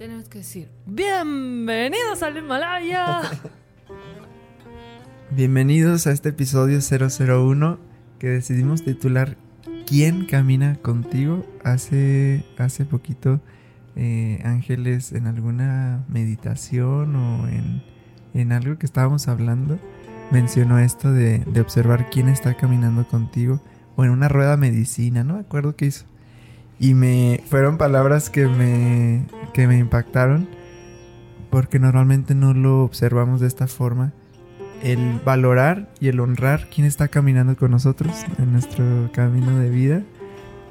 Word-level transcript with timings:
Tenemos 0.00 0.30
que 0.30 0.38
decir, 0.38 0.70
bienvenidos 0.86 2.22
al 2.22 2.38
Himalaya. 2.38 3.20
Bienvenidos 5.30 6.06
a 6.06 6.12
este 6.12 6.30
episodio 6.30 6.78
001 6.80 7.78
que 8.18 8.28
decidimos 8.28 8.82
titular 8.82 9.36
¿Quién 9.86 10.24
camina 10.24 10.76
contigo? 10.76 11.44
Hace, 11.64 12.46
hace 12.56 12.86
poquito 12.86 13.42
eh, 13.94 14.40
Ángeles 14.42 15.12
en 15.12 15.26
alguna 15.26 16.02
meditación 16.08 17.14
o 17.14 17.46
en, 17.46 17.82
en, 18.32 18.52
algo 18.52 18.78
que 18.78 18.86
estábamos 18.86 19.28
hablando 19.28 19.78
mencionó 20.30 20.78
esto 20.78 21.12
de, 21.12 21.40
de 21.40 21.60
observar 21.60 22.08
quién 22.08 22.30
está 22.30 22.54
caminando 22.54 23.06
contigo 23.06 23.60
o 23.96 24.04
en 24.06 24.12
una 24.12 24.30
rueda 24.30 24.56
medicina, 24.56 25.24
no 25.24 25.34
me 25.34 25.40
acuerdo 25.40 25.76
qué 25.76 25.84
hizo. 25.84 26.06
Y 26.78 26.94
me 26.94 27.42
fueron 27.44 27.76
palabras 27.76 28.30
que 28.30 28.46
me, 28.46 29.26
que 29.52 29.66
me 29.66 29.78
impactaron 29.78 30.48
porque 31.50 31.78
normalmente 31.78 32.34
no 32.34 32.54
lo 32.54 32.84
observamos 32.84 33.40
de 33.40 33.48
esta 33.48 33.66
forma. 33.66 34.12
El 34.82 35.20
valorar 35.24 35.92
y 36.00 36.08
el 36.08 36.20
honrar 36.20 36.68
quién 36.70 36.86
está 36.86 37.08
caminando 37.08 37.56
con 37.56 37.72
nosotros 37.72 38.24
en 38.38 38.52
nuestro 38.52 39.10
camino 39.12 39.58
de 39.58 39.68
vida. 39.68 40.02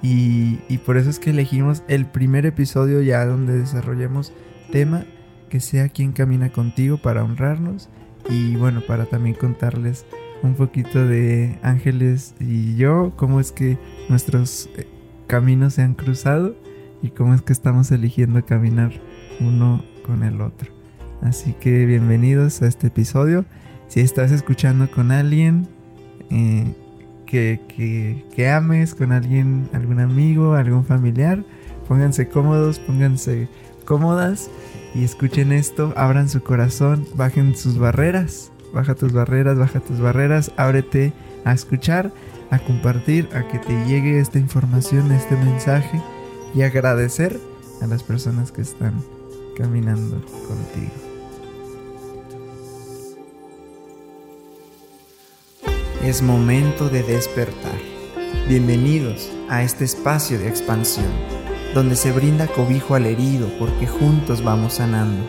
Y, 0.02 0.60
y 0.68 0.80
por 0.80 0.98
eso 0.98 1.10
es 1.10 1.20
que 1.20 1.32
elegimos 1.32 1.84
el 1.88 2.06
primer 2.06 2.46
episodio 2.46 3.02
ya 3.02 3.26
donde 3.26 3.60
desarrollemos 3.60 4.34
tema 4.72 5.06
que 5.50 5.60
sea 5.60 5.90
quien 5.90 6.14
camina 6.14 6.52
contigo 6.52 6.98
para 6.98 7.24
honrarnos 7.24 7.90
y 8.30 8.56
bueno, 8.56 8.82
para 8.88 9.06
también 9.06 9.36
contarles 9.36 10.06
un 10.44 10.56
poquito 10.56 11.06
de 11.06 11.60
Ángeles 11.64 12.36
y 12.40 12.76
yo, 12.76 13.14
cómo 13.16 13.40
es 13.40 13.52
que 13.52 13.78
nuestros 14.08 14.70
eh, 14.78 14.88
caminos 15.28 15.74
se 15.74 15.82
han 15.82 15.96
cruzado 15.96 16.56
y 17.02 17.10
cómo 17.10 17.34
es 17.34 17.42
que 17.42 17.54
estamos 17.54 17.92
eligiendo 17.92 18.46
caminar 18.46 18.92
uno 19.40 19.84
con 20.06 20.24
el 20.24 20.42
otro. 20.42 20.72
Así 21.22 21.54
que 21.54 21.86
bienvenidos 21.86 22.62
a 22.62 22.68
este 22.68 22.88
episodio. 22.88 23.46
Si 23.88 24.00
estás 24.02 24.32
escuchando 24.32 24.90
con 24.90 25.12
alguien 25.12 25.68
eh, 26.30 26.74
que, 27.26 27.62
que, 27.68 28.26
que 28.36 28.50
ames, 28.50 28.96
con 28.96 29.12
alguien, 29.12 29.70
algún 29.74 30.00
amigo, 30.00 30.54
algún 30.54 30.86
familiar, 30.86 31.44
pónganse 31.88 32.28
cómodos, 32.30 32.80
pónganse 32.80 33.48
cómodas 33.86 34.50
y 34.94 35.04
escuchen 35.04 35.52
esto, 35.52 35.94
abran 35.96 36.30
su 36.30 36.42
corazón, 36.42 37.06
bajen 37.16 37.56
sus 37.56 37.78
barreras, 37.78 38.52
baja 38.74 38.96
tus 38.96 39.12
barreras, 39.12 39.58
baja 39.58 39.80
tus 39.80 40.00
barreras, 40.00 40.52
ábrete 40.58 41.14
a 41.46 41.54
escuchar 41.54 42.12
a 42.52 42.60
compartir, 42.60 43.30
a 43.34 43.48
que 43.48 43.60
te 43.60 43.86
llegue 43.86 44.20
esta 44.20 44.40
información, 44.40 45.12
este 45.12 45.36
mensaje 45.36 46.02
y 46.54 46.64
agradecer 46.64 47.40
a 47.82 47.88
las 47.88 48.04
personas 48.04 48.52
que 48.52 48.62
están 48.62 49.04
caminando 49.58 50.22
contigo. 50.48 50.92
Es 56.04 56.22
momento 56.22 56.90
de 56.90 57.04
despertar. 57.04 57.80
Bienvenidos 58.48 59.30
a 59.50 59.64
este 59.64 59.84
espacio 59.84 60.40
de 60.40 60.48
expansión, 60.48 61.12
donde 61.74 61.96
se 61.96 62.12
brinda 62.12 62.48
cobijo 62.48 62.96
al 62.96 63.06
herido 63.06 63.50
porque 63.60 63.86
juntos 63.86 64.44
vamos 64.44 64.76
sanando, 64.76 65.28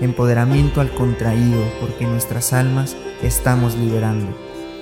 empoderamiento 0.00 0.80
al 0.80 0.94
contraído 0.94 1.64
porque 1.80 2.06
nuestras 2.06 2.52
almas 2.52 2.96
estamos 3.22 3.76
liberando 3.76 4.34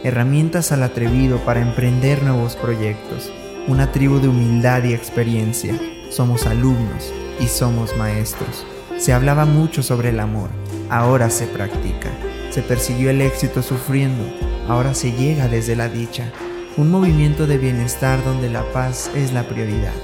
herramientas 0.02 0.72
al 0.72 0.82
atrevido 0.82 1.38
para 1.38 1.60
emprender 1.60 2.22
nuevos 2.22 2.56
proyectos, 2.56 3.30
una 3.68 3.92
tribu 3.92 4.18
de 4.20 4.28
humildad 4.28 4.84
y 4.84 4.94
experiencia. 4.94 5.74
Somos 6.10 6.46
alumnos 6.46 7.12
y 7.38 7.46
somos 7.46 7.96
maestros. 7.96 8.66
Se 8.98 9.12
hablaba 9.12 9.44
mucho 9.44 9.82
sobre 9.82 10.10
el 10.10 10.20
amor, 10.20 10.50
ahora 10.88 11.30
se 11.30 11.46
practica. 11.46 12.10
Se 12.50 12.62
persiguió 12.62 13.10
el 13.10 13.20
éxito 13.20 13.62
sufriendo, 13.62 14.24
ahora 14.68 14.94
se 14.94 15.12
llega 15.12 15.48
desde 15.48 15.76
la 15.76 15.88
dicha. 15.88 16.32
Un 16.76 16.90
movimiento 16.90 17.46
de 17.46 17.58
bienestar 17.58 18.24
donde 18.24 18.50
la 18.50 18.64
paz 18.72 19.10
es 19.14 19.32
la 19.32 19.44
prioridad. 19.44 19.94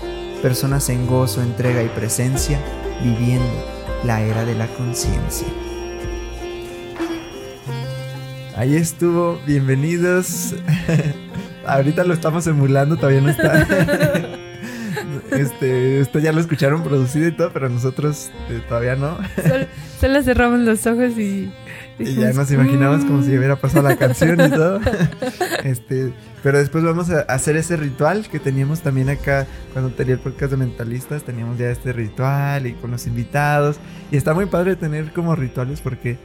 Personas 0.43 0.89
en 0.89 1.07
gozo, 1.07 1.43
entrega 1.43 1.83
y 1.83 1.89
presencia, 1.89 2.61
viviendo 3.03 3.65
la 4.05 4.21
era 4.21 4.45
de 4.45 4.55
la 4.55 4.67
conciencia. 4.69 5.49
Ahí 8.57 8.77
estuvo, 8.77 9.39
bienvenidos. 9.47 10.55
Ahorita 11.67 12.05
lo 12.05 12.15
estamos 12.15 12.47
emulando, 12.47 12.97
todavía 12.97 13.21
no 13.21 13.31
está. 13.31 13.67
este, 15.33 16.01
esto 16.01 16.19
ya 16.19 16.33
lo 16.33 16.41
escucharon 16.41 16.83
producido 16.83 17.29
y 17.29 17.33
todo, 17.33 17.51
pero 17.53 17.69
nosotros 17.69 18.31
eh, 18.51 18.63
todavía 18.69 18.97
no. 18.97 19.19
Solo, 20.01 20.23
cerramos 20.23 20.61
los 20.61 20.87
ojos 20.87 21.19
y. 21.19 21.53
y 21.99 22.15
ya 22.15 22.33
nos 22.33 22.51
imaginamos 22.51 23.05
como 23.05 23.23
si 23.23 23.31
mm". 23.31 23.39
hubiera 23.39 23.57
pasado 23.57 23.89
la 23.89 23.97
canción 23.97 24.41
y 24.41 24.51
todo. 24.51 24.81
este, 25.65 26.13
pero 26.43 26.59
después 26.59 26.85
vamos 26.85 27.11
a 27.11 27.21
hacer 27.23 27.57
ese 27.57 27.77
ritual 27.77 28.29
que 28.29 28.39
teníamos 28.39 28.81
también 28.81 29.09
acá 29.09 29.47
cuando 29.73 29.91
tenía 29.91 30.15
el 30.15 30.21
podcast 30.21 30.53
de 30.53 30.59
mentalistas. 30.59 31.25
Teníamos 31.25 31.59
ya 31.59 31.71
este 31.71 31.93
ritual 31.93 32.67
y 32.67 32.75
con 32.75 32.91
los 32.91 33.07
invitados. 33.07 33.77
Y 34.11 34.17
está 34.17 34.35
muy 34.35 34.47
padre 34.47 34.77
tener 34.77 35.13
como 35.13 35.35
rituales 35.35 35.81
porque 35.81 36.19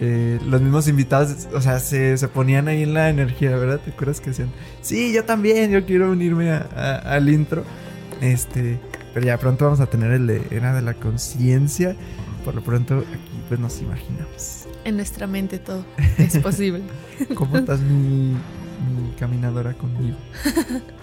eh, 0.00 0.38
los 0.46 0.60
mismos 0.60 0.86
invitados, 0.86 1.48
o 1.52 1.60
sea, 1.60 1.80
se, 1.80 2.16
ponían 2.28 2.68
ahí 2.68 2.84
en 2.84 2.94
la 2.94 3.08
energía, 3.08 3.50
¿verdad? 3.56 3.80
¿Te 3.80 3.90
acuerdas 3.90 4.20
que 4.20 4.30
decían, 4.30 4.50
sí, 4.80 5.12
yo 5.12 5.24
también, 5.24 5.72
yo 5.72 5.84
quiero 5.84 6.12
unirme 6.12 6.50
al 6.52 7.28
intro? 7.28 7.64
Este, 8.20 8.78
pero 9.12 9.26
ya 9.26 9.38
pronto 9.38 9.64
vamos 9.64 9.80
a 9.80 9.86
tener 9.86 10.12
el 10.12 10.26
de 10.28 10.42
Era 10.50 10.72
de 10.72 10.82
la 10.82 10.94
Conciencia. 10.94 11.96
Por 12.44 12.54
lo 12.54 12.62
pronto, 12.62 12.98
aquí 12.98 13.42
pues 13.48 13.58
nos 13.58 13.80
imaginamos. 13.80 14.66
En 14.84 14.96
nuestra 14.96 15.26
mente 15.26 15.58
todo 15.58 15.84
es 16.16 16.38
posible. 16.38 16.82
¿Cómo 17.34 17.56
estás 17.58 17.80
mi, 17.80 18.28
mi 18.28 19.10
caminadora 19.18 19.74
conmigo? 19.74 20.16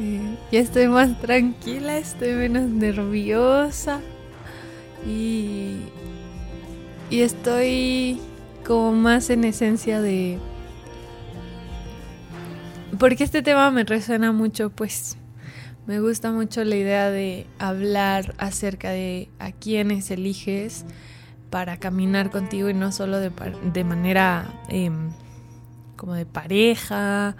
Eh, 0.00 0.36
ya 0.52 0.60
estoy 0.60 0.86
más 0.86 1.20
tranquila, 1.20 1.98
estoy 1.98 2.32
menos 2.34 2.70
nerviosa. 2.70 3.98
Y 5.04 5.80
y 7.10 7.20
estoy 7.20 8.20
como 8.66 8.92
más 8.92 9.30
en 9.30 9.44
esencia 9.44 10.00
de... 10.00 10.38
Porque 12.98 13.24
este 13.24 13.42
tema 13.42 13.70
me 13.70 13.84
resuena 13.84 14.32
mucho, 14.32 14.70
pues 14.70 15.16
me 15.86 16.00
gusta 16.00 16.32
mucho 16.32 16.64
la 16.64 16.76
idea 16.76 17.10
de 17.10 17.46
hablar 17.58 18.34
acerca 18.38 18.90
de 18.90 19.30
a 19.38 19.52
quiénes 19.52 20.10
eliges 20.10 20.84
para 21.48 21.78
caminar 21.78 22.30
contigo 22.30 22.68
y 22.68 22.74
no 22.74 22.92
solo 22.92 23.20
de, 23.20 23.30
de 23.72 23.84
manera 23.84 24.52
em, 24.68 25.10
como 25.96 26.14
de 26.14 26.26
pareja 26.26 27.36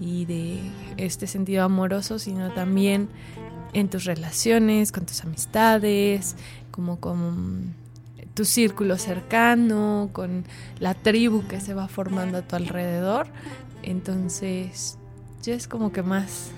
y 0.00 0.24
de 0.24 0.58
este 0.96 1.26
sentido 1.26 1.64
amoroso, 1.64 2.18
sino 2.18 2.52
también 2.52 3.08
en 3.74 3.88
tus 3.88 4.04
relaciones, 4.04 4.90
con 4.90 5.06
tus 5.06 5.22
amistades, 5.22 6.36
como 6.70 6.98
con 6.98 7.74
tu 8.34 8.44
círculo 8.44 8.98
cercano, 8.98 10.10
con 10.12 10.44
la 10.80 10.94
tribu 10.94 11.46
que 11.46 11.60
se 11.60 11.72
va 11.72 11.88
formando 11.88 12.38
a 12.38 12.42
tu 12.42 12.56
alrededor. 12.56 13.28
Entonces, 13.82 14.98
ya 15.42 15.54
es 15.54 15.68
como 15.68 15.92
que 15.92 16.02
más 16.02 16.50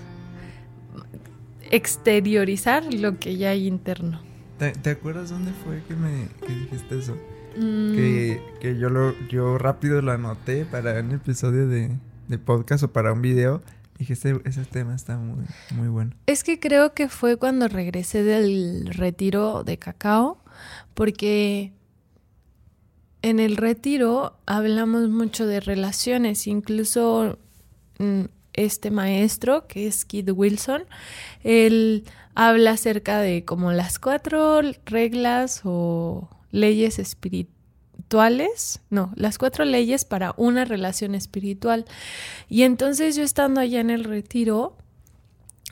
exteriorizar 1.70 2.92
lo 2.94 3.18
que 3.18 3.36
ya 3.36 3.50
hay 3.50 3.66
interno. 3.66 4.20
¿Te, 4.58 4.90
acuerdas 4.90 5.30
dónde 5.30 5.52
fue 5.52 5.82
que 5.86 5.94
me 5.94 6.28
dijiste 6.48 6.98
eso? 6.98 7.14
Mm. 7.58 7.94
Que, 7.94 8.42
que, 8.60 8.78
yo 8.78 8.88
lo 8.88 9.14
yo 9.28 9.58
rápido 9.58 10.00
lo 10.00 10.12
anoté 10.12 10.64
para 10.64 11.00
un 11.00 11.12
episodio 11.12 11.68
de, 11.68 11.90
de 12.28 12.38
podcast 12.38 12.84
o 12.84 12.92
para 12.92 13.12
un 13.12 13.20
video. 13.20 13.62
Dije, 13.98 14.14
ese, 14.14 14.40
ese 14.44 14.64
tema 14.64 14.94
está 14.94 15.18
muy, 15.18 15.44
muy 15.74 15.88
bueno. 15.88 16.12
Es 16.26 16.44
que 16.44 16.58
creo 16.58 16.94
que 16.94 17.08
fue 17.08 17.36
cuando 17.36 17.68
regresé 17.68 18.22
del 18.22 18.86
retiro 18.94 19.62
de 19.64 19.78
cacao 19.78 20.38
porque 20.96 21.74
en 23.20 23.38
el 23.38 23.58
retiro 23.58 24.38
hablamos 24.46 25.10
mucho 25.10 25.46
de 25.46 25.60
relaciones, 25.60 26.46
incluso 26.46 27.38
mm, 27.98 28.22
este 28.54 28.90
maestro, 28.90 29.66
que 29.66 29.86
es 29.86 30.06
Kid 30.06 30.30
Wilson, 30.30 30.84
él 31.44 32.04
habla 32.34 32.72
acerca 32.72 33.20
de 33.20 33.44
como 33.44 33.72
las 33.72 33.98
cuatro 33.98 34.62
reglas 34.86 35.60
o 35.64 36.30
leyes 36.50 36.98
espirituales, 36.98 38.80
no, 38.88 39.12
las 39.16 39.36
cuatro 39.36 39.66
leyes 39.66 40.06
para 40.06 40.32
una 40.38 40.64
relación 40.64 41.14
espiritual. 41.14 41.84
Y 42.48 42.62
entonces 42.62 43.16
yo 43.16 43.22
estando 43.22 43.60
allá 43.60 43.80
en 43.80 43.90
el 43.90 44.04
retiro, 44.04 44.78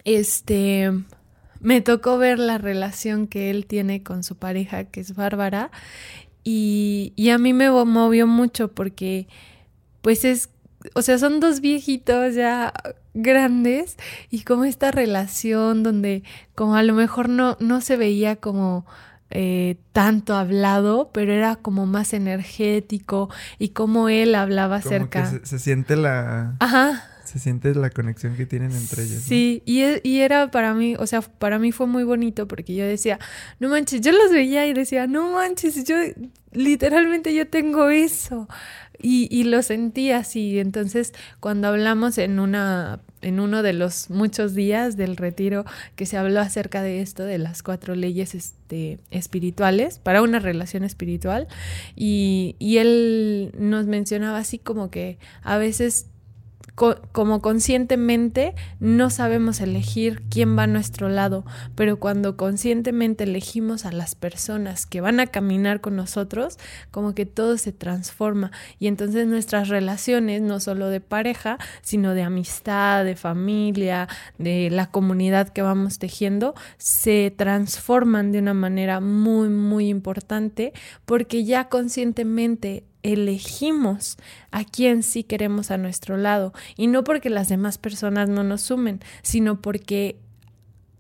este, 0.05 0.93
me 1.65 1.81
tocó 1.81 2.19
ver 2.19 2.39
la 2.39 2.59
relación 2.59 3.27
que 3.27 3.51
él 3.51 3.65
tiene 3.65 4.03
con 4.03 4.23
su 4.23 4.37
pareja, 4.37 4.85
que 4.85 5.01
es 5.01 5.15
Bárbara, 5.15 5.71
y, 6.45 7.15
a 7.33 7.39
mí 7.39 7.55
me 7.55 7.71
movió 7.71 8.27
mucho 8.27 8.69
porque, 8.69 9.27
pues 10.03 10.27
es, 10.27 10.51
o 10.95 11.01
sea, 11.01 11.17
son 11.17 11.41
dos 11.41 11.63
viejitos 11.63 12.35
ya 12.35 12.75
grandes 13.15 13.97
y 14.29 14.43
como 14.43 14.67
esta 14.67 14.91
relación 14.91 15.83
donde 15.83 16.23
como 16.55 16.75
a 16.75 16.83
lo 16.83 16.93
mejor 16.95 17.31
no, 17.31 17.57
no 17.61 17.81
se 17.81 17.97
veía 17.97 18.37
como 18.37 18.85
eh, 19.31 19.79
tanto 19.93 20.35
hablado, 20.35 21.11
pero 21.15 21.33
era 21.33 21.57
como 21.57 21.87
más 21.87 22.13
energético 22.13 23.31
y 23.59 23.71
como 23.71 24.11
él 24.11 24.35
hablaba 24.35 24.83
Como 24.83 24.95
acerca. 24.95 25.23
que 25.23 25.39
se, 25.39 25.47
se 25.47 25.59
siente 25.59 25.97
la... 25.97 26.57
Ajá. 26.61 27.09
Se 27.35 27.41
siente 27.41 27.75
la 27.75 27.91
conexión 27.91 28.37
que 28.37 28.47
tienen 28.47 28.71
entre 28.71 29.03
ellos. 29.03 29.17
¿no? 29.17 29.29
Sí, 29.29 29.61
y, 29.67 29.81
e- 29.81 30.01
y 30.05 30.21
era 30.21 30.53
para 30.53 30.73
mí, 30.73 30.95
o 30.97 31.05
sea, 31.09 31.21
para 31.21 31.59
mí 31.59 31.73
fue 31.73 31.89
muy 31.89 32.05
bonito 32.05 32.47
porque 32.47 32.77
yo 32.77 32.85
decía, 32.87 33.19
no 33.59 33.69
manches, 33.71 34.01
yo 34.03 34.13
los 34.13 34.31
veía 34.31 34.69
y 34.69 34.73
decía, 34.73 35.09
no 35.09 35.33
manches, 35.33 35.83
yo 35.83 35.97
literalmente 36.53 37.35
yo 37.35 37.49
tengo 37.49 37.89
eso. 37.89 38.49
Y, 39.03 39.27
y 39.37 39.43
lo 39.43 39.63
sentía 39.63 40.19
así. 40.19 40.61
Entonces, 40.61 41.13
cuando 41.41 41.67
hablamos 41.67 42.17
en 42.19 42.39
una 42.39 43.01
en 43.21 43.41
uno 43.41 43.63
de 43.63 43.73
los 43.73 44.11
muchos 44.11 44.55
días 44.55 44.97
del 44.99 45.17
retiro 45.17 45.65
que 45.97 46.05
se 46.05 46.19
habló 46.19 46.41
acerca 46.41 46.83
de 46.83 47.01
esto, 47.01 47.25
de 47.25 47.39
las 47.39 47.63
cuatro 47.63 47.95
leyes 47.95 48.35
este, 48.35 48.99
espirituales, 49.11 49.99
para 49.99 50.21
una 50.23 50.39
relación 50.41 50.85
espiritual, 50.85 51.49
y, 51.97 52.55
y 52.59 52.77
él 52.79 53.51
nos 53.59 53.87
mencionaba 53.87 54.39
así 54.39 54.59
como 54.59 54.91
que 54.91 55.19
a 55.43 55.57
veces 55.57 56.07
co- 56.75 57.01
como 57.13 57.41
conscientemente 57.41 58.55
no 58.81 59.11
sabemos 59.11 59.61
elegir 59.61 60.23
quién 60.31 60.57
va 60.59 60.65
a 60.65 60.67
nuestro 60.67 61.09
lado, 61.09 61.45
pero 61.75 61.99
cuando 61.99 62.37
conscientemente 62.37 63.25
elegimos 63.25 63.85
a 63.85 63.93
las 63.93 64.15
personas 64.15 64.87
que 64.87 65.01
van 65.01 65.21
a 65.21 65.27
caminar 65.27 65.81
con 65.81 65.97
nosotros, 65.97 66.59
como 66.91 67.15
que 67.15 67.27
todo 67.27 67.59
se 67.59 67.73
transforma. 67.73 68.51
Y 68.79 68.87
entonces 68.89 69.27
nuestras 69.27 69.69
relaciones, 69.69 70.43
no 70.43 70.61
solo 70.61 70.89
de 70.89 71.01
pareja, 71.01 71.59
sino 71.83 72.15
de 72.15 72.23
amistad, 72.23 73.05
de 73.05 73.17
familia, 73.17 74.09
de 74.39 74.71
la 74.71 74.91
comunidad 74.91 75.49
que 75.51 75.63
vamos 75.63 75.99
tejiendo, 75.99 76.55
se 76.79 77.33
transforman 77.37 78.33
de 78.33 78.39
una 78.41 78.55
manera 78.55 79.01
muy, 79.01 79.49
muy 79.49 79.89
importante 79.89 80.73
porque 81.05 81.45
ya 81.45 81.69
conscientemente 81.69 82.85
elegimos 83.05 84.17
a 84.51 84.65
quién 84.65 85.05
sí 85.05 85.23
queremos 85.23 85.71
a 85.71 85.77
nuestro 85.77 86.17
lado. 86.17 86.53
Y 86.77 86.89
no 86.89 87.05
porque 87.05 87.31
las 87.31 87.49
demás 87.49 87.79
personas 87.79 88.29
no 88.29 88.43
nos 88.43 88.63
sumen, 88.63 89.01
sino 89.23 89.61
porque 89.61 90.17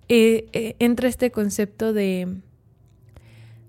eh, 0.08 0.46
eh, 0.52 0.76
entra 0.78 1.08
este 1.08 1.32
concepto 1.32 1.92
de 1.92 2.28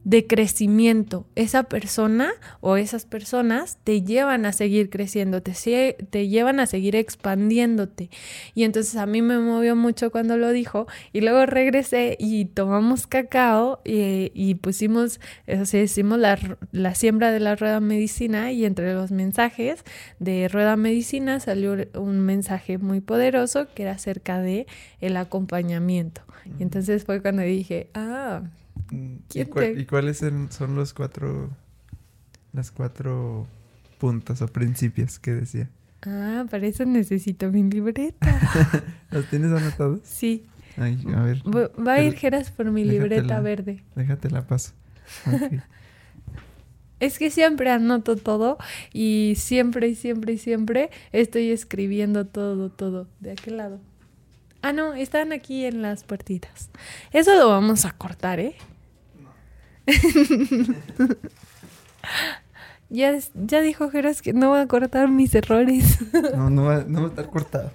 de 0.05 0.27
crecimiento. 0.27 1.25
Esa 1.35 1.63
persona 1.63 2.31
o 2.61 2.77
esas 2.77 3.05
personas 3.05 3.79
te 3.83 4.03
llevan 4.03 4.45
a 4.45 4.53
seguir 4.53 4.89
creciendo, 4.89 5.41
te, 5.41 5.97
te 6.09 6.27
llevan 6.27 6.59
a 6.59 6.67
seguir 6.67 6.95
expandiéndote. 6.95 8.11
Y 8.53 8.63
entonces 8.63 8.95
a 8.95 9.07
mí 9.07 9.23
me 9.23 9.39
movió 9.39 9.75
mucho 9.75 10.11
cuando 10.11 10.37
lo 10.37 10.51
dijo 10.51 10.87
y 11.11 11.21
luego 11.21 11.45
regresé 11.47 12.15
y 12.19 12.45
tomamos 12.45 13.07
cacao 13.07 13.81
y, 13.83 14.31
y 14.35 14.55
pusimos, 14.55 15.19
o 15.47 15.65
sea, 15.65 15.81
hicimos 15.81 16.19
la, 16.19 16.37
la 16.71 16.93
siembra 16.93 17.31
de 17.31 17.39
la 17.39 17.55
rueda 17.55 17.79
medicina 17.79 18.51
y 18.51 18.63
entre 18.65 18.93
los 18.93 19.11
mensajes 19.11 19.83
de 20.19 20.47
rueda 20.47 20.77
medicina 20.77 21.39
salió 21.39 21.75
un 21.95 22.19
mensaje 22.19 22.77
muy 22.77 23.01
poderoso 23.01 23.67
que 23.73 23.83
era 23.83 23.93
acerca 23.93 24.39
de 24.39 24.67
el 25.01 25.17
acompañamiento. 25.17 26.21
Y 26.59 26.61
entonces 26.61 27.05
fue 27.05 27.23
cuando 27.23 27.41
dije, 27.41 27.89
ah, 27.95 28.43
¿Y, 28.91 29.19
¿Quién 29.29 29.47
cuál- 29.49 29.73
te- 29.73 29.81
y 29.81 29.85
cuáles 29.85 30.17
son, 30.17 30.75
los 30.75 30.93
cuatro... 30.93 31.49
Las 32.53 32.71
cuatro 32.71 33.47
puntos 33.97 34.41
o 34.41 34.47
principios 34.47 35.19
que 35.19 35.31
decía? 35.33 35.69
Ah, 36.03 36.45
para 36.49 36.67
eso 36.67 36.85
necesito 36.85 37.51
mi 37.51 37.63
libreta. 37.63 38.39
¿Los 39.11 39.25
tienes 39.29 39.51
anotados? 39.51 39.99
Sí. 40.03 40.45
Ay, 40.77 40.97
a 41.15 41.21
ver, 41.23 41.41
Va 41.45 41.93
a 41.93 42.01
ir 42.01 42.13
Geras 42.15 42.51
por 42.51 42.71
mi 42.71 42.83
déjatela. 42.83 43.09
libreta 43.09 43.39
verde. 43.41 43.83
déjate 43.95 44.29
la 44.29 44.45
paso. 44.47 44.73
Es 46.99 47.19
que 47.19 47.29
siempre 47.29 47.69
anoto 47.71 48.15
todo 48.15 48.57
y 48.93 49.33
siempre 49.37 49.89
y 49.89 49.95
siempre 49.95 50.33
y 50.33 50.37
siempre 50.37 50.89
estoy 51.11 51.51
escribiendo 51.51 52.25
todo, 52.25 52.69
todo. 52.71 53.07
¿De 53.19 53.31
aquel 53.31 53.57
lado? 53.57 53.81
Ah, 54.67 54.73
no, 54.73 54.95
están 54.95 55.31
aquí 55.31 55.63
en 55.63 55.83
las 55.83 56.03
puertitas. 56.03 56.71
Eso 57.13 57.35
lo 57.35 57.49
vamos 57.49 57.85
a 57.85 57.91
cortar, 57.91 58.39
¿eh? 58.39 58.55
ya, 62.89 63.11
es- 63.11 63.29
ya 63.35 63.61
dijo 63.61 63.91
Geras 63.91 64.23
que 64.23 64.33
no 64.33 64.49
va 64.49 64.61
a 64.61 64.67
cortar 64.67 65.07
mis 65.09 65.35
errores. 65.35 65.99
No, 66.35 66.49
no 66.49 66.63
va, 66.63 66.83
no 66.87 67.01
va 67.01 67.05
a 67.05 67.09
estar 67.09 67.29
cortado. 67.29 67.71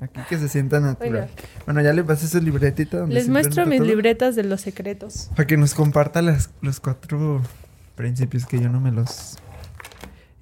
Aquí 0.00 0.20
que 0.28 0.36
se 0.36 0.50
sienta 0.50 0.80
natural. 0.80 1.12
Oiga. 1.14 1.28
Bueno, 1.64 1.80
ya 1.80 1.94
le 1.94 2.04
pasé 2.04 2.28
su 2.28 2.38
libretita. 2.42 2.98
donde 2.98 3.14
Les 3.14 3.26
muestro 3.30 3.64
mis 3.64 3.78
todo, 3.78 3.88
libretas 3.88 4.36
de 4.36 4.44
los 4.44 4.60
secretos. 4.60 5.30
Para 5.34 5.46
que 5.46 5.56
nos 5.56 5.72
comparta 5.74 6.20
las, 6.20 6.50
los 6.60 6.78
cuatro 6.78 7.40
principios 7.94 8.44
que 8.44 8.60
yo 8.60 8.68
no 8.68 8.80
me 8.82 8.92
los... 8.92 9.38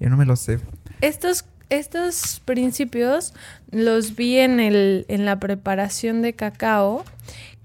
Yo 0.00 0.10
no 0.10 0.16
me 0.16 0.24
los 0.26 0.40
sé. 0.40 0.58
Estos, 1.00 1.44
estos 1.78 2.40
principios 2.44 3.34
los 3.70 4.16
vi 4.16 4.38
en, 4.38 4.60
el, 4.60 5.04
en 5.08 5.24
la 5.24 5.38
preparación 5.40 6.22
de 6.22 6.34
cacao, 6.34 7.04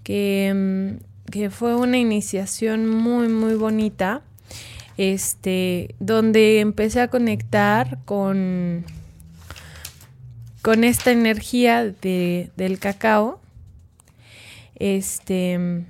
que, 0.03 0.53
mm, 0.55 1.31
que 1.31 1.49
fue 1.49 1.75
una 1.75 1.97
iniciación 1.97 2.87
muy, 2.87 3.27
muy 3.27 3.55
bonita, 3.55 4.21
este, 4.97 5.95
donde 5.99 6.59
empecé 6.59 7.01
a 7.01 7.09
conectar 7.09 7.99
con, 8.05 8.85
con 10.61 10.83
esta 10.83 11.11
energía 11.11 11.85
de, 11.85 12.51
del 12.55 12.79
cacao. 12.79 13.39
Este 14.75 15.85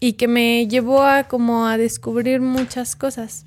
y 0.00 0.14
que 0.14 0.28
me 0.28 0.68
llevó 0.68 1.02
a 1.02 1.24
como 1.24 1.66
a 1.66 1.78
descubrir 1.78 2.40
muchas 2.40 2.96
cosas. 2.96 3.44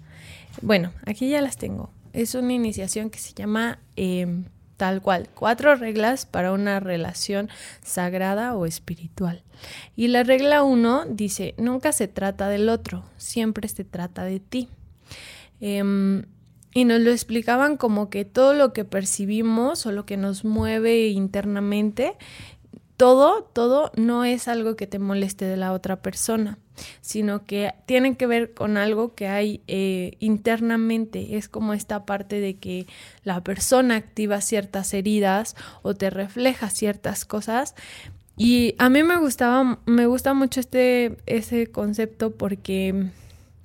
Bueno, 0.62 0.92
aquí 1.06 1.30
ya 1.30 1.42
las 1.42 1.58
tengo. 1.58 1.90
Es 2.14 2.36
una 2.36 2.54
iniciación 2.54 3.10
que 3.10 3.20
se 3.20 3.34
llama 3.34 3.80
eh, 3.96 4.44
tal 4.78 5.02
cual, 5.02 5.30
cuatro 5.34 5.76
reglas 5.76 6.26
para 6.26 6.54
una 6.54 6.80
relación 6.80 7.50
sagrada 7.84 8.56
o 8.56 8.66
espiritual. 8.66 9.44
Y 9.96 10.08
la 10.08 10.24
regla 10.24 10.64
uno 10.64 11.06
dice, 11.06 11.54
nunca 11.58 11.92
se 11.92 12.08
trata 12.08 12.48
del 12.48 12.70
otro, 12.70 13.04
siempre 13.18 13.68
se 13.68 13.84
trata 13.84 14.24
de 14.24 14.40
ti. 14.40 14.70
Em, 15.60 16.24
y 16.74 16.86
nos 16.86 17.02
lo 17.02 17.12
explicaban 17.12 17.76
como 17.76 18.10
que 18.10 18.26
todo 18.26 18.54
lo 18.54 18.72
que 18.72 18.86
percibimos 18.86 19.86
o 19.86 19.92
lo 19.92 20.06
que 20.06 20.18
nos 20.18 20.46
mueve 20.46 21.08
internamente 21.08 22.16
todo, 23.00 23.44
todo 23.54 23.94
no 23.96 24.26
es 24.26 24.50
algo 24.50 24.76
que 24.76 24.86
te 24.86 25.00
moleste 25.00 25.46
de 25.46 25.56
la 25.56 25.72
otra 25.72 26.02
persona, 26.02 26.60
sino 27.02 27.46
que 27.46 27.74
tiene 27.86 28.16
que 28.16 28.28
ver 28.28 28.54
con 28.54 28.78
algo 28.78 29.16
que 29.16 29.28
hay 29.28 29.62
eh, 29.68 30.14
internamente. 30.20 31.38
Es 31.38 31.50
como 31.50 31.74
esta 31.74 32.06
parte 32.06 32.40
de 32.40 32.58
que 32.58 32.88
la 33.24 33.44
persona 33.44 33.96
activa 33.96 34.42
ciertas 34.42 34.94
heridas 34.94 35.56
o 35.82 35.94
te 35.94 36.10
refleja 36.10 36.70
ciertas 36.70 37.26
cosas. 37.26 37.76
Y 38.38 38.76
a 38.78 38.90
mí 38.90 39.04
me 39.04 39.18
gustaba, 39.18 39.80
me 39.86 40.06
gusta 40.06 40.34
mucho 40.34 40.60
este, 40.60 41.18
ese 41.26 41.68
concepto 41.68 42.32
porque 42.36 43.10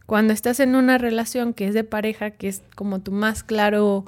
cuando 0.07 0.33
estás 0.33 0.61
en 0.61 0.75
una 0.75 0.99
relación 0.99 1.55
que 1.55 1.69
es 1.69 1.75
de 1.75 1.85
pareja, 1.85 2.33
que 2.33 2.49
es 2.49 2.63
como 2.75 3.01
tu 3.01 3.13
más 3.13 3.43
claro 3.43 4.05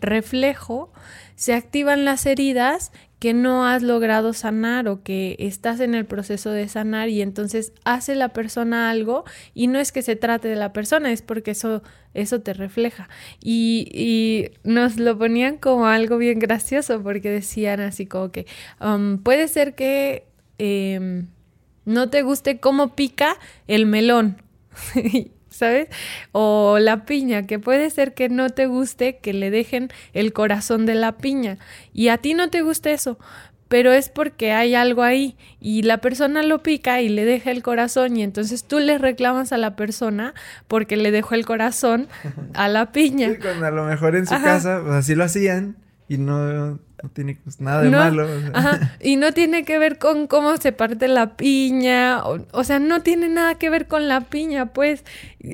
reflejo, 0.00 0.92
se 1.36 1.54
activan 1.54 2.04
las 2.04 2.26
heridas 2.26 2.92
que 3.20 3.34
no 3.34 3.66
has 3.66 3.82
logrado 3.82 4.32
sanar 4.32 4.88
o 4.88 5.02
que 5.02 5.36
estás 5.38 5.78
en 5.80 5.94
el 5.94 6.06
proceso 6.06 6.50
de 6.50 6.66
sanar 6.68 7.10
y 7.10 7.20
entonces 7.20 7.74
hace 7.84 8.14
la 8.14 8.30
persona 8.30 8.90
algo 8.90 9.24
y 9.54 9.66
no 9.66 9.78
es 9.78 9.92
que 9.92 10.00
se 10.00 10.16
trate 10.16 10.48
de 10.48 10.56
la 10.56 10.72
persona, 10.72 11.12
es 11.12 11.20
porque 11.20 11.50
eso, 11.50 11.82
eso 12.14 12.40
te 12.40 12.54
refleja. 12.54 13.10
Y, 13.44 13.88
y 13.92 14.58
nos 14.64 14.98
lo 14.98 15.18
ponían 15.18 15.58
como 15.58 15.86
algo 15.86 16.16
bien 16.16 16.38
gracioso 16.38 17.02
porque 17.02 17.30
decían 17.30 17.80
así 17.80 18.06
como 18.06 18.32
que 18.32 18.46
um, 18.80 19.18
puede 19.18 19.48
ser 19.48 19.74
que 19.74 20.26
eh, 20.58 21.24
no 21.84 22.08
te 22.08 22.22
guste 22.22 22.58
cómo 22.58 22.96
pica 22.96 23.36
el 23.68 23.84
melón. 23.84 24.42
¿sabes? 25.50 25.88
O 26.32 26.78
la 26.80 27.04
piña, 27.04 27.46
que 27.46 27.58
puede 27.58 27.90
ser 27.90 28.14
que 28.14 28.28
no 28.28 28.50
te 28.50 28.66
guste 28.66 29.18
que 29.18 29.32
le 29.32 29.50
dejen 29.50 29.88
el 30.12 30.32
corazón 30.32 30.86
de 30.86 30.94
la 30.94 31.12
piña 31.18 31.58
y 31.92 32.08
a 32.08 32.18
ti 32.18 32.34
no 32.34 32.48
te 32.48 32.62
gusta 32.62 32.90
eso, 32.90 33.18
pero 33.68 33.92
es 33.92 34.08
porque 34.08 34.50
hay 34.52 34.74
algo 34.74 35.02
ahí 35.02 35.36
y 35.60 35.82
la 35.82 35.98
persona 35.98 36.42
lo 36.42 36.60
pica 36.62 37.00
y 37.02 37.08
le 37.08 37.24
deja 37.24 37.52
el 37.52 37.62
corazón 37.62 38.16
y 38.16 38.22
entonces 38.24 38.64
tú 38.64 38.80
le 38.80 38.98
reclamas 38.98 39.52
a 39.52 39.58
la 39.58 39.76
persona 39.76 40.34
porque 40.66 40.96
le 40.96 41.12
dejó 41.12 41.34
el 41.36 41.46
corazón 41.46 42.08
a 42.54 42.66
la 42.68 42.90
piña. 42.90 43.28
Sí, 43.30 43.36
cuando 43.40 43.66
a 43.66 43.70
lo 43.70 43.84
mejor 43.84 44.16
en 44.16 44.26
su 44.26 44.34
Ajá. 44.34 44.44
casa, 44.44 44.80
pues 44.82 44.94
así 44.94 45.14
lo 45.14 45.22
hacían 45.22 45.76
y 46.08 46.18
no 46.18 46.80
no 47.02 47.08
tiene 47.08 47.38
pues, 47.42 47.60
nada 47.60 47.82
de 47.82 47.90
malo. 47.90 48.28
Ajá, 48.52 48.96
y 49.00 49.16
no 49.16 49.32
tiene 49.32 49.64
que 49.64 49.78
ver 49.78 49.98
con 49.98 50.26
cómo 50.26 50.56
se 50.56 50.72
parte 50.72 51.08
la 51.08 51.36
piña, 51.36 52.22
o, 52.24 52.64
sea, 52.64 52.78
no 52.78 53.02
tiene 53.02 53.28
nada 53.28 53.54
que 53.56 53.70
ver 53.70 53.86
con 53.86 54.08
la 54.08 54.22
piña, 54.22 54.66
pues, 54.66 55.04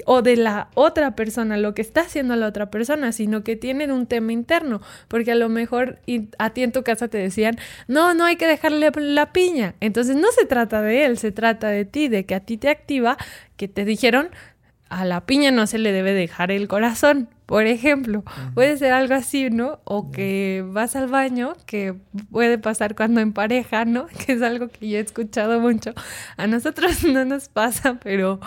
o 0.05 0.23
de 0.23 0.37
la 0.37 0.69
otra 0.75 1.15
persona, 1.15 1.57
lo 1.57 1.75
que 1.75 1.83
está 1.83 2.03
haciendo 2.03 2.35
la 2.37 2.47
otra 2.47 2.71
persona, 2.71 3.13
sino 3.13 3.45
que 3.45 3.57
tienen 3.57 3.93
un 3.93 4.07
tema 4.07 4.33
interno, 4.33 4.81
porque 5.09 5.33
a 5.33 5.37
lo 5.37 5.49
mejor 5.49 6.01
a 6.39 6.51
ti 6.51 6.63
en 6.63 6.73
tu 6.73 6.83
casa 6.83 7.09
te 7.09 7.19
decían, 7.19 7.57
no, 7.87 8.15
no 8.15 8.25
hay 8.25 8.37
que 8.37 8.47
dejarle 8.47 8.91
la 8.95 9.33
piña, 9.33 9.75
entonces 9.81 10.17
no 10.17 10.33
se 10.33 10.47
trata 10.47 10.83
de 10.83 11.05
él, 11.05 11.19
se 11.19 11.33
trata 11.33 11.69
de 11.69 11.85
ti, 11.85 12.09
de 12.09 12.27
que 12.27 12.35
a 12.35 12.41
ti 12.41 12.57
te 12.57 12.69
activa, 12.69 13.17
que 13.57 13.69
te 13.69 13.85
dijeron, 13.85 14.31
a 14.89 15.05
la 15.05 15.27
piña 15.27 15.51
no 15.51 15.67
se 15.67 15.79
le 15.79 15.93
debe 15.93 16.13
dejar 16.13 16.51
el 16.51 16.69
corazón, 16.69 17.29
por 17.47 17.67
ejemplo. 17.67 18.25
Puede 18.55 18.77
ser 18.77 18.93
algo 18.93 19.15
así, 19.15 19.51
¿no? 19.51 19.81
O 19.85 20.11
que 20.11 20.65
vas 20.67 20.97
al 20.97 21.09
baño, 21.09 21.55
que 21.65 21.95
puede 22.31 22.59
pasar 22.59 22.95
cuando 22.97 23.21
en 23.21 23.33
pareja, 23.33 23.85
¿no? 23.85 24.07
Que 24.27 24.33
es 24.33 24.43
algo 24.43 24.69
que 24.69 24.89
yo 24.89 24.99
he 24.99 25.01
escuchado 25.01 25.61
mucho. 25.61 25.93
A 26.37 26.47
nosotros 26.47 27.05
no 27.05 27.25
nos 27.25 27.49
pasa, 27.49 27.99
pero 28.03 28.41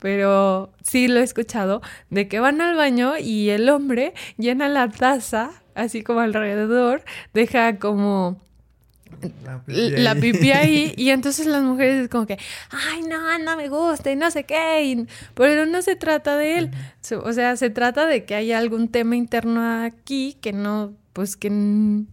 pero 0.00 0.72
sí 0.82 1.08
lo 1.08 1.18
he 1.18 1.24
escuchado, 1.24 1.82
de 2.08 2.28
que 2.28 2.38
van 2.38 2.60
al 2.60 2.76
baño 2.76 3.14
y 3.18 3.50
el 3.50 3.68
hombre 3.68 4.14
llena 4.36 4.68
la 4.68 4.88
taza, 4.88 5.50
así 5.74 6.02
como 6.02 6.20
alrededor, 6.20 7.02
deja 7.34 7.78
como 7.80 8.40
la 9.66 10.14
pipí, 10.14 10.52
ahí. 10.52 10.94
y 10.96 11.10
entonces 11.10 11.46
las 11.46 11.62
mujeres 11.62 12.04
es 12.04 12.08
como 12.08 12.26
que, 12.26 12.38
ay, 12.70 13.02
no, 13.02 13.38
no 13.38 13.56
me 13.56 13.68
gusta 13.68 14.10
y 14.10 14.16
no 14.16 14.30
sé 14.30 14.44
qué, 14.44 15.06
pero 15.34 15.66
no 15.66 15.82
se 15.82 15.96
trata 15.96 16.36
de 16.36 16.58
él, 16.58 16.70
o 17.22 17.32
sea, 17.32 17.56
se 17.56 17.70
trata 17.70 18.06
de 18.06 18.24
que 18.24 18.34
haya 18.34 18.58
algún 18.58 18.88
tema 18.88 19.16
interno 19.16 19.82
aquí 19.84 20.36
que 20.40 20.52
no, 20.52 20.94
pues 21.12 21.36
que 21.36 21.50
no, 21.50 22.06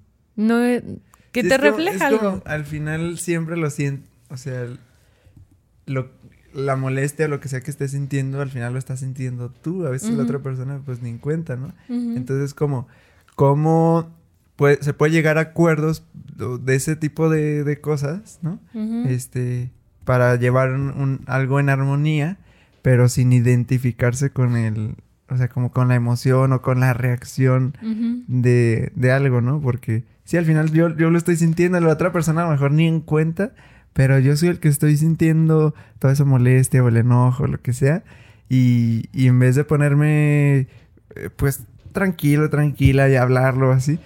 que 1.31 1.43
te 1.43 1.57
refleja 1.57 2.07
algo. 2.07 2.41
al 2.45 2.65
final 2.65 3.17
siempre 3.17 3.57
lo 3.57 3.69
siento, 3.69 4.07
o 4.29 4.37
sea, 4.37 4.67
lo, 5.85 6.09
la 6.55 6.75
molestia 6.77 7.25
o 7.25 7.29
lo 7.29 7.39
que 7.39 7.49
sea 7.49 7.61
que 7.61 7.69
estés 7.69 7.91
sintiendo, 7.91 8.41
al 8.41 8.49
final 8.49 8.73
lo 8.73 8.79
estás 8.79 9.01
sintiendo 9.01 9.49
tú, 9.49 9.85
a 9.85 9.89
veces 9.89 10.11
la 10.11 10.23
otra 10.23 10.39
persona 10.39 10.81
pues 10.83 11.01
ni 11.01 11.09
en 11.09 11.17
cuenta, 11.17 11.57
¿no? 11.57 11.73
Entonces 11.89 12.53
como, 12.53 12.87
como 14.55 14.81
se 14.81 14.93
puede 14.93 15.11
llegar 15.11 15.37
a 15.37 15.41
acuerdos 15.41 16.05
de 16.61 16.75
ese 16.75 16.95
tipo 16.95 17.29
de, 17.29 17.79
cosas, 17.81 18.39
¿no? 18.41 18.59
Este, 19.07 19.71
para 20.03 20.35
llevar 20.35 20.71
un, 20.71 21.21
algo 21.27 21.59
en 21.59 21.69
armonía, 21.69 22.37
pero 22.81 23.09
sin 23.09 23.33
identificarse 23.33 24.29
con 24.29 24.55
el, 24.55 24.95
o 25.29 25.37
sea, 25.37 25.49
como 25.49 25.71
con 25.71 25.87
la 25.87 25.95
emoción 25.95 26.53
o 26.53 26.61
con 26.61 26.79
la 26.79 26.93
reacción 26.93 27.75
de, 28.27 28.91
de, 28.95 29.11
algo, 29.11 29.41
¿no? 29.41 29.59
Porque 29.59 30.03
sí, 30.23 30.37
al 30.37 30.45
final 30.45 30.71
yo, 30.71 30.95
yo 30.95 31.09
lo 31.09 31.17
estoy 31.17 31.35
sintiendo, 31.35 31.79
la 31.79 31.91
otra 31.91 32.11
persona 32.11 32.41
a 32.41 32.45
lo 32.45 32.51
mejor 32.51 32.71
ni 32.71 32.87
en 32.87 33.01
cuenta, 33.01 33.53
pero 33.93 34.19
yo 34.19 34.35
soy 34.35 34.49
el 34.49 34.59
que 34.59 34.67
estoy 34.67 34.97
sintiendo 34.97 35.73
toda 35.99 36.13
esa 36.13 36.25
molestia 36.25 36.83
o 36.83 36.87
el 36.87 36.97
enojo, 36.97 37.47
lo 37.47 37.61
que 37.61 37.73
sea, 37.73 38.03
y, 38.49 39.09
y 39.11 39.27
en 39.27 39.39
vez 39.39 39.55
de 39.55 39.63
ponerme, 39.63 40.67
eh, 41.15 41.29
pues, 41.35 41.63
tranquilo, 41.91 42.49
tranquila 42.49 43.09
y 43.09 43.15
hablarlo 43.15 43.71
así, 43.71 43.99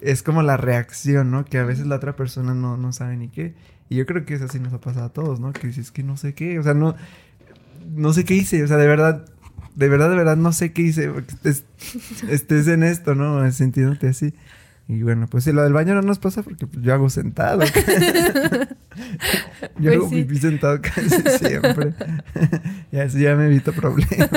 es 0.00 0.22
como 0.22 0.42
la 0.42 0.56
reacción, 0.56 1.30
¿no? 1.30 1.44
Que 1.44 1.58
a 1.58 1.64
veces 1.64 1.86
la 1.86 1.96
otra 1.96 2.16
persona 2.16 2.54
no, 2.54 2.76
no 2.76 2.92
sabe 2.92 3.16
ni 3.16 3.28
qué. 3.28 3.54
Y 3.88 3.96
yo 3.96 4.06
creo 4.06 4.24
que 4.24 4.34
eso 4.34 4.48
sí 4.48 4.60
nos 4.60 4.72
ha 4.72 4.80
pasado 4.80 5.06
a 5.06 5.12
todos, 5.12 5.40
¿no? 5.40 5.52
Que 5.52 5.66
dices 5.66 5.90
que 5.90 6.02
no 6.02 6.16
sé 6.16 6.34
qué, 6.34 6.58
o 6.58 6.62
sea, 6.62 6.74
no, 6.74 6.94
no 7.94 8.12
sé 8.12 8.24
qué 8.24 8.34
hice, 8.34 8.62
o 8.62 8.66
sea, 8.66 8.76
de 8.76 8.86
verdad, 8.86 9.26
de 9.74 9.88
verdad, 9.88 10.10
de 10.10 10.16
verdad, 10.16 10.36
no 10.36 10.52
sé 10.52 10.72
qué 10.72 10.82
hice, 10.82 11.12
estés 12.28 12.68
en 12.68 12.82
esto, 12.82 13.14
¿no? 13.14 13.50
Sintiéndote 13.50 14.08
así. 14.08 14.34
Y 14.88 15.02
bueno, 15.02 15.28
pues 15.28 15.44
si 15.44 15.52
lo 15.52 15.62
del 15.62 15.72
baño 15.72 15.94
no 15.94 16.02
nos 16.02 16.18
pasa 16.18 16.42
porque 16.42 16.66
pues, 16.66 16.84
yo 16.84 16.92
hago 16.92 17.10
sentado. 17.10 17.62
yo 19.78 19.90
pues 19.90 19.94
hago 19.96 20.10
pipí 20.10 20.36
sentado 20.36 20.80
casi 20.80 21.08
siempre. 21.38 21.92
y 22.92 22.98
así 22.98 23.22
ya 23.22 23.34
me 23.36 23.46
evito 23.46 23.72
problemas. 23.72 24.30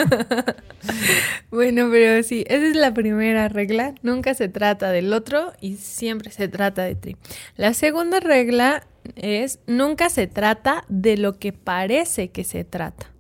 bueno, 1.52 1.90
pero 1.92 2.24
sí, 2.24 2.44
esa 2.48 2.68
es 2.68 2.76
la 2.76 2.94
primera 2.94 3.50
regla. 3.50 3.96
Nunca 4.02 4.34
se 4.34 4.50
trata 4.50 4.92
del 4.92 5.14
otro 5.14 5.54
y 5.62 5.78
siempre 5.78 6.32
se 6.32 6.48
trata 6.48 6.84
de 6.84 6.96
ti. 6.96 7.18
La 7.56 7.74
segunda 7.74 8.20
regla 8.20 8.86
es 9.16 9.60
nunca 9.68 10.10
se 10.10 10.28
trata 10.28 10.86
de 10.88 11.18
lo 11.18 11.40
que 11.40 11.54
parece 11.54 12.30
que 12.30 12.44
se 12.44 12.64
trata. 12.64 13.14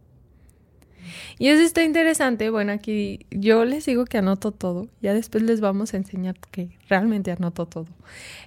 Y 1.39 1.50
eso 1.50 1.63
está 1.63 1.84
interesante. 1.84 2.50
Bueno, 2.50 2.72
aquí 2.72 3.25
yo 3.32 3.65
les 3.65 3.86
digo 3.86 4.05
que 4.05 4.17
anoto 4.17 4.51
todo. 4.51 4.88
Ya 5.01 5.13
después 5.13 5.43
les 5.43 5.62
vamos 5.62 5.93
a 5.93 5.98
enseñar 5.98 6.36
que 6.51 6.70
realmente 6.88 7.32
anoto 7.32 7.65
todo. 7.65 7.88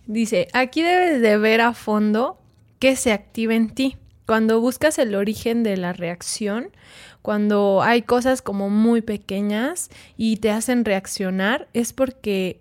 Dice, 0.07 0.49
aquí 0.53 0.83
debes 0.83 1.21
de 1.21 1.37
ver 1.37 1.61
a 1.61 1.73
fondo 1.75 2.39
qué 2.79 2.97
se 2.97 3.13
activa 3.13 3.55
en 3.55 3.71
ti. 3.71 3.97
Cuando 4.27 4.61
buscas 4.61 4.99
el 4.99 5.15
origen 5.15 5.63
de 5.63 5.77
la 5.77 5.93
reacción, 5.93 6.71
cuando 7.23 7.83
hay 7.83 8.03
cosas 8.03 8.43
como 8.43 8.71
muy 8.71 9.01
pequeñas 9.01 9.89
y 10.17 10.37
te 10.39 10.51
hacen 10.51 10.85
reaccionar, 10.85 11.69
es 11.75 11.93
porque 11.93 12.61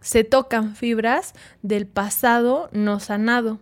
se 0.00 0.24
tocan 0.24 0.76
fibras 0.76 1.34
del 1.62 1.86
pasado 1.86 2.68
no 2.72 3.00
sanado. 3.00 3.58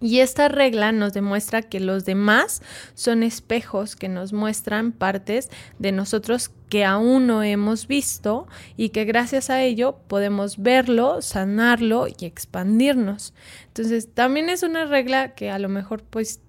Y 0.00 0.20
esta 0.20 0.48
regla 0.48 0.92
nos 0.92 1.12
demuestra 1.12 1.62
que 1.62 1.80
los 1.80 2.04
demás 2.04 2.62
son 2.94 3.22
espejos 3.22 3.96
que 3.96 4.08
nos 4.08 4.32
muestran 4.32 4.92
partes 4.92 5.50
de 5.78 5.92
nosotros 5.92 6.50
que 6.68 6.84
aún 6.84 7.26
no 7.26 7.42
hemos 7.42 7.86
visto 7.86 8.46
y 8.76 8.90
que 8.90 9.04
gracias 9.04 9.50
a 9.50 9.62
ello 9.62 9.98
podemos 10.08 10.58
verlo, 10.58 11.22
sanarlo 11.22 12.06
y 12.08 12.24
expandirnos. 12.24 13.34
Entonces, 13.68 14.12
también 14.12 14.48
es 14.48 14.62
una 14.62 14.84
regla 14.84 15.34
que 15.34 15.50
a 15.50 15.58
lo 15.58 15.68
mejor 15.68 16.02
pues 16.02 16.40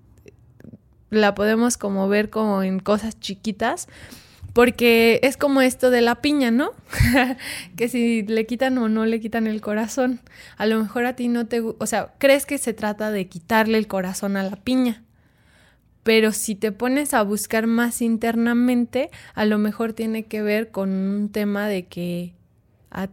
la 1.10 1.36
podemos 1.36 1.78
como 1.78 2.08
ver 2.10 2.30
como 2.30 2.64
en 2.64 2.80
cosas 2.80 3.20
chiquitas, 3.20 3.88
porque 4.58 5.20
es 5.22 5.38
como 5.38 5.62
esto 5.62 5.92
de 5.92 6.02
la 6.02 6.16
piña, 6.16 6.50
¿no? 6.50 6.72
que 7.78 7.90
si 7.90 8.24
le 8.24 8.48
quitan 8.48 8.76
o 8.80 8.90
no 8.90 9.06
le 9.06 9.20
quitan 9.20 9.46
el 9.46 9.62
corazón. 9.62 10.20
A 10.58 10.66
lo 10.66 10.82
mejor 10.82 11.06
a 11.06 11.16
ti 11.16 11.28
no 11.28 11.46
te... 11.46 11.60
O 11.62 11.86
sea, 11.86 12.16
crees 12.18 12.48
que 12.48 12.58
se 12.58 12.74
trata 12.74 13.12
de 13.12 13.28
quitarle 13.28 13.78
el 13.78 13.86
corazón 13.86 14.36
a 14.36 14.42
la 14.42 14.56
piña. 14.56 15.04
Pero 16.02 16.32
si 16.32 16.56
te 16.56 16.72
pones 16.72 17.14
a 17.14 17.22
buscar 17.22 17.68
más 17.68 18.02
internamente, 18.02 19.12
a 19.36 19.46
lo 19.46 19.60
mejor 19.60 19.94
tiene 19.94 20.26
que 20.26 20.42
ver 20.42 20.72
con 20.72 20.90
un 20.90 21.30
tema 21.30 21.68
de 21.68 21.86
que 21.86 22.34
a 22.90 23.10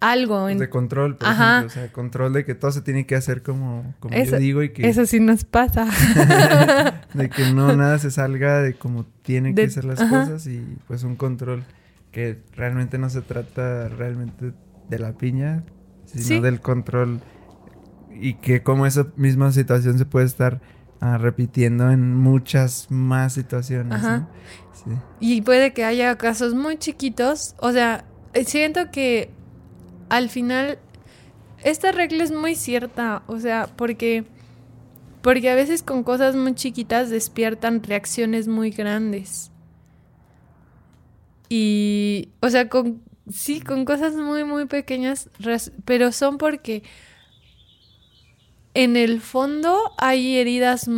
algo. 0.00 0.48
En... 0.48 0.58
De 0.58 0.68
control, 0.68 1.16
por 1.16 1.28
ejemplo. 1.28 1.66
O 1.66 1.70
sea, 1.70 1.92
control 1.92 2.32
de 2.32 2.44
que 2.44 2.54
todo 2.54 2.70
se 2.70 2.82
tiene 2.82 3.06
que 3.06 3.16
hacer 3.16 3.42
como, 3.42 3.94
como 4.00 4.16
yo 4.16 4.38
digo 4.38 4.62
y 4.62 4.70
que... 4.70 4.88
Eso 4.88 5.06
sí 5.06 5.20
nos 5.20 5.44
pasa. 5.44 5.86
de 7.14 7.28
que 7.30 7.52
no 7.52 7.74
nada 7.76 7.98
se 7.98 8.10
salga 8.10 8.62
de 8.62 8.74
como 8.74 9.04
tienen 9.22 9.54
que 9.54 9.68
ser 9.70 9.84
las 9.84 10.00
cosas 10.00 10.46
y 10.46 10.78
pues 10.86 11.02
un 11.02 11.16
control 11.16 11.64
que 12.12 12.38
realmente 12.54 12.98
no 12.98 13.10
se 13.10 13.22
trata 13.22 13.88
realmente 13.88 14.52
de 14.88 14.98
la 14.98 15.12
piña, 15.12 15.64
sino 16.06 16.42
del 16.42 16.60
control 16.60 17.20
y 18.10 18.34
que 18.34 18.62
como 18.62 18.86
esa 18.86 19.08
misma 19.16 19.52
situación 19.52 19.98
se 19.98 20.06
puede 20.06 20.26
estar 20.26 20.60
ah, 21.00 21.18
repitiendo 21.18 21.90
en 21.90 22.16
muchas 22.16 22.90
más 22.90 23.34
situaciones. 23.34 24.00
Sí. 24.72 24.90
Y 25.20 25.42
puede 25.42 25.72
que 25.72 25.84
haya 25.84 26.16
casos 26.16 26.54
muy 26.54 26.78
chiquitos, 26.78 27.54
o 27.58 27.72
sea, 27.72 28.04
siento 28.46 28.90
que 28.90 29.30
al 30.08 30.28
final, 30.28 30.78
esta 31.62 31.92
regla 31.92 32.24
es 32.24 32.32
muy 32.32 32.54
cierta, 32.54 33.22
o 33.26 33.38
sea, 33.38 33.68
porque, 33.76 34.24
porque 35.22 35.50
a 35.50 35.54
veces 35.54 35.82
con 35.82 36.02
cosas 36.02 36.36
muy 36.36 36.54
chiquitas 36.54 37.10
despiertan 37.10 37.82
reacciones 37.82 38.48
muy 38.48 38.70
grandes. 38.70 39.50
Y, 41.48 42.30
o 42.40 42.50
sea, 42.50 42.68
con, 42.68 43.02
sí, 43.30 43.60
con 43.60 43.84
cosas 43.84 44.14
muy, 44.14 44.44
muy 44.44 44.66
pequeñas, 44.66 45.30
pero 45.84 46.12
son 46.12 46.38
porque 46.38 46.82
en 48.74 48.96
el 48.96 49.20
fondo 49.20 49.76
hay 49.96 50.36
heridas 50.36 50.88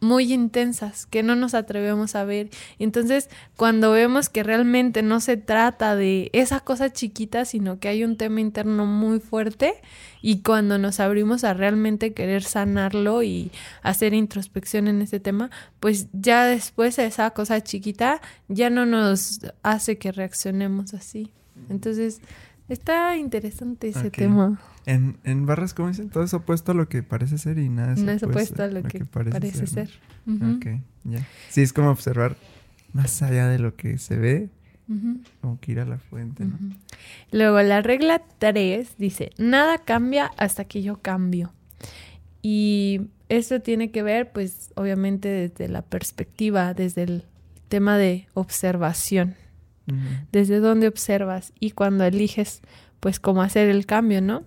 muy 0.00 0.32
intensas 0.32 1.06
que 1.06 1.22
no 1.22 1.34
nos 1.34 1.54
atrevemos 1.54 2.14
a 2.14 2.24
ver. 2.24 2.50
Entonces, 2.78 3.28
cuando 3.56 3.92
vemos 3.92 4.28
que 4.28 4.42
realmente 4.42 5.02
no 5.02 5.20
se 5.20 5.36
trata 5.36 5.96
de 5.96 6.30
esa 6.32 6.60
cosa 6.60 6.92
chiquita, 6.92 7.44
sino 7.44 7.78
que 7.78 7.88
hay 7.88 8.04
un 8.04 8.16
tema 8.16 8.40
interno 8.40 8.86
muy 8.86 9.20
fuerte 9.20 9.74
y 10.22 10.42
cuando 10.42 10.78
nos 10.78 11.00
abrimos 11.00 11.44
a 11.44 11.54
realmente 11.54 12.12
querer 12.12 12.42
sanarlo 12.42 13.22
y 13.22 13.50
hacer 13.82 14.14
introspección 14.14 14.88
en 14.88 15.02
ese 15.02 15.20
tema, 15.20 15.50
pues 15.80 16.08
ya 16.12 16.44
después 16.46 16.98
esa 16.98 17.30
cosa 17.30 17.62
chiquita 17.62 18.20
ya 18.48 18.70
no 18.70 18.86
nos 18.86 19.40
hace 19.62 19.98
que 19.98 20.12
reaccionemos 20.12 20.94
así. 20.94 21.32
Entonces, 21.68 22.20
está 22.68 23.16
interesante 23.16 23.88
ese 23.88 24.10
tema. 24.10 24.60
En, 24.86 25.18
en 25.24 25.46
barras, 25.46 25.74
como 25.74 25.88
dicen, 25.88 26.08
todo 26.10 26.24
es 26.24 26.34
opuesto 26.34 26.72
a 26.72 26.74
lo 26.74 26.88
que 26.88 27.02
parece 27.02 27.38
ser 27.38 27.58
y 27.58 27.68
nada 27.68 27.92
es, 27.92 28.00
no 28.00 28.12
es 28.12 28.22
opuesto 28.22 28.62
a 28.62 28.68
lo, 28.68 28.82
que, 28.82 29.04
parece, 29.04 29.66
ser. 29.66 29.90
Ok, 30.26 30.66
ya. 31.04 31.26
Sí, 31.50 31.62
es 31.62 31.72
como 31.72 31.90
observar 31.90 32.36
más 32.92 33.22
allá 33.22 33.48
de 33.48 33.58
lo 33.58 33.76
que 33.76 33.98
se 33.98 34.16
ve 34.16 34.48
Como 35.40 35.60
que 35.60 35.72
ir 35.72 35.80
a 35.80 35.84
la 35.84 35.98
fuente, 35.98 36.44
¿no? 36.44 36.58
Luego, 37.32 37.60
la 37.62 37.82
regla 37.82 38.22
3 38.38 38.96
dice, 38.98 39.30
nada 39.36 39.78
cambia 39.78 40.26
hasta 40.36 40.64
que 40.64 40.82
yo 40.82 41.00
cambio. 41.00 41.52
Y 42.40 43.02
esto 43.28 43.60
tiene 43.60 43.90
que 43.90 44.02
ver, 44.02 44.32
pues, 44.32 44.72
obviamente 44.74 45.28
desde 45.28 45.68
la 45.68 45.82
perspectiva, 45.82 46.72
desde 46.72 47.02
el 47.02 47.24
tema 47.68 47.98
de 47.98 48.26
observación. 48.34 49.34
Desde 50.32 50.60
dónde 50.60 50.88
observas 50.88 51.52
y 51.58 51.72
cuando 51.72 52.04
eliges, 52.04 52.60
pues, 53.00 53.20
cómo 53.20 53.42
hacer 53.42 53.68
el 53.68 53.86
cambio, 53.86 54.20
¿no? 54.20 54.44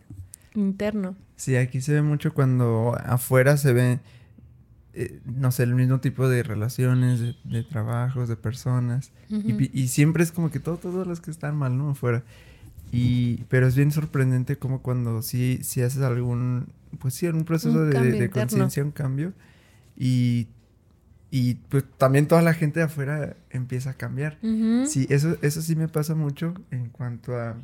Interno. 0.55 1.15
Sí, 1.35 1.55
aquí 1.55 1.81
se 1.81 1.93
ve 1.93 2.01
mucho 2.01 2.33
cuando 2.33 2.95
afuera 3.03 3.57
se 3.57 3.73
ve, 3.73 3.99
eh, 4.93 5.19
no 5.25 5.51
sé, 5.51 5.63
el 5.63 5.73
mismo 5.73 5.99
tipo 5.99 6.29
de 6.29 6.43
relaciones, 6.43 7.35
de, 7.43 7.63
trabajos, 7.63 8.29
de 8.29 8.35
personas. 8.35 9.11
y, 9.29 9.87
siempre 9.87 10.23
es 10.23 10.31
como 10.31 10.51
que 10.51 10.59
todo, 10.59 10.77
todos 10.77 11.07
los 11.07 11.21
que 11.21 11.31
están 11.31 11.55
mal, 11.55 11.77
¿no? 11.77 11.91
Afuera. 11.91 12.23
Y, 12.91 13.43
pero 13.47 13.67
es 13.67 13.75
bien 13.75 13.91
sorprendente 13.91 14.57
como 14.57 14.81
cuando 14.81 15.21
sí, 15.21 15.59
si 15.63 15.81
haces 15.81 16.01
algún, 16.01 16.67
pues 16.99 17.13
sí, 17.13 17.25
un 17.27 17.45
proceso 17.45 17.85
de, 17.85 18.29
conciencia, 18.29 18.83
un 18.83 18.91
cambio. 18.91 19.33
Y, 19.97 20.47
y 21.33 21.55
pues 21.55 21.85
también 21.97 22.27
toda 22.27 22.41
la 22.41 22.53
gente 22.53 22.81
de 22.81 22.85
afuera 22.85 23.37
empieza 23.49 23.91
a 23.91 23.93
cambiar. 23.93 24.37
Sí, 24.85 25.07
eso, 25.09 25.37
eso 25.41 25.61
sí 25.61 25.77
me 25.77 25.87
pasa 25.87 26.13
mucho 26.13 26.53
en 26.71 26.89
cuanto 26.89 27.37
a 27.37 27.55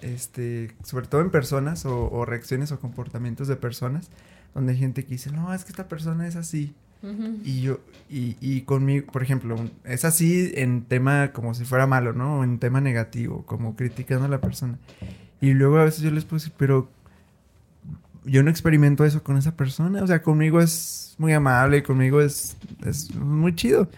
este, 0.00 0.74
sobre 0.84 1.06
todo 1.06 1.20
en 1.20 1.30
personas 1.30 1.84
o, 1.84 2.24
reacciones 2.24 2.72
o 2.72 2.80
comportamientos 2.80 3.46
de 3.46 3.56
personas, 3.56 4.10
donde 4.54 4.72
hay 4.72 4.78
gente 4.78 5.04
que 5.04 5.10
dice, 5.10 5.30
no, 5.30 5.52
es 5.52 5.64
que 5.64 5.70
esta 5.70 5.86
persona 5.86 6.26
es 6.26 6.36
así. 6.36 6.74
Y 7.44 7.60
yo, 7.60 7.78
y, 8.10 8.36
y 8.40 8.62
conmigo, 8.62 9.06
por 9.12 9.22
ejemplo, 9.22 9.54
es 9.84 10.04
así 10.04 10.50
en 10.56 10.82
tema 10.82 11.32
como 11.32 11.54
si 11.54 11.64
fuera 11.64 11.86
malo, 11.86 12.12
¿no? 12.12 12.42
En 12.42 12.58
tema 12.58 12.80
negativo, 12.80 13.44
como 13.46 13.76
criticando 13.76 14.24
a 14.24 14.28
la 14.28 14.40
persona. 14.40 14.78
Y 15.40 15.52
luego 15.52 15.78
a 15.78 15.84
veces 15.84 16.00
yo 16.00 16.10
les 16.10 16.24
puedo 16.24 16.40
decir, 16.40 16.52
pero 16.56 16.90
yo 18.28 18.42
no 18.42 18.50
experimento 18.50 19.04
eso 19.04 19.22
con 19.22 19.36
esa 19.36 19.56
persona. 19.56 20.02
O 20.02 20.06
sea, 20.06 20.22
conmigo 20.22 20.60
es 20.60 21.14
muy 21.18 21.32
amable, 21.32 21.82
conmigo 21.82 22.20
es, 22.20 22.56
es 22.86 23.14
muy 23.14 23.54
chido. 23.54 23.88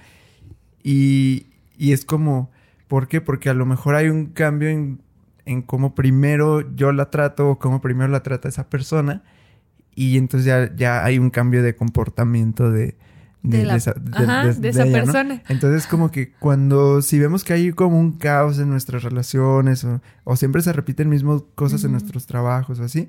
Y, 0.82 1.46
y 1.76 1.92
es 1.92 2.04
como, 2.04 2.50
¿por 2.88 3.08
qué? 3.08 3.20
Porque 3.20 3.50
a 3.50 3.54
lo 3.54 3.66
mejor 3.66 3.94
hay 3.94 4.08
un 4.08 4.26
cambio 4.26 4.68
en 4.68 5.00
en 5.50 5.62
cómo 5.62 5.94
primero 5.96 6.60
yo 6.76 6.92
la 6.92 7.10
trato 7.10 7.50
o 7.50 7.58
cómo 7.58 7.80
primero 7.80 8.08
la 8.08 8.22
trata 8.22 8.49
esa 8.49 8.68
persona. 8.68 9.22
Y 9.94 10.16
entonces 10.16 10.46
ya, 10.46 10.75
ya 10.75 11.04
hay 11.04 11.18
un 11.18 11.30
cambio 11.30 11.62
de 11.62 11.75
comportamiento 11.75 12.70
de, 12.70 12.96
de, 13.42 13.62
esa, 13.75 13.94
persona. 13.94 15.42
Entonces 15.49 15.88
como 15.88 16.10
que 16.10 16.32
cuando, 16.32 17.02
si 17.02 17.18
vemos 17.18 17.42
que 17.42 17.52
hay 17.52 17.72
como 17.72 17.99
un 17.99 18.12
caos 18.12 18.60
en 18.60 18.70
nuestras 18.70 19.02
relaciones 19.02 19.84
o, 20.25 20.37
siempre 20.37 20.62
se 20.62 20.72
repiten 20.72 21.08
mismas 21.08 21.42
cosas 21.56 21.82
en 21.82 21.92
nuestros 21.92 22.26
trabajos 22.26 22.78
o 22.78 22.84
así, 22.84 23.08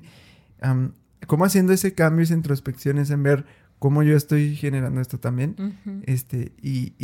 ¿cómo 1.26 1.44
haciendo 1.44 1.72
ese 1.72 1.94
cambio, 1.94 2.22
esa 2.22 2.34
introspección 2.34 2.98
es 2.98 3.10
en 3.10 3.22
ver 3.22 3.44
cómo 3.78 4.02
yo 4.02 4.16
estoy 4.16 4.56
generando 4.56 5.00
esto 5.00 5.18
también? 5.18 5.76
este, 6.06 6.52
y, 6.62 6.94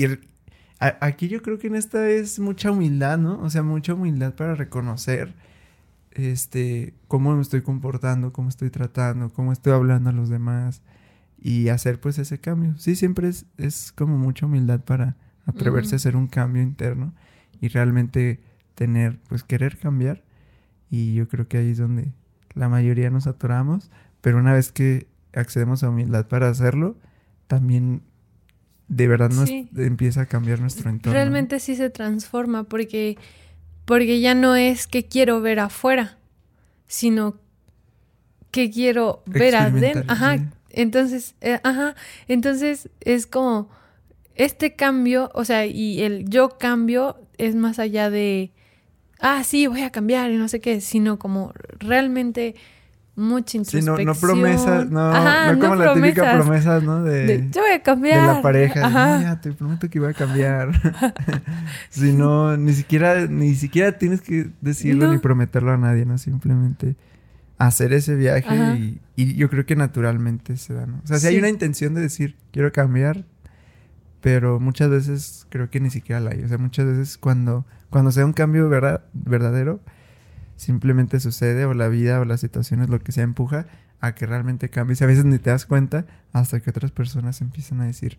aquí 0.78 1.28
yo 1.28 1.42
creo 1.42 1.58
que 1.58 1.66
en 1.66 1.74
esta 1.74 2.08
es 2.08 2.38
mucha 2.38 2.70
humildad, 2.70 3.18
¿no? 3.18 3.40
O 3.40 3.50
sea, 3.50 3.62
mucha 3.62 3.94
humildad 3.94 4.34
para 4.34 4.54
reconocer 4.54 5.34
este 6.12 6.94
cómo 7.06 7.34
me 7.34 7.42
estoy 7.42 7.62
comportando, 7.62 8.32
cómo 8.32 8.48
estoy 8.48 8.70
tratando, 8.70 9.32
cómo 9.32 9.52
estoy 9.52 9.72
hablando 9.72 10.10
a 10.10 10.12
los 10.12 10.28
demás 10.28 10.82
y 11.40 11.68
hacer 11.68 12.00
pues 12.00 12.18
ese 12.18 12.38
cambio. 12.38 12.76
Sí, 12.76 12.96
siempre 12.96 13.28
es, 13.28 13.46
es 13.56 13.92
como 13.92 14.18
mucha 14.18 14.46
humildad 14.46 14.80
para 14.80 15.16
atreverse 15.46 15.94
a 15.94 15.96
hacer 15.96 16.16
un 16.16 16.26
cambio 16.26 16.62
interno 16.62 17.14
y 17.60 17.68
realmente 17.68 18.40
tener, 18.74 19.18
pues 19.28 19.42
querer 19.42 19.78
cambiar. 19.78 20.22
Y 20.90 21.14
yo 21.14 21.28
creo 21.28 21.48
que 21.48 21.58
ahí 21.58 21.70
es 21.70 21.78
donde 21.78 22.12
la 22.54 22.68
mayoría 22.68 23.10
nos 23.10 23.26
atoramos, 23.26 23.90
pero 24.28 24.36
una 24.36 24.52
vez 24.52 24.72
que 24.72 25.06
accedemos 25.32 25.82
a 25.82 25.88
humildad 25.88 26.26
para 26.26 26.50
hacerlo, 26.50 26.98
también 27.46 28.02
de 28.88 29.08
verdad 29.08 29.30
nos 29.30 29.48
empieza 29.48 30.20
a 30.20 30.26
cambiar 30.26 30.60
nuestro 30.60 30.90
entorno. 30.90 31.14
Realmente 31.14 31.58
sí 31.60 31.76
se 31.76 31.88
transforma 31.88 32.64
porque, 32.64 33.16
porque 33.86 34.20
ya 34.20 34.34
no 34.34 34.54
es 34.54 34.86
que 34.86 35.06
quiero 35.06 35.40
ver 35.40 35.60
afuera, 35.60 36.18
sino 36.86 37.36
que 38.50 38.70
quiero 38.70 39.22
ver 39.24 39.56
adentro. 39.56 40.04
Ajá. 40.08 40.36
Entonces, 40.68 41.34
eh, 41.40 41.58
ajá. 41.64 41.94
Entonces 42.28 42.90
es 43.00 43.26
como 43.26 43.70
este 44.34 44.76
cambio, 44.76 45.30
o 45.32 45.46
sea, 45.46 45.64
y 45.64 46.02
el 46.02 46.28
yo 46.28 46.58
cambio 46.58 47.16
es 47.38 47.54
más 47.54 47.78
allá 47.78 48.10
de, 48.10 48.52
ah, 49.20 49.42
sí, 49.42 49.68
voy 49.68 49.84
a 49.84 49.90
cambiar 49.90 50.30
y 50.30 50.36
no 50.36 50.48
sé 50.48 50.60
qué, 50.60 50.82
sino 50.82 51.18
como 51.18 51.54
realmente 51.78 52.56
mucha 53.18 53.56
introspección. 53.56 53.96
Sí, 53.96 54.04
no, 54.04 54.12
no 54.14 54.18
promesas, 54.18 54.90
no, 54.90 55.52
no 55.52 55.58
como 55.58 55.74
la 55.74 55.94
típica 55.94 56.34
promesa, 56.34 56.80
¿no? 56.80 57.02
De, 57.02 57.48
yo 57.50 57.62
voy 57.62 57.72
a 57.72 57.82
cambiar. 57.82 58.20
De 58.20 58.34
la 58.34 58.42
pareja. 58.42 58.86
Ajá. 58.86 59.20
ya, 59.20 59.40
te 59.40 59.52
prometo 59.52 59.90
que 59.90 59.98
voy 60.00 60.10
a 60.10 60.14
cambiar. 60.14 60.70
Sino, 61.90 62.56
ni 62.56 62.72
siquiera, 62.72 63.26
ni 63.26 63.54
siquiera 63.54 63.98
tienes 63.98 64.20
que 64.20 64.50
decirlo 64.60 65.12
ni 65.12 65.18
prometerlo 65.18 65.72
a 65.72 65.76
nadie, 65.76 66.06
¿no? 66.06 66.16
Simplemente 66.16 66.96
hacer 67.58 67.92
ese 67.92 68.14
viaje 68.14 68.54
y, 68.76 69.00
y, 69.16 69.34
yo 69.34 69.50
creo 69.50 69.66
que 69.66 69.74
naturalmente 69.74 70.56
se 70.56 70.74
da, 70.74 70.86
¿no? 70.86 71.00
O 71.02 71.06
sea, 71.06 71.18
si 71.18 71.26
hay 71.26 71.38
una 71.38 71.48
intención 71.48 71.94
de 71.94 72.02
decir, 72.02 72.36
quiero 72.52 72.70
cambiar, 72.70 73.24
pero 74.20 74.60
muchas 74.60 74.90
veces 74.90 75.46
creo 75.48 75.68
que 75.70 75.80
ni 75.80 75.90
siquiera 75.90 76.20
la 76.20 76.30
hay. 76.30 76.42
O 76.42 76.48
sea, 76.48 76.58
muchas 76.58 76.86
veces 76.86 77.18
cuando, 77.18 77.66
cuando 77.90 78.12
se 78.12 78.20
da 78.20 78.26
un 78.26 78.32
cambio 78.32 78.68
verdad, 78.68 79.04
verdadero, 79.12 79.80
simplemente 80.58 81.20
sucede 81.20 81.64
o 81.64 81.72
la 81.72 81.88
vida 81.88 82.20
o 82.20 82.24
las 82.26 82.40
situaciones 82.40 82.90
lo 82.90 83.00
que 83.00 83.12
sea 83.12 83.24
empuja 83.24 83.66
a 84.00 84.14
que 84.14 84.26
realmente 84.26 84.68
cambies. 84.68 85.00
A 85.00 85.06
veces 85.06 85.24
ni 85.24 85.38
te 85.38 85.50
das 85.50 85.64
cuenta 85.64 86.04
hasta 86.32 86.60
que 86.60 86.68
otras 86.68 86.90
personas 86.90 87.40
empiezan 87.40 87.80
a 87.80 87.86
decir. 87.86 88.18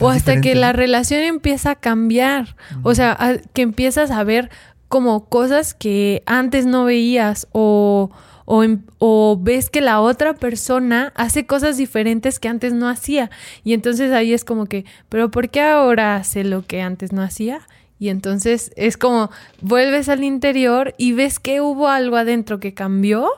O 0.00 0.08
hasta 0.10 0.40
que 0.40 0.54
la 0.54 0.72
relación 0.72 1.20
empieza 1.20 1.72
a 1.72 1.74
cambiar. 1.76 2.56
O 2.82 2.94
sea, 2.94 3.40
que 3.52 3.62
empiezas 3.62 4.10
a 4.10 4.24
ver 4.24 4.50
como 4.88 5.26
cosas 5.28 5.74
que 5.74 6.22
antes 6.26 6.66
no 6.66 6.84
veías 6.84 7.46
o, 7.52 8.10
o, 8.44 8.64
o, 8.98 9.38
ves 9.40 9.70
que 9.70 9.80
la 9.80 10.00
otra 10.00 10.34
persona 10.34 11.12
hace 11.16 11.46
cosas 11.46 11.76
diferentes 11.76 12.38
que 12.38 12.48
antes 12.48 12.72
no 12.72 12.88
hacía. 12.88 13.30
Y 13.64 13.74
entonces 13.74 14.12
ahí 14.12 14.32
es 14.32 14.44
como 14.44 14.66
que, 14.66 14.84
pero 15.08 15.30
¿por 15.30 15.50
qué 15.50 15.62
ahora 15.62 16.16
hace 16.16 16.44
lo 16.44 16.64
que 16.66 16.80
antes 16.80 17.12
no 17.12 17.22
hacía? 17.22 17.60
Y 18.04 18.10
entonces 18.10 18.70
es 18.76 18.98
como 18.98 19.30
vuelves 19.62 20.10
al 20.10 20.24
interior 20.24 20.94
y 20.98 21.14
ves 21.14 21.38
que 21.40 21.62
hubo 21.62 21.88
algo 21.88 22.16
adentro 22.16 22.60
que 22.60 22.74
cambió. 22.74 23.30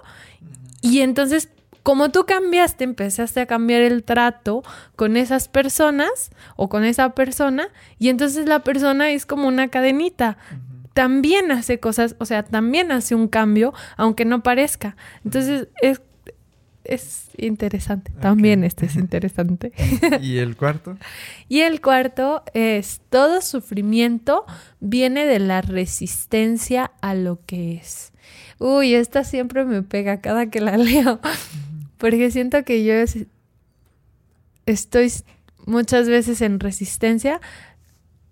Y 0.80 1.02
entonces, 1.02 1.50
como 1.84 2.10
tú 2.10 2.26
cambiaste, 2.26 2.82
empezaste 2.82 3.38
a 3.38 3.46
cambiar 3.46 3.82
el 3.82 4.02
trato 4.02 4.64
con 4.96 5.16
esas 5.16 5.46
personas 5.46 6.32
o 6.56 6.68
con 6.68 6.82
esa 6.82 7.14
persona. 7.14 7.68
Y 8.00 8.08
entonces 8.08 8.48
la 8.48 8.64
persona 8.64 9.12
es 9.12 9.24
como 9.24 9.46
una 9.46 9.68
cadenita. 9.68 10.36
También 10.94 11.52
hace 11.52 11.78
cosas, 11.78 12.16
o 12.18 12.24
sea, 12.24 12.42
también 12.42 12.90
hace 12.90 13.14
un 13.14 13.28
cambio, 13.28 13.72
aunque 13.96 14.24
no 14.24 14.42
parezca. 14.42 14.96
Entonces 15.24 15.68
es 15.80 16.00
es 16.88 17.28
interesante. 17.36 18.12
También 18.20 18.64
este 18.64 18.86
es 18.86 18.96
interesante. 18.96 19.72
¿Y 20.20 20.38
el 20.38 20.56
cuarto? 20.56 20.96
y 21.48 21.60
el 21.60 21.80
cuarto 21.80 22.42
es 22.54 23.00
todo 23.10 23.40
sufrimiento 23.40 24.44
viene 24.80 25.26
de 25.26 25.38
la 25.38 25.60
resistencia 25.60 26.92
a 27.00 27.14
lo 27.14 27.40
que 27.46 27.74
es. 27.74 28.12
Uy, 28.58 28.94
esta 28.94 29.24
siempre 29.24 29.64
me 29.64 29.82
pega 29.82 30.20
cada 30.20 30.46
que 30.46 30.60
la 30.60 30.76
leo. 30.76 31.20
Porque 31.98 32.30
siento 32.30 32.64
que 32.64 32.84
yo 32.84 32.94
estoy 34.66 35.12
muchas 35.66 36.08
veces 36.08 36.40
en 36.40 36.60
resistencia 36.60 37.40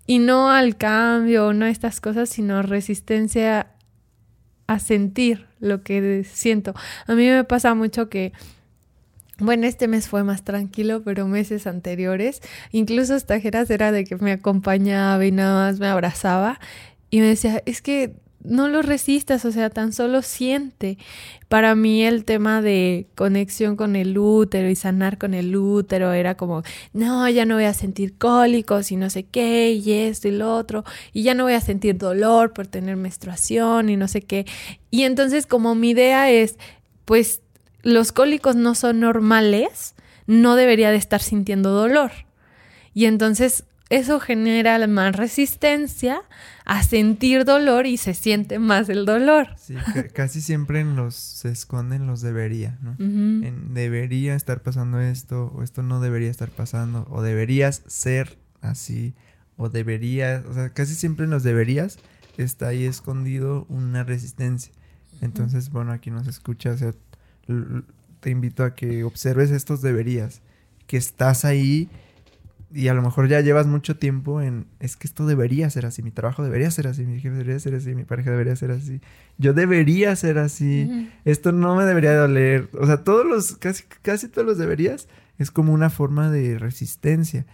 y 0.07 0.19
no 0.19 0.49
al 0.49 0.77
cambio, 0.77 1.53
no 1.53 1.65
a 1.65 1.69
estas 1.69 1.99
cosas, 1.99 2.29
sino 2.29 2.61
resistencia 2.61 3.67
a 4.67 4.79
sentir 4.79 5.47
lo 5.59 5.83
que 5.83 6.23
siento. 6.23 6.73
A 7.07 7.13
mí 7.13 7.27
me 7.27 7.43
pasa 7.43 7.73
mucho 7.75 8.09
que, 8.09 8.33
bueno, 9.39 9.67
este 9.67 9.87
mes 9.87 10.07
fue 10.07 10.23
más 10.23 10.43
tranquilo, 10.43 11.03
pero 11.03 11.27
meses 11.27 11.67
anteriores, 11.67 12.41
incluso 12.71 13.15
esta 13.15 13.39
Geras 13.39 13.69
era 13.69 13.91
de 13.91 14.05
que 14.05 14.15
me 14.15 14.31
acompañaba 14.31 15.25
y 15.25 15.31
nada 15.31 15.67
más 15.67 15.79
me 15.79 15.87
abrazaba 15.87 16.59
y 17.09 17.19
me 17.19 17.27
decía, 17.27 17.61
es 17.65 17.81
que 17.81 18.15
no 18.47 18.67
lo 18.67 18.81
resistas, 18.81 19.45
o 19.45 19.51
sea, 19.51 19.69
tan 19.69 19.93
solo 19.93 20.21
siente. 20.21 20.97
Para 21.47 21.75
mí 21.75 22.03
el 22.03 22.25
tema 22.25 22.61
de 22.61 23.07
conexión 23.15 23.75
con 23.75 23.95
el 23.95 24.17
útero 24.17 24.69
y 24.69 24.75
sanar 24.75 25.17
con 25.17 25.33
el 25.33 25.55
útero 25.55 26.13
era 26.13 26.35
como, 26.35 26.63
no, 26.93 27.27
ya 27.29 27.45
no 27.45 27.55
voy 27.55 27.65
a 27.65 27.73
sentir 27.73 28.17
cólicos 28.17 28.91
y 28.91 28.95
no 28.95 29.09
sé 29.09 29.23
qué, 29.23 29.71
y 29.73 29.91
esto 29.91 30.27
y 30.27 30.31
lo 30.31 30.55
otro, 30.55 30.83
y 31.13 31.23
ya 31.23 31.33
no 31.33 31.43
voy 31.43 31.53
a 31.53 31.61
sentir 31.61 31.97
dolor 31.97 32.53
por 32.53 32.67
tener 32.67 32.95
menstruación 32.95 33.89
y 33.89 33.97
no 33.97 34.07
sé 34.07 34.21
qué. 34.21 34.45
Y 34.91 35.03
entonces 35.03 35.45
como 35.45 35.75
mi 35.75 35.91
idea 35.91 36.29
es, 36.31 36.57
pues 37.05 37.41
los 37.83 38.11
cólicos 38.11 38.55
no 38.55 38.75
son 38.75 38.99
normales, 38.99 39.95
no 40.27 40.55
debería 40.55 40.91
de 40.91 40.97
estar 40.97 41.21
sintiendo 41.21 41.69
dolor. 41.69 42.11
Y 42.93 43.05
entonces 43.05 43.65
eso 43.89 44.19
genera 44.19 44.85
más 44.87 45.15
resistencia 45.15 46.21
a 46.65 46.83
sentir 46.83 47.45
dolor 47.45 47.85
y 47.85 47.97
se 47.97 48.13
siente 48.13 48.57
más 48.57 48.89
el 48.89 49.05
dolor. 49.05 49.49
Sí, 49.57 49.75
casi 50.13 50.41
siempre 50.41 50.79
en 50.79 50.95
los 50.95 51.15
se 51.15 51.49
esconden 51.49 52.07
los 52.07 52.21
debería, 52.21 52.79
¿no? 52.81 52.95
en 52.99 53.73
debería 53.73 54.35
estar 54.35 54.61
pasando 54.61 54.99
esto, 54.99 55.51
o 55.55 55.61
esto 55.61 55.83
no 55.83 55.99
debería 55.99 56.31
estar 56.31 56.49
pasando, 56.49 57.07
o 57.11 57.21
deberías 57.21 57.83
ser 57.87 58.37
así, 58.61 59.13
o 59.57 59.69
deberías, 59.69 60.43
o 60.45 60.53
sea, 60.53 60.69
casi 60.71 60.95
siempre 60.95 61.25
en 61.25 61.31
los 61.31 61.43
deberías 61.43 61.99
está 62.37 62.67
ahí 62.67 62.85
escondido 62.85 63.65
una 63.69 64.03
resistencia. 64.03 64.73
Entonces, 65.21 65.69
bueno, 65.69 65.91
aquí 65.91 66.11
nos 66.11 66.27
escucha, 66.27 66.71
o 66.71 66.77
sea, 66.77 66.93
te 68.19 68.29
invito 68.29 68.63
a 68.63 68.75
que 68.75 69.03
observes 69.03 69.51
estos 69.51 69.81
deberías, 69.81 70.41
que 70.87 70.97
estás 70.97 71.45
ahí 71.45 71.89
y 72.73 72.87
a 72.87 72.93
lo 72.93 73.01
mejor 73.01 73.27
ya 73.27 73.41
llevas 73.41 73.67
mucho 73.67 73.97
tiempo 73.97 74.41
en, 74.41 74.67
es 74.79 74.95
que 74.95 75.07
esto 75.07 75.25
debería 75.25 75.69
ser 75.69 75.85
así, 75.85 76.03
mi 76.03 76.11
trabajo 76.11 76.43
debería 76.43 76.69
ser 76.71 76.87
así, 76.87 77.05
mi 77.05 77.19
jefe 77.19 77.35
debería 77.35 77.59
ser 77.59 77.75
así, 77.75 77.95
mi 77.95 78.03
pareja 78.03 78.31
debería 78.31 78.55
ser 78.55 78.71
así, 78.71 79.01
yo 79.37 79.53
debería 79.53 80.15
ser 80.15 80.37
así, 80.37 81.09
esto 81.25 81.51
no 81.51 81.75
me 81.75 81.85
debería 81.85 82.15
doler, 82.15 82.69
o 82.79 82.85
sea, 82.85 83.03
todos 83.03 83.25
los, 83.25 83.55
casi, 83.57 83.83
casi 84.01 84.27
todos 84.27 84.47
los 84.47 84.57
deberías 84.57 85.07
es 85.37 85.51
como 85.51 85.73
una 85.73 85.89
forma 85.89 86.31
de 86.31 86.57
resistencia. 86.57 87.45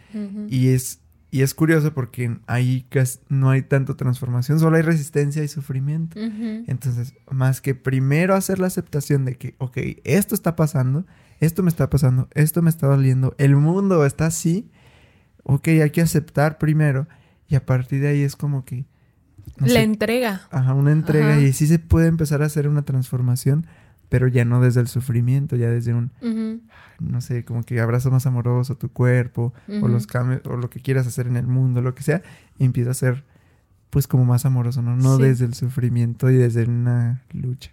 Y 0.47 0.69
es 0.69 1.01
y 1.33 1.43
es 1.43 1.53
curioso 1.53 1.93
porque 1.93 2.37
ahí 2.45 2.85
no 3.29 3.49
hay 3.49 3.61
tanto 3.61 3.95
transformación, 3.95 4.59
solo 4.59 4.75
hay 4.75 4.81
resistencia 4.81 5.41
y 5.41 5.47
sufrimiento. 5.47 6.19
Entonces, 6.19 7.13
más 7.31 7.61
que 7.61 7.73
primero 7.73 8.35
hacer 8.35 8.59
la 8.59 8.67
aceptación 8.67 9.23
de 9.23 9.37
que, 9.37 9.55
ok, 9.57 9.77
esto 10.03 10.35
está 10.35 10.57
pasando, 10.57 11.05
esto 11.39 11.63
me 11.63 11.69
está 11.69 11.89
pasando, 11.89 12.27
esto 12.33 12.61
me 12.61 12.69
está 12.69 12.87
doliendo, 12.87 13.33
el 13.37 13.55
mundo 13.55 14.05
está 14.05 14.25
así, 14.25 14.69
ok, 15.43 15.67
hay 15.67 15.89
que 15.91 16.01
aceptar 16.01 16.57
primero 16.57 17.07
y 17.47 17.55
a 17.55 17.65
partir 17.65 18.01
de 18.01 18.09
ahí 18.09 18.21
es 18.21 18.35
como 18.35 18.65
que... 18.65 18.85
la 19.57 19.81
entrega. 19.81 20.41
Ajá, 20.51 20.73
una 20.73 20.91
entrega 20.91 21.39
y 21.39 21.53
sí 21.53 21.67
se 21.67 21.79
puede 21.79 22.07
empezar 22.07 22.41
a 22.41 22.45
hacer 22.45 22.67
una 22.67 22.83
transformación 22.83 23.67
pero 24.11 24.27
ya 24.27 24.43
no 24.43 24.59
desde 24.59 24.81
el 24.81 24.89
sufrimiento, 24.89 25.55
ya 25.55 25.69
desde 25.69 25.93
un, 25.93 26.11
no 26.99 27.21
sé, 27.21 27.45
como 27.45 27.63
que 27.63 27.79
abrazo 27.79 28.11
más 28.11 28.25
amoroso 28.25 28.75
tu 28.75 28.91
cuerpo, 28.91 29.53
o 29.81 29.87
los 29.87 30.05
cambios, 30.05 30.41
o 30.47 30.57
lo 30.57 30.69
que 30.69 30.81
quieras 30.81 31.07
hacer 31.07 31.27
en 31.27 31.37
el 31.37 31.47
mundo, 31.47 31.81
lo 31.81 31.95
que 31.95 32.03
sea, 32.03 32.21
empieza 32.59 32.91
a 32.91 32.93
ser 32.93 33.23
pues 33.91 34.07
como 34.07 34.25
más 34.25 34.45
amoroso, 34.45 34.81
¿no? 34.81 34.95
No 34.95 35.17
desde 35.17 35.45
el 35.45 35.53
sufrimiento 35.53 36.31
y 36.31 36.37
desde 36.37 36.63
una 36.63 37.21
lucha. 37.33 37.71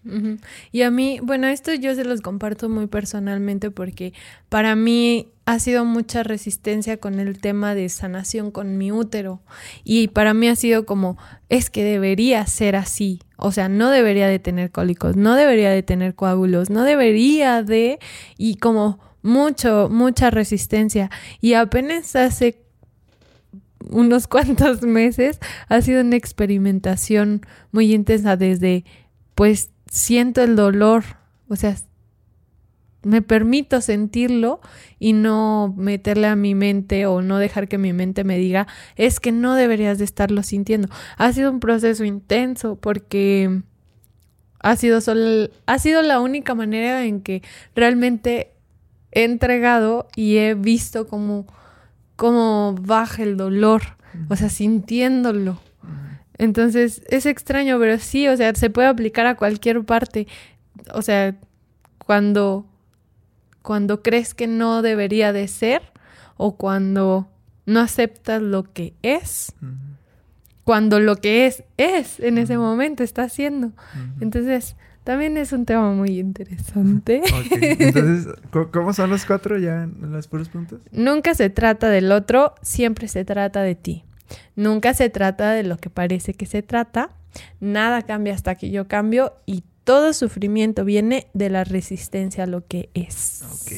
Y 0.73 0.83
a 0.83 0.91
mí, 0.91 1.21
bueno, 1.23 1.47
esto 1.47 1.73
yo 1.73 1.95
se 1.95 2.05
los 2.05 2.21
comparto 2.21 2.69
muy 2.69 2.89
personalmente 2.89 3.71
porque 3.71 4.13
para 4.49 4.75
mí 4.75 5.29
ha 5.47 5.61
sido 5.61 5.85
mucha 5.85 6.25
resistencia 6.25 6.99
con 6.99 7.21
el 7.21 7.41
tema 7.41 7.75
de 7.77 7.89
sanación 7.89 8.51
con 8.51 8.77
mi 8.77 8.91
útero 8.91 9.41
y 9.85 10.09
para 10.09 10.35
mí 10.35 10.49
ha 10.49 10.57
sido 10.57 10.85
como, 10.85 11.17
es 11.49 11.71
que 11.71 11.85
debería 11.85 12.45
ser 12.47 12.75
así, 12.75 13.21
o 13.37 13.53
sea, 13.53 13.69
no 13.69 13.89
debería 13.89 14.27
de 14.27 14.41
tener 14.41 14.73
cólicos, 14.73 15.17
no 15.17 15.37
debería 15.37 15.71
de 15.71 15.85
tener 15.85 16.17
coágulos, 16.17 16.69
no 16.69 16.83
debería 16.83 17.63
de, 17.63 18.01
y 18.37 18.57
como 18.57 18.99
mucho, 19.23 19.89
mucha 19.91 20.31
resistencia. 20.31 21.11
Y 21.41 21.55
apenas 21.55 22.17
hace 22.17 22.68
unos 23.91 24.27
cuantos 24.27 24.83
meses 24.83 25.39
ha 25.69 25.81
sido 25.81 26.01
una 26.03 26.17
experimentación 26.17 27.43
muy 27.73 27.95
intensa 27.95 28.37
desde, 28.37 28.85
pues 29.35 29.71
siento 29.91 30.43
el 30.43 30.57
dolor, 30.57 31.05
o 31.49 31.57
sea, 31.57 31.77
me 33.03 33.23
permito 33.23 33.81
sentirlo 33.81 34.61
y 34.99 35.13
no 35.13 35.73
meterle 35.77 36.27
a 36.27 36.37
mi 36.37 36.55
mente 36.55 37.07
o 37.07 37.23
no 37.23 37.39
dejar 37.39 37.69
que 37.69 37.79
mi 37.79 37.93
mente 37.93 38.25
me 38.25 38.37
diga, 38.37 38.67
es 38.97 39.21
que 39.21 39.33
no 39.33 39.55
deberías 39.55 39.99
de 39.99 40.05
estarlo 40.05 40.43
sintiendo. 40.43 40.89
Ha 41.17 41.33
sido 41.33 41.51
un 41.51 41.61
proceso 41.61 42.05
intenso 42.05 42.77
porque 42.77 43.63
ha 44.61 44.77
sido, 44.77 44.99
ha 45.67 45.79
sido 45.79 46.03
la 46.03 46.21
única 46.21 46.55
manera 46.55 47.05
en 47.05 47.21
que 47.21 47.43
realmente 47.75 48.53
he 49.13 49.25
entregado 49.25 50.09
y 50.17 50.39
he 50.39 50.55
visto 50.55 51.07
cómo 51.07 51.47
cómo 52.19 52.75
baja 52.75 53.23
el 53.23 53.37
dolor, 53.37 53.83
o 54.29 54.35
sea, 54.35 54.49
sintiéndolo. 54.49 55.61
Entonces, 56.37 57.01
es 57.09 57.27
extraño, 57.27 57.79
pero 57.79 57.97
sí, 58.01 58.27
o 58.27 58.37
sea, 58.37 58.53
se 58.57 58.71
puede 58.71 58.89
aplicar 58.89 59.27
a 59.27 59.37
cualquier 59.37 59.85
parte. 59.85 60.27
O 60.95 61.01
sea, 61.03 61.37
cuando, 62.05 62.67
cuando 63.63 64.03
crees 64.03 64.35
que 64.35 64.49
no 64.49 64.83
debería 64.83 65.33
de 65.33 65.47
ser 65.47 65.81
o 66.37 66.57
cuando 66.57 67.29
no 67.67 67.79
aceptas 67.79 68.43
lo 68.43 68.65
que 68.65 68.95
es, 69.03 69.55
cuando 70.65 70.99
lo 70.99 71.17
que 71.17 71.47
es 71.47 71.63
es 71.77 72.19
en 72.19 72.39
ese 72.39 72.59
momento, 72.59 73.05
está 73.05 73.23
haciendo. 73.23 73.71
Entonces, 74.21 74.75
también 75.09 75.39
es 75.39 75.55
un 75.55 75.65
tema 75.65 75.91
muy 75.95 76.19
interesante. 76.19 77.23
Entonces, 77.79 78.27
¿cómo 78.71 78.93
son 78.93 79.09
los 79.09 79.25
cuatro 79.25 79.57
ya 79.59 79.85
en 79.85 80.13
los 80.13 80.29
puros 80.29 80.51
puntos? 80.51 80.83
Nunca 80.93 81.35
se 81.35 81.49
trata 81.49 81.89
del 81.89 82.13
otro, 82.13 82.55
siempre 82.61 83.09
se 83.09 83.25
trata 83.25 83.63
de 83.63 83.75
ti. 83.75 84.05
Nunca 84.55 84.93
se 84.93 85.09
trata 85.09 85.53
de 85.53 85.63
lo 85.63 85.79
que 85.79 85.89
parece 85.89 86.35
que 86.35 86.45
se 86.45 86.63
trata. 86.63 87.17
Nada 87.59 88.03
cambia 88.03 88.35
hasta 88.35 88.57
que 88.57 88.69
yo 88.71 88.87
cambio 88.87 89.33
y 89.47 89.65
todo 89.83 90.13
sufrimiento 90.13 90.85
viene 90.85 91.29
de 91.33 91.49
la 91.49 91.65
resistencia 91.65 92.45
a 92.45 92.47
lo 92.47 92.67
que 92.67 92.91
es. 92.93 93.47
Ok. 93.51 93.73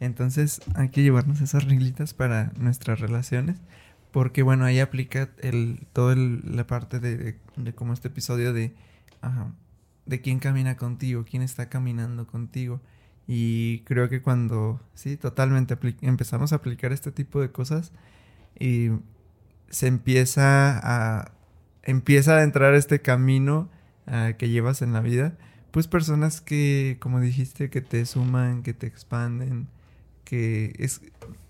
Entonces 0.00 0.60
hay 0.74 0.90
que 0.90 1.02
llevarnos 1.02 1.40
esas 1.40 1.64
reglitas 1.64 2.12
para 2.12 2.52
nuestras 2.58 3.00
relaciones. 3.00 3.56
Porque 4.10 4.42
bueno, 4.42 4.66
ahí 4.66 4.80
aplica 4.80 5.30
el, 5.38 5.86
toda 5.94 6.14
la 6.14 6.66
parte 6.66 7.00
de, 7.00 7.38
de, 7.56 7.74
como 7.74 7.94
este 7.94 8.08
episodio 8.08 8.52
de 8.52 8.74
de 10.08 10.20
quién 10.20 10.38
camina 10.40 10.76
contigo, 10.76 11.24
quién 11.28 11.42
está 11.42 11.68
caminando 11.68 12.26
contigo. 12.26 12.80
Y 13.26 13.80
creo 13.80 14.08
que 14.08 14.22
cuando, 14.22 14.80
sí, 14.94 15.18
totalmente 15.18 15.76
empezamos 16.00 16.52
a 16.52 16.56
aplicar 16.56 16.92
este 16.92 17.12
tipo 17.12 17.42
de 17.42 17.52
cosas 17.52 17.92
y 18.58 18.88
se 19.68 19.86
empieza 19.86 20.80
a, 20.82 21.32
empieza 21.82 22.38
a 22.38 22.42
entrar 22.42 22.74
este 22.74 23.02
camino 23.02 23.68
ah, 24.06 24.32
que 24.38 24.48
llevas 24.48 24.80
en 24.80 24.94
la 24.94 25.02
vida, 25.02 25.36
pues 25.72 25.88
personas 25.88 26.40
que, 26.40 26.96
como 27.00 27.20
dijiste, 27.20 27.68
que 27.68 27.82
te 27.82 28.06
suman, 28.06 28.62
que 28.62 28.72
te 28.72 28.86
expanden, 28.86 29.68
que 30.24 30.74
es, 30.78 31.02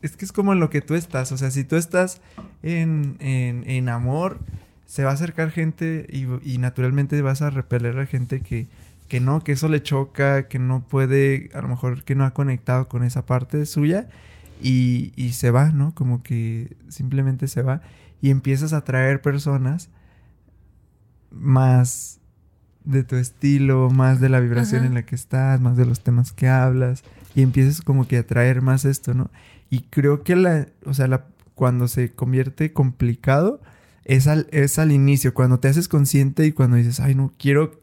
es 0.02 0.16
que 0.16 0.24
es 0.24 0.32
como 0.32 0.56
lo 0.56 0.70
que 0.70 0.80
tú 0.80 0.96
estás, 0.96 1.30
o 1.30 1.36
sea, 1.36 1.52
si 1.52 1.62
tú 1.62 1.76
estás 1.76 2.20
en, 2.64 3.16
en, 3.20 3.62
en 3.70 3.88
amor, 3.88 4.40
se 4.88 5.04
va 5.04 5.10
a 5.10 5.14
acercar 5.14 5.50
gente 5.50 6.06
y, 6.10 6.56
naturalmente 6.56 7.20
vas 7.20 7.42
a 7.42 7.50
repeler 7.50 7.98
a 7.98 8.06
gente 8.06 8.40
que, 8.40 8.68
que 9.06 9.20
no, 9.20 9.44
que 9.44 9.52
eso 9.52 9.68
le 9.68 9.82
choca, 9.82 10.48
que 10.48 10.58
no 10.58 10.80
puede, 10.80 11.50
a 11.52 11.60
lo 11.60 11.68
mejor 11.68 12.04
que 12.04 12.14
no 12.14 12.24
ha 12.24 12.32
conectado 12.32 12.88
con 12.88 13.04
esa 13.04 13.26
parte 13.26 13.66
suya 13.66 14.08
y, 14.62 15.12
y 15.14 15.32
se 15.32 15.50
va, 15.50 15.72
¿no? 15.72 15.94
Como 15.94 16.22
que 16.22 16.74
simplemente 16.88 17.48
se 17.48 17.60
va 17.60 17.82
y 18.22 18.30
empiezas 18.30 18.72
a 18.72 18.78
atraer 18.78 19.20
personas 19.20 19.90
más 21.30 22.18
de 22.84 23.04
tu 23.04 23.16
estilo, 23.16 23.90
más 23.90 24.20
de 24.20 24.30
la 24.30 24.40
vibración 24.40 24.86
en 24.86 24.94
la 24.94 25.02
que 25.02 25.16
estás, 25.16 25.60
más 25.60 25.76
de 25.76 25.84
los 25.84 26.00
temas 26.00 26.32
que 26.32 26.48
hablas 26.48 27.04
y 27.34 27.42
empiezas 27.42 27.82
como 27.82 28.08
que 28.08 28.16
a 28.16 28.20
atraer 28.20 28.62
más 28.62 28.86
esto, 28.86 29.12
¿no? 29.12 29.30
Y 29.68 29.80
creo 29.82 30.22
que 30.22 30.34
la, 30.34 30.66
o 30.86 30.94
sea, 30.94 31.08
la, 31.08 31.26
cuando 31.54 31.88
se 31.88 32.10
convierte 32.10 32.72
complicado, 32.72 33.60
es 34.08 34.26
al, 34.26 34.48
es 34.50 34.78
al 34.78 34.90
inicio, 34.90 35.34
cuando 35.34 35.60
te 35.60 35.68
haces 35.68 35.86
consciente 35.86 36.46
y 36.46 36.52
cuando 36.52 36.76
dices, 36.76 36.98
ay, 36.98 37.14
no, 37.14 37.32
quiero 37.38 37.80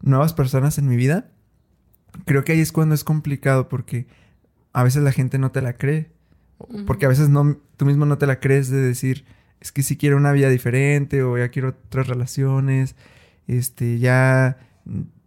nuevas 0.00 0.32
personas 0.32 0.78
en 0.78 0.88
mi 0.88 0.96
vida. 0.96 1.28
Creo 2.24 2.42
que 2.42 2.52
ahí 2.52 2.60
es 2.60 2.72
cuando 2.72 2.94
es 2.94 3.04
complicado 3.04 3.68
porque 3.68 4.06
a 4.72 4.82
veces 4.82 5.02
la 5.02 5.12
gente 5.12 5.38
no 5.38 5.52
te 5.52 5.60
la 5.60 5.74
cree. 5.74 6.10
Porque 6.86 7.04
a 7.04 7.08
veces 7.08 7.28
no, 7.28 7.58
tú 7.76 7.84
mismo 7.84 8.06
no 8.06 8.18
te 8.18 8.26
la 8.26 8.40
crees 8.40 8.70
de 8.70 8.78
decir, 8.78 9.24
es 9.60 9.72
que 9.72 9.82
si 9.82 9.96
quiero 9.96 10.16
una 10.16 10.32
vida 10.32 10.48
diferente 10.48 11.22
o 11.22 11.36
ya 11.36 11.50
quiero 11.50 11.70
otras 11.70 12.06
relaciones, 12.06 12.94
este, 13.46 13.98
ya, 13.98 14.58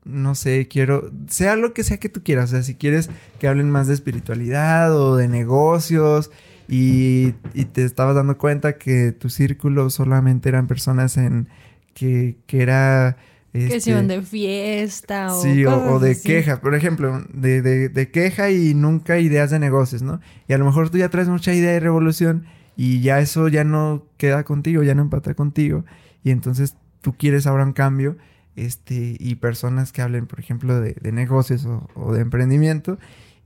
no 0.05 0.33
sé, 0.33 0.67
quiero, 0.67 1.11
sea 1.27 1.55
lo 1.55 1.73
que 1.73 1.83
sea 1.83 1.97
que 1.97 2.09
tú 2.09 2.23
quieras, 2.23 2.45
o 2.45 2.53
sea, 2.53 2.63
si 2.63 2.75
quieres 2.75 3.09
que 3.37 3.49
hablen 3.49 3.69
más 3.69 3.87
de 3.87 3.93
espiritualidad 3.95 4.97
o 4.97 5.17
de 5.17 5.27
negocios 5.27 6.31
y, 6.67 7.31
te 7.73 7.83
estabas 7.83 8.15
dando 8.15 8.37
cuenta 8.37 8.77
que 8.77 9.11
tu 9.11 9.29
círculo 9.29 9.89
solamente 9.89 10.49
eran 10.49 10.67
personas 10.67 11.17
en 11.17 11.47
que, 11.93 12.37
que 12.47 12.61
era... 12.61 13.17
que 13.53 13.69
se 13.69 13.75
este, 13.77 13.89
iban 13.91 14.07
de 14.07 14.21
fiesta 14.21 15.33
o... 15.35 15.41
Sí, 15.41 15.65
o, 15.65 15.99
de 15.99 16.19
queja, 16.19 16.61
por 16.61 16.75
ejemplo, 16.75 17.23
de, 17.33 17.61
de, 17.61 17.89
de, 17.89 18.11
queja 18.11 18.51
y 18.51 18.73
nunca 18.73 19.19
ideas 19.19 19.51
de 19.51 19.59
negocios, 19.59 20.01
¿no? 20.01 20.19
Y 20.47 20.53
a 20.53 20.57
lo 20.57 20.65
mejor 20.65 20.89
tú 20.89 20.97
ya 20.97 21.09
traes 21.09 21.27
mucha 21.27 21.53
idea 21.53 21.71
de 21.71 21.79
revolución 21.79 22.45
y 22.75 23.01
ya 23.01 23.19
eso 23.19 23.47
ya 23.47 23.63
no 23.63 24.05
queda 24.17 24.43
contigo, 24.43 24.83
ya 24.83 24.95
no 24.95 25.03
empata 25.03 25.33
contigo 25.33 25.85
y 26.23 26.31
entonces 26.31 26.75
tú 27.01 27.13
quieres 27.13 27.47
ahora 27.47 27.63
un 27.63 27.73
cambio 27.73 28.17
este, 28.55 29.15
y 29.19 29.35
personas 29.35 29.91
que 29.91 30.01
hablen, 30.01 30.25
por 30.27 30.39
ejemplo, 30.39 30.79
de, 30.81 30.95
de 30.99 31.11
negocios 31.11 31.65
o, 31.65 31.87
o 31.95 32.13
de 32.13 32.21
emprendimiento 32.21 32.97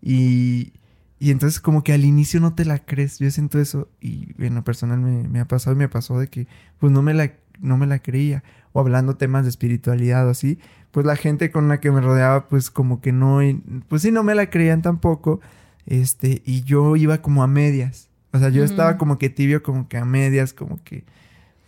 y, 0.01 0.71
y 1.19 1.31
entonces 1.31 1.59
como 1.59 1.83
que 1.83 1.93
al 1.93 2.05
inicio 2.05 2.39
no 2.39 2.55
te 2.55 2.63
la 2.65 2.79
crees. 2.79 3.19
Yo 3.19 3.29
siento 3.29 3.59
eso 3.59 3.89
y 3.99 4.33
en 4.39 4.55
lo 4.55 4.63
personal 4.63 4.99
me, 4.99 5.27
me, 5.27 5.41
ha 5.41 5.45
pasado 5.45 5.75
y 5.75 5.79
me 5.79 5.89
pasó 5.89 6.17
de 6.17 6.27
que 6.27 6.47
pues 6.79 6.93
no 6.93 7.01
me 7.01 7.13
la, 7.13 7.33
no 7.59 7.77
me 7.77 7.87
la 7.87 7.99
creía. 7.99 8.43
O 8.71 8.79
hablando 8.79 9.17
temas 9.17 9.43
de 9.43 9.49
espiritualidad 9.49 10.27
o 10.27 10.29
así, 10.29 10.59
pues 10.91 11.05
la 11.05 11.15
gente 11.15 11.51
con 11.51 11.67
la 11.67 11.79
que 11.79 11.91
me 11.91 11.99
rodeaba 12.01 12.47
pues 12.47 12.69
como 12.69 13.01
que 13.01 13.11
no, 13.11 13.39
pues 13.89 14.03
sí 14.03 14.11
no 14.11 14.23
me 14.23 14.33
la 14.33 14.49
creían 14.49 14.81
tampoco. 14.81 15.41
Este, 15.85 16.41
y 16.45 16.63
yo 16.63 16.95
iba 16.95 17.21
como 17.21 17.43
a 17.43 17.47
medias. 17.47 18.09
O 18.31 18.39
sea, 18.39 18.49
yo 18.49 18.63
estaba 18.63 18.97
como 18.97 19.17
que 19.17 19.29
tibio, 19.29 19.63
como 19.63 19.89
que 19.89 19.97
a 19.97 20.05
medias, 20.05 20.53
como 20.53 20.81
que 20.83 21.03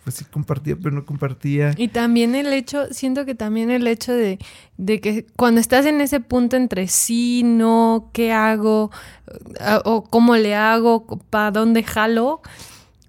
pues 0.04 0.16
sí 0.16 0.24
compartía, 0.24 0.76
pero 0.76 0.94
no 0.94 1.04
compartía. 1.04 1.74
Y 1.76 1.88
también 1.88 2.34
el 2.34 2.52
hecho, 2.52 2.86
siento 2.92 3.24
que 3.24 3.34
también 3.34 3.70
el 3.70 3.86
hecho 3.86 4.12
de, 4.12 4.38
de 4.76 5.00
que 5.00 5.26
cuando 5.36 5.60
estás 5.60 5.86
en 5.86 6.00
ese 6.00 6.20
punto 6.20 6.56
entre 6.56 6.88
sí, 6.88 7.42
no, 7.44 8.10
qué 8.12 8.32
hago, 8.32 8.90
eh, 9.60 9.78
o 9.84 10.02
cómo 10.02 10.36
le 10.36 10.54
hago, 10.56 11.06
para 11.30 11.52
dónde 11.52 11.84
jalo, 11.84 12.42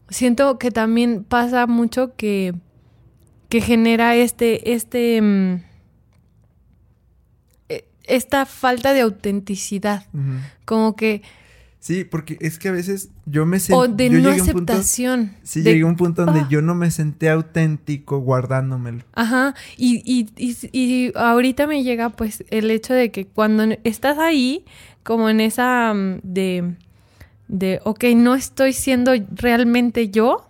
siento 0.10 0.60
que 0.60 0.69
también 0.69 1.23
pasa 1.23 1.65
mucho 1.65 2.15
que, 2.15 2.53
que 3.49 3.62
genera 3.62 4.15
este, 4.15 4.73
este, 4.73 5.19
mm, 5.19 5.63
e, 7.69 7.88
esta 8.03 8.45
falta 8.45 8.93
de 8.93 9.01
autenticidad. 9.01 10.06
Como 10.65 10.95
que 10.95 11.23
Sí, 11.83 12.05
porque 12.05 12.37
es 12.39 12.59
que 12.59 12.69
a 12.69 12.71
veces 12.71 13.09
yo 13.25 13.45
me 13.45 13.59
sentí... 13.59 13.77
O 13.77 13.89
de 13.89 14.09
no 14.09 14.29
aceptación. 14.29 15.33
sí, 15.43 15.63
llegué 15.63 15.81
a 15.81 15.85
un 15.85 15.97
punto 15.97 16.23
donde 16.23 16.39
ah. 16.39 16.47
yo 16.49 16.61
no 16.61 16.75
me 16.75 16.89
senté 16.91 17.29
auténtico 17.29 18.19
guardándomelo. 18.19 19.03
Ajá, 19.11 19.53
y, 19.75 20.01
y, 20.05 20.29
y, 20.71 21.11
ahorita 21.13 21.67
me 21.67 21.83
llega 21.83 22.09
pues 22.09 22.45
el 22.51 22.71
hecho 22.71 22.93
de 22.93 23.11
que 23.11 23.27
cuando 23.27 23.65
estás 23.83 24.17
ahí, 24.17 24.63
como 25.03 25.29
en 25.29 25.41
esa 25.41 25.93
mm, 25.93 26.21
de, 26.23 26.75
de, 27.49 27.81
ok, 27.83 28.05
no 28.15 28.33
estoy 28.33 28.71
siendo 28.71 29.11
realmente 29.33 30.09
yo, 30.09 30.47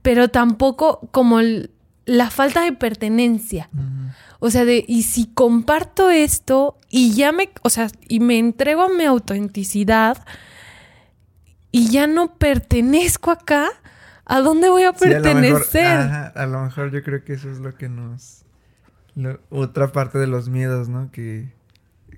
pero 0.00 0.28
tampoco 0.28 1.06
como 1.10 1.38
la 2.06 2.30
falta 2.30 2.62
de 2.62 2.72
pertenencia. 2.72 3.68
O 4.38 4.50
sea, 4.50 4.64
de, 4.64 4.84
y 4.86 5.02
si 5.02 5.26
comparto 5.26 6.10
esto 6.10 6.78
y 6.88 7.14
ya 7.14 7.32
me, 7.32 7.50
o 7.62 7.68
sea, 7.68 7.88
y 8.08 8.20
me 8.20 8.38
entrego 8.38 8.82
a 8.82 8.88
mi 8.88 9.04
autenticidad 9.04 10.24
y 11.72 11.88
ya 11.88 12.06
no 12.06 12.36
pertenezco 12.36 13.30
acá, 13.30 13.68
¿a 14.24 14.40
dónde 14.40 14.68
voy 14.68 14.84
a 14.84 14.92
pertenecer? 14.92 15.86
a, 15.86 16.46
lo 16.46 16.62
mejor, 16.62 16.92
yo 16.92 17.02
creo 17.02 17.24
que 17.24 17.34
eso 17.34 17.50
es 17.50 17.58
lo 17.58 17.74
que 17.74 17.88
nos... 17.88 18.44
otra 19.50 19.90
parte 19.92 20.18
de 20.18 20.28
los 20.28 20.48
miedos, 20.48 20.88
¿no? 20.88 21.10
Que 21.10 21.52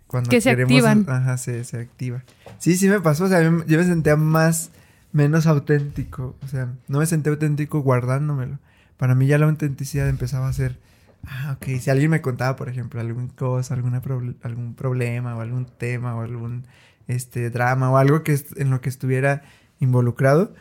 cuando 0.07 0.31
que 0.31 0.41
se 0.41 0.51
activan. 0.51 1.07
Ajá, 1.09 1.39
se, 1.39 1.65
se 1.65 1.79
activa. 1.81 2.25
Sí, 2.59 2.77
sí 2.77 2.89
me 2.89 3.01
pasó, 3.01 3.25
o 3.25 3.29
sea, 3.29 3.43
yo 3.43 3.51
me 3.51 3.85
sentía 3.85 4.17
más, 4.17 4.71
menos 5.13 5.47
auténtico, 5.47 6.37
o 6.43 6.49
sea, 6.49 6.69
no 6.89 6.99
me 6.99 7.07
sentía 7.07 7.33
auténtico 7.33 7.81
guardándomelo. 7.81 8.59
Para 8.99 9.15
mí 9.15 9.27
ya 9.27 9.39
la 9.39 9.47
autenticidad 9.47 10.09
empezaba 10.09 10.49
a 10.49 10.53
ser 10.53 10.79
Ah, 11.25 11.57
ok. 11.57 11.79
Si 11.81 11.91
alguien 11.91 12.11
me 12.11 12.21
contaba, 12.23 12.57
por 12.57 12.69
ejemplo, 12.69 13.01
alguna 13.01 13.29
cosa, 13.35 13.75
alguna 13.75 14.03
algún 14.43 14.75
problema 14.75 15.37
o 15.37 15.41
algún 15.41 15.67
tema 15.67 16.15
o 16.17 16.23
algún 16.23 16.67
este, 17.07 17.51
drama 17.51 17.91
o 17.91 17.97
algo 17.97 18.23
que 18.23 18.39
en 18.57 18.71
lo 18.71 18.81
que 18.81 18.89
estuviera 18.89 19.43
involucrado 19.81 20.55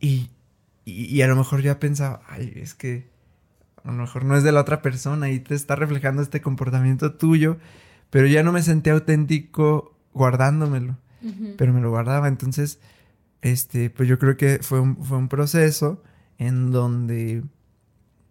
y, 0.00 0.30
y, 0.84 1.20
a 1.22 1.26
lo 1.26 1.36
mejor 1.36 1.62
ya 1.62 1.80
pensaba, 1.80 2.22
ay, 2.28 2.52
es 2.56 2.74
que 2.74 3.08
a 3.84 3.88
lo 3.92 3.98
mejor 3.98 4.24
no 4.24 4.36
es 4.36 4.44
de 4.44 4.52
la 4.52 4.60
otra 4.60 4.82
persona 4.82 5.30
y 5.30 5.40
te 5.40 5.54
está 5.54 5.76
reflejando 5.76 6.22
este 6.22 6.40
comportamiento 6.40 7.14
tuyo, 7.14 7.58
pero 8.10 8.26
ya 8.26 8.42
no 8.42 8.52
me 8.52 8.62
sentía 8.62 8.92
auténtico 8.92 9.96
guardándomelo, 10.14 10.96
pero 11.56 11.72
me 11.72 11.80
lo 11.80 11.90
guardaba. 11.90 12.28
Entonces, 12.28 12.80
este, 13.42 13.90
pues 13.90 14.08
yo 14.08 14.18
creo 14.18 14.36
que 14.36 14.60
fue 14.62 14.80
un, 14.80 14.96
fue 15.04 15.18
un 15.18 15.28
proceso 15.28 16.02
en 16.38 16.70
donde 16.70 17.42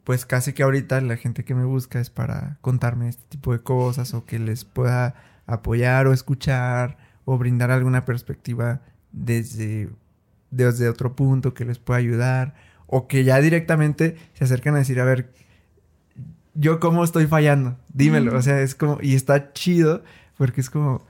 pues 0.08 0.26
casi 0.26 0.54
que 0.54 0.64
ahorita 0.64 1.02
la 1.02 1.18
gente 1.18 1.44
que 1.44 1.54
me 1.54 1.66
busca 1.66 2.00
es 2.00 2.10
para 2.10 2.58
contarme 2.62 3.10
este 3.10 3.24
tipo 3.28 3.52
de 3.52 3.60
cosas 3.60 4.14
o 4.14 4.24
que 4.24 4.40
les 4.40 4.64
pueda 4.64 5.16
apoyar 5.46 6.08
o 6.08 6.14
escuchar 6.14 6.98
o 7.26 7.38
brindar 7.38 7.72
alguna 7.72 8.06
perspectiva 8.06 8.80
desde, 9.12 9.90
desde 10.50 10.88
otro 10.88 11.14
punto 11.14 11.54
que 11.54 11.66
les 11.66 11.78
pueda 11.78 12.00
ayudar 12.00 12.56
o 12.86 13.10
que 13.10 13.26
ya 13.26 13.42
directamente 13.42 14.16
se 14.34 14.46
acercan 14.46 14.76
a 14.76 14.78
decir, 14.78 15.02
a 15.02 15.04
ver, 15.04 15.30
yo 16.54 16.80
cómo 16.80 17.04
estoy 17.04 17.28
fallando, 17.28 17.78
dímelo, 17.94 18.34
o 18.38 18.42
sea, 18.42 18.62
es 18.62 18.76
como, 18.76 19.00
y 19.02 19.14
está 19.14 19.52
chido 19.52 20.04
porque 20.38 20.62
es 20.62 20.70
como, 20.70 21.06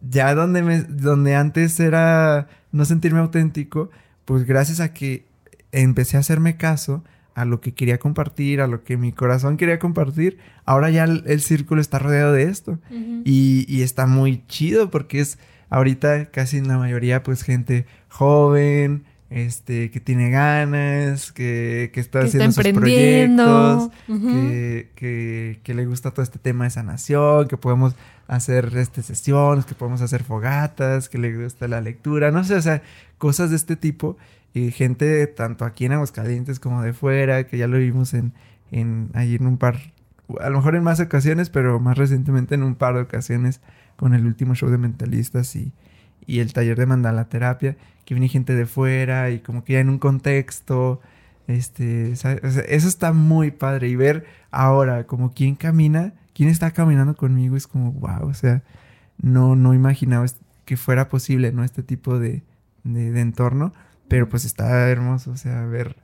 ya 0.00 0.34
donde, 0.34 0.62
me, 0.62 0.82
donde 0.82 1.36
antes 1.36 1.78
era 1.78 2.48
no 2.72 2.84
sentirme 2.84 3.20
auténtico, 3.20 3.90
pues 4.24 4.44
gracias 4.44 4.80
a 4.80 4.92
que 4.92 5.27
empecé 5.72 6.16
a 6.16 6.20
hacerme 6.20 6.56
caso, 6.56 7.04
a 7.34 7.44
lo 7.44 7.60
que 7.60 7.72
quería 7.72 7.98
compartir, 7.98 8.60
a 8.60 8.66
lo 8.66 8.82
que 8.82 8.96
mi 8.96 9.12
corazón 9.12 9.56
quería 9.56 9.78
compartir, 9.78 10.38
ahora 10.64 10.90
ya 10.90 11.04
el, 11.04 11.40
círculo 11.40 11.80
está 11.80 11.98
rodeado 11.98 12.32
de 12.32 12.44
esto. 12.44 12.78
y, 13.24 13.82
está 13.82 14.06
muy 14.06 14.44
chido 14.48 14.90
porque 14.90 15.20
es 15.20 15.38
ahorita 15.70 16.30
casi 16.30 16.60
la 16.60 16.78
mayoría 16.78 17.22
pues 17.22 17.42
gente 17.42 17.86
joven, 18.08 19.04
este, 19.30 19.90
que 19.90 20.00
tiene 20.00 20.30
ganas, 20.30 21.32
que, 21.32 21.90
que 21.92 22.00
está 22.00 22.20
haciendo 22.20 22.50
sus 22.50 22.72
proyectos, 22.72 23.90
que, 24.06 25.60
que, 25.62 25.74
le 25.74 25.86
gusta 25.86 26.12
todo 26.12 26.22
este 26.22 26.38
tema 26.38 26.64
de 26.64 26.70
sanación, 26.70 27.46
que 27.46 27.56
podemos 27.56 27.94
hacer 28.26 28.74
este, 28.76 29.02
sesiones, 29.02 29.66
que 29.66 29.74
podemos 29.74 30.00
hacer 30.00 30.22
fogatas, 30.24 31.08
que 31.08 31.18
le 31.18 31.44
gusta 31.44 31.68
la 31.68 31.80
lectura, 31.80 32.30
no 32.30 32.42
sé, 32.44 32.54
o 32.54 32.62
sea, 32.62 32.82
cosas 33.18 33.50
de 33.50 33.56
este 33.56 33.76
tipo. 33.76 34.16
Y 34.54 34.70
gente 34.70 35.26
tanto 35.26 35.66
aquí 35.66 35.84
en 35.84 35.92
Aguascalientes 35.92 36.58
como 36.58 36.82
de 36.82 36.94
fuera, 36.94 37.46
que 37.46 37.58
ya 37.58 37.66
lo 37.66 37.76
vimos 37.76 38.14
en, 38.14 38.32
en 38.70 39.10
allí 39.12 39.34
en 39.34 39.46
un 39.46 39.58
par, 39.58 39.76
a 40.40 40.48
lo 40.48 40.56
mejor 40.56 40.74
en 40.74 40.82
más 40.82 41.00
ocasiones, 41.00 41.50
pero 41.50 41.78
más 41.80 41.98
recientemente 41.98 42.54
en 42.54 42.62
un 42.62 42.74
par 42.74 42.94
de 42.94 43.02
ocasiones 43.02 43.60
con 43.96 44.14
el 44.14 44.24
último 44.24 44.54
show 44.54 44.70
de 44.70 44.78
mentalistas 44.78 45.54
y, 45.54 45.72
y 46.28 46.38
el 46.38 46.52
taller 46.52 46.78
de 46.78 46.86
mandala 46.86 47.28
terapia, 47.28 47.76
que 48.04 48.14
viene 48.14 48.28
gente 48.28 48.54
de 48.54 48.66
fuera 48.66 49.30
y 49.30 49.40
como 49.40 49.64
que 49.64 49.72
ya 49.72 49.80
en 49.80 49.88
un 49.88 49.98
contexto, 49.98 51.00
este, 51.48 52.12
eso 52.12 52.88
está 52.88 53.12
muy 53.12 53.50
padre 53.50 53.88
y 53.88 53.96
ver 53.96 54.26
ahora 54.52 55.08
como 55.08 55.32
quién 55.32 55.56
camina, 55.56 56.12
quién 56.34 56.48
está 56.48 56.70
caminando 56.70 57.16
conmigo 57.16 57.56
es 57.56 57.66
como 57.66 57.90
wow, 57.90 58.28
o 58.28 58.34
sea, 58.34 58.62
no, 59.20 59.56
no 59.56 59.74
imaginaba 59.74 60.26
que 60.64 60.76
fuera 60.76 61.08
posible, 61.08 61.50
¿no? 61.50 61.64
Este 61.64 61.82
tipo 61.82 62.20
de, 62.20 62.44
de, 62.84 63.10
de 63.10 63.20
entorno 63.20 63.72
pero 64.08 64.28
pues 64.28 64.44
está 64.44 64.88
hermoso, 64.88 65.30
o 65.30 65.36
sea, 65.36 65.64
ver 65.66 65.96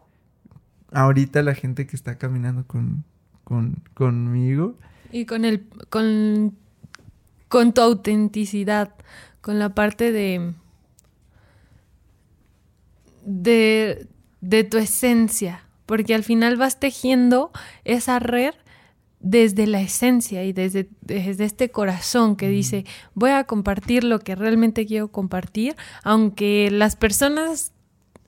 ahorita 0.93 1.43
la 1.43 1.55
gente 1.55 1.87
que 1.87 1.97
está 1.97 2.19
caminando 2.19 2.67
con, 2.67 3.05
con 3.43 3.83
conmigo. 3.95 4.79
Y 5.11 5.25
con 5.25 5.45
el, 5.45 5.67
con, 5.89 6.55
con 7.49 7.73
tu 7.73 7.81
autenticidad, 7.81 8.95
con 9.45 9.59
la 9.59 9.75
parte 9.75 10.11
de, 10.11 10.55
de, 13.27 14.07
de 14.41 14.65
tu 14.65 14.79
esencia, 14.79 15.67
porque 15.85 16.15
al 16.15 16.25
final 16.25 16.57
vas 16.57 16.81
tejiendo 16.81 17.53
esa 17.85 18.21
red 18.21 18.55
desde 19.21 19.67
la 19.67 19.83
esencia 19.83 20.45
y 20.45 20.55
desde, 20.55 20.89
desde, 21.03 21.45
este 21.45 21.71
corazón 21.71 22.37
que 22.37 22.49
dice, 22.49 22.87
voy 23.13 23.33
a 23.33 23.45
compartir 23.45 24.03
lo 24.03 24.19
que 24.19 24.35
realmente 24.35 24.87
quiero 24.87 25.09
compartir, 25.09 25.77
aunque 26.05 26.71
las 26.73 26.97
personas 26.97 27.75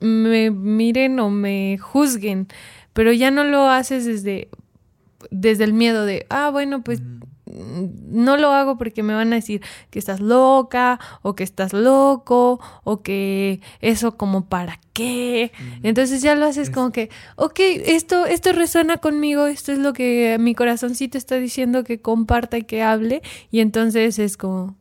me 0.01 0.51
miren 0.51 1.19
o 1.19 1.31
me 1.31 1.79
juzguen, 1.79 2.47
pero 2.93 3.11
ya 3.15 3.31
no 3.31 3.43
lo 3.43 3.71
haces 3.71 4.05
desde, 4.05 4.51
desde 5.31 5.65
el 5.65 5.73
miedo 5.73 6.05
de, 6.05 6.27
ah, 6.29 6.51
bueno, 6.51 6.85
pues 6.85 7.01
no 7.57 8.37
lo 8.37 8.51
hago 8.51 8.77
porque 8.77 9.03
me 9.03 9.15
van 9.15 9.33
a 9.33 9.37
decir 9.37 9.63
que 9.91 9.99
estás 9.99 10.21
loca 10.21 11.01
o 11.23 11.35
que 11.35 11.45
estás 11.45 11.73
loco 11.73 12.61
o 12.85 13.03
que 13.03 13.61
eso 13.81 14.17
como 14.17 14.47
para 14.47 14.81
qué. 14.93 15.53
Entonces 15.83 16.23
ya 16.23 16.35
lo 16.35 16.47
haces 16.47 16.71
como 16.71 16.93
que, 16.93 17.11
ok, 17.37 17.59
esto, 17.59 18.27
esto 18.27 18.53
resuena 18.53 18.99
conmigo, 18.99 19.47
esto 19.47 19.73
es 19.73 19.79
lo 19.79 19.93
que 19.93 20.37
mi 20.39 20.55
corazoncito 20.55 21.19
está 21.19 21.37
diciendo 21.37 21.85
que 21.85 22.01
comparta 22.01 22.59
y 22.59 22.65
que 22.65 22.83
hable 22.83 23.23
y 23.51 23.61
entonces 23.61 24.19
es 24.19 24.37
como, 24.37 24.77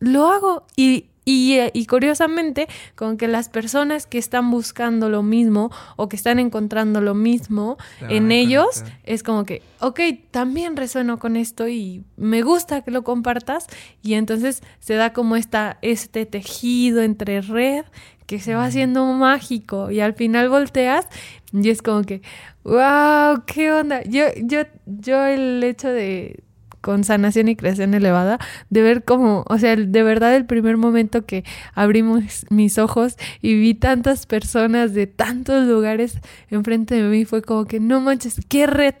lo 0.00 0.28
hago 0.28 0.66
y 0.76 1.06
eh, 1.26 1.70
y, 1.72 1.86
curiosamente, 1.86 2.68
con 2.94 3.16
que 3.16 3.28
las 3.28 3.48
personas 3.48 4.06
que 4.06 4.18
están 4.18 4.50
buscando 4.50 5.08
lo 5.08 5.22
mismo 5.22 5.70
o 5.96 6.08
que 6.08 6.16
están 6.16 6.38
encontrando 6.38 7.00
lo 7.00 7.14
mismo 7.14 7.76
en 8.08 8.30
ellos, 8.32 8.84
es 9.04 9.22
como 9.22 9.44
que, 9.44 9.62
ok, 9.80 10.00
también 10.30 10.76
resueno 10.76 11.18
con 11.18 11.36
esto 11.36 11.68
y 11.68 12.04
me 12.16 12.42
gusta 12.42 12.82
que 12.82 12.90
lo 12.90 13.04
compartas. 13.04 13.66
Y 14.02 14.14
entonces 14.14 14.62
se 14.80 14.94
da 14.94 15.12
como 15.12 15.36
esta, 15.36 15.78
este 15.82 16.26
tejido 16.26 17.02
entre 17.02 17.40
red 17.40 17.84
que 18.26 18.40
se 18.40 18.54
va 18.54 18.64
haciendo 18.64 19.04
mágico 19.04 19.90
y 19.90 20.00
al 20.00 20.14
final 20.14 20.48
volteas 20.48 21.06
y 21.52 21.70
es 21.70 21.82
como 21.82 22.02
que, 22.02 22.20
wow, 22.64 23.44
qué 23.46 23.70
onda. 23.70 24.02
Yo, 24.02 24.24
yo, 24.42 24.62
yo 24.86 25.24
el 25.24 25.62
hecho 25.62 25.88
de 25.88 26.42
con 26.84 27.02
sanación 27.02 27.48
y 27.48 27.56
creación 27.56 27.94
elevada, 27.94 28.38
de 28.68 28.82
ver 28.82 29.04
cómo, 29.04 29.42
o 29.48 29.56
sea, 29.56 29.74
de 29.74 30.02
verdad 30.02 30.36
el 30.36 30.44
primer 30.44 30.76
momento 30.76 31.24
que 31.24 31.42
abrimos 31.72 32.44
mis 32.50 32.76
ojos 32.76 33.16
y 33.40 33.58
vi 33.58 33.72
tantas 33.72 34.26
personas 34.26 34.92
de 34.92 35.06
tantos 35.06 35.66
lugares 35.66 36.18
enfrente 36.50 36.96
de 36.96 37.08
mí, 37.08 37.24
fue 37.24 37.40
como 37.40 37.64
que 37.64 37.80
no 37.80 38.02
manches, 38.02 38.38
qué 38.50 38.66
red, 38.66 38.96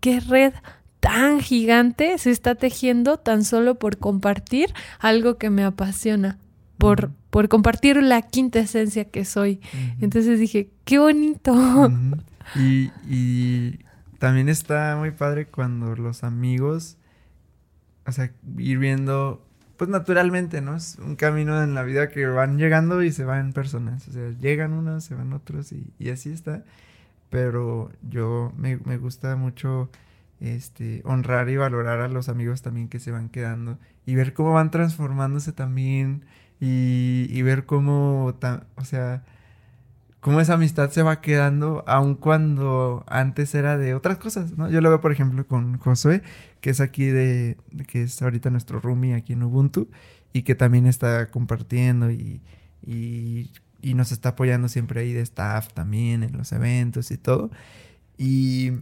qué 0.00 0.20
red 0.20 0.54
tan 1.00 1.40
gigante 1.40 2.16
se 2.16 2.30
está 2.30 2.54
tejiendo 2.54 3.18
tan 3.18 3.44
solo 3.44 3.74
por 3.74 3.98
compartir 3.98 4.72
algo 4.98 5.36
que 5.36 5.50
me 5.50 5.64
apasiona, 5.64 6.38
por, 6.78 7.10
por 7.28 7.50
compartir 7.50 8.02
la 8.02 8.22
quinta 8.22 8.60
esencia 8.60 9.04
que 9.04 9.26
soy. 9.26 9.60
Entonces 10.00 10.40
dije, 10.40 10.70
qué 10.86 10.98
bonito. 10.98 11.54
y, 12.56 12.90
y 13.06 13.80
también 14.18 14.48
está 14.48 14.96
muy 14.98 15.10
padre 15.10 15.46
cuando 15.46 15.94
los 15.94 16.24
amigos, 16.24 16.97
o 18.08 18.12
sea, 18.12 18.32
ir 18.56 18.78
viendo, 18.78 19.44
pues 19.76 19.90
naturalmente, 19.90 20.62
¿no? 20.62 20.74
Es 20.74 20.98
un 20.98 21.14
camino 21.16 21.62
en 21.62 21.74
la 21.74 21.82
vida 21.82 22.08
que 22.08 22.26
van 22.26 22.56
llegando 22.56 23.02
y 23.02 23.12
se 23.12 23.24
van 23.24 23.52
personas. 23.52 24.08
O 24.08 24.12
sea, 24.12 24.30
llegan 24.40 24.72
unos, 24.72 25.04
se 25.04 25.14
van 25.14 25.34
otros 25.34 25.72
y, 25.72 25.92
y 25.98 26.08
así 26.08 26.32
está. 26.32 26.64
Pero 27.28 27.90
yo 28.02 28.52
me, 28.56 28.78
me 28.78 28.96
gusta 28.96 29.36
mucho 29.36 29.90
este, 30.40 31.02
honrar 31.04 31.50
y 31.50 31.58
valorar 31.58 32.00
a 32.00 32.08
los 32.08 32.30
amigos 32.30 32.62
también 32.62 32.88
que 32.88 32.98
se 32.98 33.10
van 33.10 33.28
quedando 33.28 33.78
y 34.06 34.14
ver 34.14 34.32
cómo 34.32 34.54
van 34.54 34.70
transformándose 34.70 35.52
también 35.52 36.24
y, 36.60 37.26
y 37.28 37.42
ver 37.42 37.66
cómo, 37.66 38.34
o 38.76 38.84
sea, 38.84 39.22
cómo 40.28 40.42
esa 40.42 40.54
amistad 40.54 40.90
se 40.90 41.02
va 41.02 41.22
quedando, 41.22 41.84
aun 41.86 42.14
cuando 42.14 43.02
antes 43.08 43.54
era 43.54 43.78
de 43.78 43.94
otras 43.94 44.18
cosas, 44.18 44.58
¿no? 44.58 44.68
Yo 44.68 44.82
lo 44.82 44.90
veo, 44.90 45.00
por 45.00 45.10
ejemplo, 45.10 45.46
con 45.46 45.78
Josué, 45.78 46.22
que 46.60 46.68
es 46.68 46.82
aquí 46.82 47.06
de, 47.06 47.56
que 47.86 48.02
es 48.02 48.20
ahorita 48.20 48.50
nuestro 48.50 48.78
roomie 48.78 49.14
aquí 49.14 49.32
en 49.32 49.42
Ubuntu, 49.42 49.88
y 50.34 50.42
que 50.42 50.54
también 50.54 50.86
está 50.86 51.30
compartiendo 51.30 52.10
y, 52.10 52.42
y, 52.86 53.50
y, 53.80 53.94
nos 53.94 54.12
está 54.12 54.30
apoyando 54.30 54.68
siempre 54.68 55.00
ahí 55.00 55.14
de 55.14 55.22
staff 55.22 55.72
también 55.72 56.22
en 56.22 56.36
los 56.36 56.52
eventos 56.52 57.10
y 57.10 57.16
todo. 57.16 57.50
Y, 58.18 58.72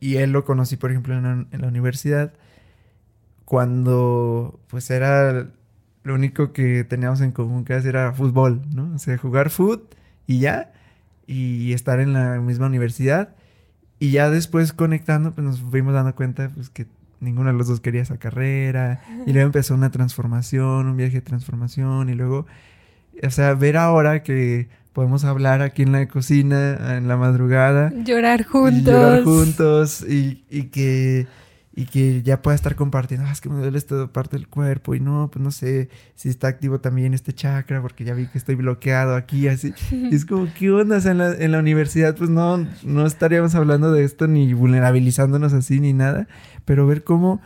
y 0.00 0.16
él 0.16 0.32
lo 0.32 0.46
conocí, 0.46 0.76
por 0.78 0.90
ejemplo, 0.90 1.14
en 1.18 1.48
la, 1.52 1.68
universidad, 1.68 2.32
cuando 3.44 4.58
pues 4.68 4.90
era 4.90 5.50
lo 6.02 6.14
único 6.14 6.54
que 6.54 6.82
teníamos 6.84 7.20
en 7.20 7.32
común 7.32 7.66
que 7.66 7.74
hacer 7.74 7.90
era 7.90 8.14
fútbol, 8.14 8.62
¿no? 8.74 8.94
O 8.94 8.98
sea, 8.98 9.18
jugar 9.18 9.50
fútbol 9.50 9.86
y 10.26 10.40
ya, 10.40 10.72
y 11.28 11.74
estar 11.74 12.00
en 12.00 12.14
la 12.14 12.40
misma 12.40 12.66
universidad. 12.66 13.28
Y 14.00 14.10
ya 14.10 14.30
después 14.30 14.72
conectando, 14.72 15.34
pues 15.34 15.46
nos 15.46 15.60
fuimos 15.60 15.92
dando 15.92 16.14
cuenta 16.14 16.50
pues, 16.54 16.70
que 16.70 16.86
ninguno 17.20 17.52
de 17.52 17.58
los 17.58 17.68
dos 17.68 17.80
quería 17.80 18.00
esa 18.00 18.16
carrera. 18.16 19.02
Y 19.26 19.32
luego 19.32 19.46
empezó 19.46 19.74
una 19.74 19.90
transformación, 19.90 20.86
un 20.86 20.96
viaje 20.96 21.16
de 21.16 21.20
transformación. 21.20 22.08
Y 22.08 22.14
luego, 22.14 22.46
o 23.22 23.30
sea, 23.30 23.54
ver 23.54 23.76
ahora 23.76 24.22
que 24.22 24.68
podemos 24.94 25.24
hablar 25.24 25.60
aquí 25.60 25.82
en 25.82 25.92
la 25.92 26.08
cocina, 26.08 26.96
en 26.96 27.08
la 27.08 27.16
madrugada. 27.18 27.92
Llorar 28.04 28.44
juntos. 28.44 28.94
llorar 28.94 29.22
juntos. 29.22 30.04
Y, 30.08 30.44
y 30.48 30.64
que 30.64 31.26
y 31.78 31.86
que 31.86 32.24
ya 32.24 32.42
pueda 32.42 32.56
estar 32.56 32.74
compartiendo, 32.74 33.24
ah, 33.28 33.30
es 33.30 33.40
que 33.40 33.48
me 33.48 33.60
duele 33.60 33.78
esta 33.78 34.08
parte 34.08 34.36
del 34.36 34.48
cuerpo 34.48 34.96
y 34.96 35.00
no, 35.00 35.30
pues 35.30 35.40
no 35.40 35.52
sé 35.52 35.90
si 36.16 36.28
está 36.28 36.48
activo 36.48 36.80
también 36.80 37.14
este 37.14 37.32
chakra 37.32 37.80
porque 37.80 38.02
ya 38.02 38.14
vi 38.14 38.26
que 38.26 38.36
estoy 38.36 38.56
bloqueado 38.56 39.14
aquí, 39.14 39.46
así. 39.46 39.72
Y 39.92 40.12
es 40.12 40.24
como, 40.24 40.48
¿qué 40.58 40.72
onda? 40.72 40.96
O 40.96 41.00
sea, 41.00 41.12
en 41.12 41.52
la, 41.52 41.58
universidad 41.60 42.16
pues 42.16 42.30
no, 42.30 42.66
no 42.82 43.06
estaríamos 43.06 43.54
hablando 43.54 43.92
de 43.92 44.02
esto 44.02 44.26
ni 44.26 44.52
vulnerabilizándonos 44.54 45.52
así 45.52 45.78
ni 45.78 45.92
nada, 45.92 46.26
pero 46.64 46.84
ver 46.84 47.04
cómo 47.04 47.40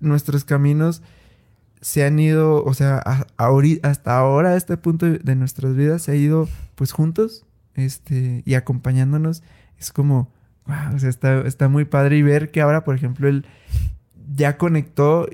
nuestros 0.00 0.44
caminos 0.44 1.00
se 1.80 2.04
han 2.04 2.18
ido, 2.18 2.62
o 2.64 2.74
sea, 2.74 2.98
hasta 2.98 4.18
ahora, 4.18 4.50
a 4.50 4.56
este 4.56 4.76
punto 4.76 5.06
de 5.06 5.34
nuestras 5.34 5.74
vidas, 5.74 6.02
se 6.02 6.12
ha 6.12 6.14
ido 6.14 6.46
pues 6.74 6.92
juntos 6.92 7.46
este, 7.74 8.42
y 8.44 8.52
acompañándonos. 8.52 9.42
Es 9.78 9.92
como, 9.92 10.30
wow, 10.66 10.94
o 10.94 10.98
sea, 10.98 11.08
está, 11.08 11.40
está 11.46 11.68
muy 11.68 11.84
padre 11.84 12.16
y 12.18 12.22
ver 12.22 12.50
que 12.50 12.60
ahora, 12.60 12.84
por 12.84 12.94
ejemplo, 12.94 13.28
él 13.28 13.44
ya 14.34 14.56
conectó 14.56 15.28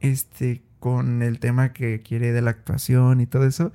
este 0.00 0.62
con 0.78 1.22
el 1.22 1.38
tema 1.38 1.72
que 1.72 2.00
quiere 2.00 2.32
de 2.32 2.42
la 2.42 2.50
actuación 2.50 3.20
y 3.20 3.26
todo 3.26 3.46
eso. 3.46 3.72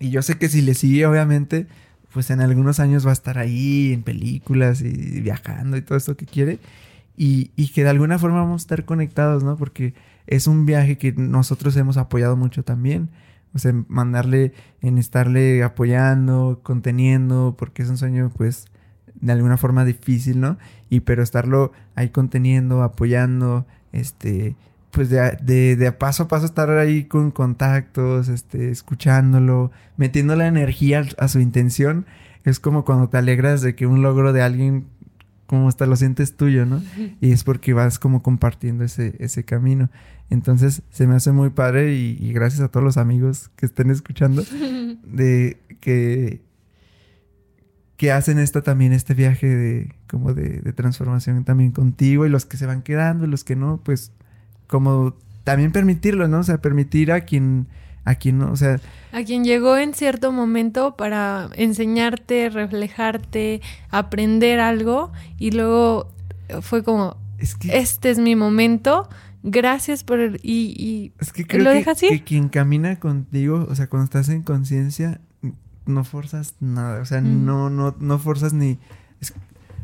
Y 0.00 0.10
yo 0.10 0.22
sé 0.22 0.36
que 0.38 0.48
si 0.48 0.60
le 0.60 0.74
sigue, 0.74 1.06
obviamente, 1.06 1.66
pues 2.12 2.30
en 2.30 2.40
algunos 2.40 2.80
años 2.80 3.06
va 3.06 3.10
a 3.10 3.14
estar 3.14 3.38
ahí 3.38 3.92
en 3.92 4.02
películas 4.02 4.80
y 4.82 5.20
viajando 5.20 5.76
y 5.76 5.82
todo 5.82 5.96
eso 5.96 6.16
que 6.16 6.26
quiere. 6.26 6.58
Y, 7.16 7.52
y, 7.54 7.68
que 7.68 7.84
de 7.84 7.90
alguna 7.90 8.18
forma 8.18 8.40
vamos 8.40 8.62
a 8.62 8.64
estar 8.64 8.84
conectados, 8.84 9.44
¿no? 9.44 9.56
Porque 9.56 9.94
es 10.26 10.48
un 10.48 10.66
viaje 10.66 10.98
que 10.98 11.12
nosotros 11.12 11.76
hemos 11.76 11.96
apoyado 11.96 12.36
mucho 12.36 12.64
también. 12.64 13.10
O 13.54 13.58
sea, 13.60 13.72
mandarle, 13.86 14.52
en 14.80 14.98
estarle 14.98 15.62
apoyando, 15.62 16.60
conteniendo, 16.64 17.54
porque 17.56 17.82
es 17.84 17.88
un 17.88 17.98
sueño, 17.98 18.32
pues, 18.36 18.66
de 19.20 19.32
alguna 19.32 19.56
forma 19.56 19.84
difícil, 19.84 20.40
¿no? 20.40 20.58
Y 20.90 21.00
pero 21.00 21.22
estarlo 21.22 21.72
ahí 21.94 22.10
conteniendo, 22.10 22.82
apoyando, 22.82 23.66
este, 23.92 24.56
pues 24.90 25.10
de, 25.10 25.36
de, 25.42 25.76
de, 25.76 25.92
paso 25.92 26.24
a 26.24 26.28
paso 26.28 26.46
estar 26.46 26.70
ahí 26.70 27.04
con 27.04 27.30
contactos, 27.30 28.28
este, 28.28 28.70
escuchándolo, 28.70 29.70
metiendo 29.96 30.36
la 30.36 30.46
energía 30.46 31.04
a 31.18 31.28
su 31.28 31.40
intención, 31.40 32.06
es 32.44 32.60
como 32.60 32.84
cuando 32.84 33.08
te 33.08 33.16
alegras 33.16 33.62
de 33.62 33.74
que 33.74 33.86
un 33.86 34.02
logro 34.02 34.32
de 34.32 34.42
alguien 34.42 34.86
como 35.46 35.68
hasta 35.68 35.86
lo 35.86 35.96
sientes 35.96 36.36
tuyo, 36.36 36.66
¿no? 36.66 36.82
Y 37.20 37.32
es 37.32 37.44
porque 37.44 37.72
vas 37.72 37.98
como 37.98 38.22
compartiendo 38.22 38.84
ese, 38.84 39.14
ese 39.18 39.44
camino. 39.44 39.90
Entonces 40.30 40.82
se 40.90 41.06
me 41.06 41.16
hace 41.16 41.32
muy 41.32 41.50
padre 41.50 41.94
y, 41.94 42.16
y 42.20 42.32
gracias 42.32 42.62
a 42.62 42.68
todos 42.68 42.84
los 42.84 42.96
amigos 42.96 43.50
que 43.56 43.66
estén 43.66 43.90
escuchando 43.90 44.42
de 45.04 45.58
que 45.80 46.40
que 48.04 48.12
hacen 48.12 48.38
esta 48.38 48.60
también, 48.60 48.92
este 48.92 49.14
viaje 49.14 49.46
de 49.46 49.94
como 50.10 50.34
de, 50.34 50.60
transformación 50.74 51.42
también 51.44 51.72
contigo 51.72 52.26
y 52.26 52.28
los 52.28 52.44
que 52.44 52.58
se 52.58 52.66
van 52.66 52.82
quedando 52.82 53.24
y 53.24 53.28
los 53.28 53.44
que 53.44 53.56
no, 53.56 53.80
pues 53.82 54.12
como 54.66 55.16
también 55.42 55.72
permitirlo, 55.72 56.28
¿no? 56.28 56.40
O 56.40 56.42
sea, 56.42 56.58
permitir 56.58 57.12
a 57.12 57.22
quien, 57.22 57.66
a 58.04 58.16
quien 58.16 58.40
no, 58.40 58.52
o 58.52 58.56
sea... 58.56 58.78
A 59.12 59.22
quien 59.22 59.42
llegó 59.42 59.78
en 59.78 59.94
cierto 59.94 60.32
momento 60.32 60.96
para 60.96 61.48
enseñarte, 61.54 62.50
reflejarte, 62.50 63.62
aprender 63.88 64.60
algo 64.60 65.10
y 65.38 65.52
luego 65.52 66.12
fue 66.60 66.84
como, 66.84 67.16
es 67.38 67.54
que, 67.54 67.78
este 67.78 68.10
es 68.10 68.18
mi 68.18 68.36
momento, 68.36 69.08
gracias 69.42 70.04
por... 70.04 70.20
y, 70.42 70.74
y 70.76 71.12
es 71.20 71.32
que 71.32 71.46
creo 71.46 71.72
que, 71.72 72.08
que 72.08 72.22
quien 72.22 72.50
camina 72.50 73.00
contigo, 73.00 73.66
o 73.66 73.74
sea, 73.74 73.86
cuando 73.86 74.04
estás 74.04 74.28
en 74.28 74.42
conciencia, 74.42 75.22
no 75.86 76.04
forzas 76.04 76.54
nada, 76.60 77.00
o 77.00 77.04
sea, 77.04 77.20
mm. 77.20 77.44
no, 77.44 77.70
no, 77.70 77.94
no 77.98 78.18
forzas 78.18 78.52
ni... 78.52 78.78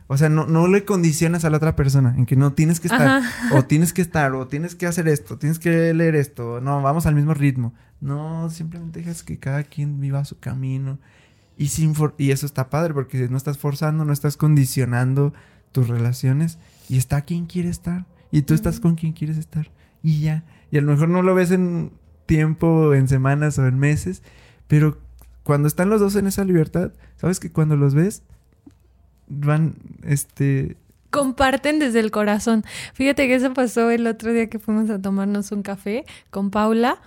o 0.06 0.16
sea, 0.16 0.28
no, 0.28 0.46
no 0.46 0.68
le 0.68 0.84
condicionas 0.84 1.44
a 1.44 1.50
la 1.50 1.58
otra 1.58 1.76
persona 1.76 2.14
en 2.16 2.26
que 2.26 2.36
no 2.36 2.52
tienes 2.52 2.80
que 2.80 2.88
estar, 2.88 3.22
o 3.52 3.64
tienes 3.64 3.92
que 3.92 4.02
estar, 4.02 4.32
o 4.34 4.46
tienes 4.46 4.74
que 4.74 4.86
hacer 4.86 5.08
esto, 5.08 5.38
tienes 5.38 5.58
que 5.58 5.94
leer 5.94 6.14
esto, 6.14 6.60
no, 6.60 6.82
vamos 6.82 7.06
al 7.06 7.14
mismo 7.14 7.34
ritmo. 7.34 7.74
No, 8.00 8.48
simplemente 8.48 9.00
dejas 9.00 9.22
que 9.22 9.38
cada 9.38 9.62
quien 9.62 10.00
viva 10.00 10.24
su 10.24 10.38
camino. 10.38 10.98
Y, 11.56 11.68
sin 11.68 11.94
y 12.16 12.30
eso 12.30 12.46
está 12.46 12.70
padre 12.70 12.94
porque 12.94 13.28
no 13.28 13.36
estás 13.36 13.58
forzando, 13.58 14.06
no 14.06 14.12
estás 14.14 14.38
condicionando 14.38 15.34
tus 15.72 15.88
relaciones 15.88 16.58
y 16.88 16.96
está 16.96 17.22
quien 17.22 17.44
quiere 17.46 17.68
estar 17.68 18.06
y 18.32 18.42
tú 18.42 18.54
estás 18.54 18.80
con 18.80 18.94
quien 18.94 19.12
quieres 19.12 19.36
estar 19.36 19.70
y 20.02 20.20
ya. 20.20 20.44
Y 20.70 20.78
a 20.78 20.80
lo 20.80 20.90
mejor 20.90 21.10
no 21.10 21.22
lo 21.22 21.34
ves 21.34 21.50
en 21.50 21.92
tiempo, 22.24 22.94
en 22.94 23.08
semanas 23.08 23.58
o 23.58 23.66
en 23.66 23.78
meses, 23.78 24.22
pero 24.68 24.98
cuando 25.50 25.66
están 25.66 25.90
los 25.90 25.98
dos 25.98 26.14
en 26.14 26.28
esa 26.28 26.44
libertad, 26.44 26.92
sabes 27.16 27.40
que 27.40 27.50
cuando 27.50 27.74
los 27.74 27.92
ves, 27.92 28.22
van, 29.26 29.74
este... 30.04 30.76
Comparten 31.10 31.80
desde 31.80 31.98
el 31.98 32.12
corazón. 32.12 32.64
Fíjate 32.94 33.26
que 33.26 33.34
eso 33.34 33.52
pasó 33.52 33.90
el 33.90 34.06
otro 34.06 34.32
día 34.32 34.48
que 34.48 34.60
fuimos 34.60 34.88
a 34.90 35.02
tomarnos 35.02 35.50
un 35.50 35.64
café 35.64 36.04
con 36.30 36.52
Paula 36.52 37.00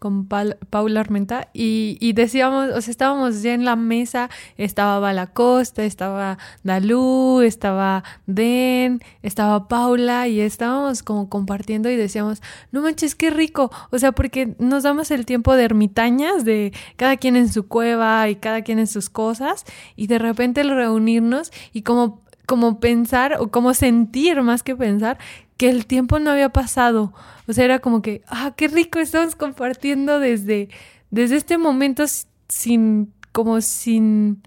con 0.00 0.26
Paula 0.26 1.00
Armenta 1.00 1.48
y, 1.52 2.12
decíamos, 2.14 2.70
o 2.70 2.80
sea, 2.80 2.90
estábamos 2.90 3.42
ya 3.42 3.52
en 3.52 3.66
la 3.66 3.76
mesa, 3.76 4.30
estaba 4.56 4.98
Balacosta, 4.98 5.84
estaba 5.84 6.38
Dalú, 6.64 7.42
estaba 7.42 8.02
Den, 8.26 9.02
estaba 9.22 9.68
Paula 9.68 10.26
y 10.26 10.40
estábamos 10.40 11.02
como 11.02 11.28
compartiendo 11.28 11.90
y 11.90 11.96
decíamos, 11.96 12.42
no 12.72 12.80
manches, 12.80 13.14
qué 13.14 13.28
rico, 13.28 13.70
o 13.90 13.98
sea, 13.98 14.12
porque 14.12 14.56
nos 14.58 14.84
damos 14.84 15.10
el 15.10 15.26
tiempo 15.26 15.54
de 15.54 15.64
ermitañas, 15.64 16.46
de 16.46 16.72
cada 16.96 17.18
quien 17.18 17.36
en 17.36 17.52
su 17.52 17.68
cueva 17.68 18.26
y 18.30 18.36
cada 18.36 18.62
quien 18.62 18.78
en 18.78 18.86
sus 18.86 19.10
cosas 19.10 19.66
y 19.96 20.06
de 20.06 20.18
repente 20.18 20.62
el 20.62 20.70
reunirnos 20.70 21.52
y 21.74 21.82
como 21.82 22.22
como 22.46 22.80
pensar 22.80 23.36
o 23.38 23.52
como 23.52 23.74
sentir 23.74 24.42
más 24.42 24.64
que 24.64 24.74
pensar 24.74 25.18
que 25.60 25.68
el 25.68 25.84
tiempo 25.84 26.18
no 26.18 26.30
había 26.30 26.48
pasado. 26.48 27.12
O 27.46 27.52
sea, 27.52 27.66
era 27.66 27.80
como 27.80 28.00
que, 28.00 28.22
ah, 28.28 28.54
qué 28.56 28.66
rico 28.66 28.98
estamos 28.98 29.36
compartiendo 29.36 30.18
desde, 30.18 30.70
desde 31.10 31.36
este 31.36 31.58
momento 31.58 32.04
sin, 32.48 33.12
como 33.30 33.60
sin, 33.60 34.42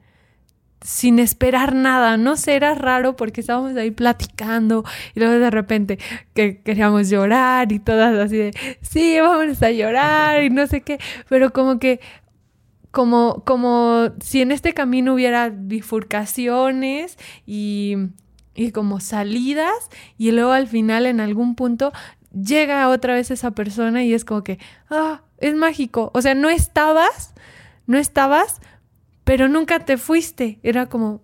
sin 0.81 1.19
esperar 1.19 1.75
nada. 1.75 2.17
No 2.17 2.35
sé, 2.35 2.55
era 2.55 2.73
raro 2.73 3.15
porque 3.15 3.41
estábamos 3.41 3.75
ahí 3.77 3.91
platicando 3.91 4.85
y 5.13 5.19
luego 5.19 5.35
de 5.35 5.51
repente 5.51 5.99
que 6.33 6.63
queríamos 6.63 7.11
llorar 7.11 7.71
y 7.71 7.77
todas 7.77 8.17
así 8.17 8.37
de, 8.37 8.53
sí, 8.81 9.19
vamos 9.19 9.61
a 9.61 9.69
llorar 9.69 10.43
y 10.43 10.49
no 10.49 10.65
sé 10.65 10.81
qué, 10.81 10.97
pero 11.29 11.53
como 11.53 11.77
que 11.77 11.99
como, 12.89 13.43
como 13.45 14.13
si 14.19 14.41
en 14.41 14.51
este 14.51 14.73
camino 14.73 15.13
hubiera 15.13 15.49
bifurcaciones 15.49 17.19
y, 17.45 17.97
y 18.55 18.71
como 18.71 18.99
salidas 18.99 19.89
y 20.17 20.31
luego 20.31 20.51
al 20.51 20.67
final 20.67 21.05
en 21.05 21.19
algún 21.19 21.55
punto 21.55 21.91
llega 22.33 22.89
otra 22.89 23.13
vez 23.13 23.31
esa 23.31 23.51
persona 23.51 24.03
y 24.03 24.13
es 24.13 24.25
como 24.25 24.43
que, 24.43 24.59
ah, 24.89 25.21
es 25.37 25.55
mágico. 25.55 26.11
O 26.13 26.21
sea, 26.21 26.35
no 26.35 26.49
estabas, 26.49 27.33
no 27.85 27.97
estabas, 27.97 28.59
pero 29.23 29.47
nunca 29.47 29.79
te 29.85 29.97
fuiste. 29.97 30.59
Era 30.63 30.87
como, 30.87 31.21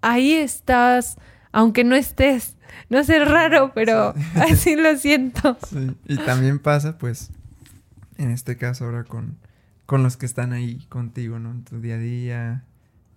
ahí 0.00 0.32
estás, 0.32 1.16
aunque 1.52 1.84
no 1.84 1.94
estés. 1.94 2.56
No 2.88 3.04
sé, 3.04 3.24
raro, 3.24 3.72
pero 3.74 4.14
así 4.34 4.76
lo 4.76 4.96
siento. 4.96 5.56
Sí. 5.68 5.96
Y 6.06 6.16
también 6.18 6.58
pasa, 6.58 6.98
pues, 6.98 7.30
en 8.16 8.30
este 8.30 8.56
caso 8.56 8.84
ahora 8.84 9.04
con, 9.04 9.38
con 9.86 10.02
los 10.02 10.16
que 10.16 10.26
están 10.26 10.52
ahí 10.52 10.84
contigo, 10.88 11.38
¿no? 11.38 11.50
En 11.50 11.64
tu 11.64 11.80
día 11.80 11.96
a 11.96 11.98
día, 11.98 12.64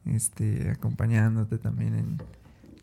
este, 0.05 0.69
acompañándote 0.69 1.57
también 1.57 1.95
en, 1.95 2.17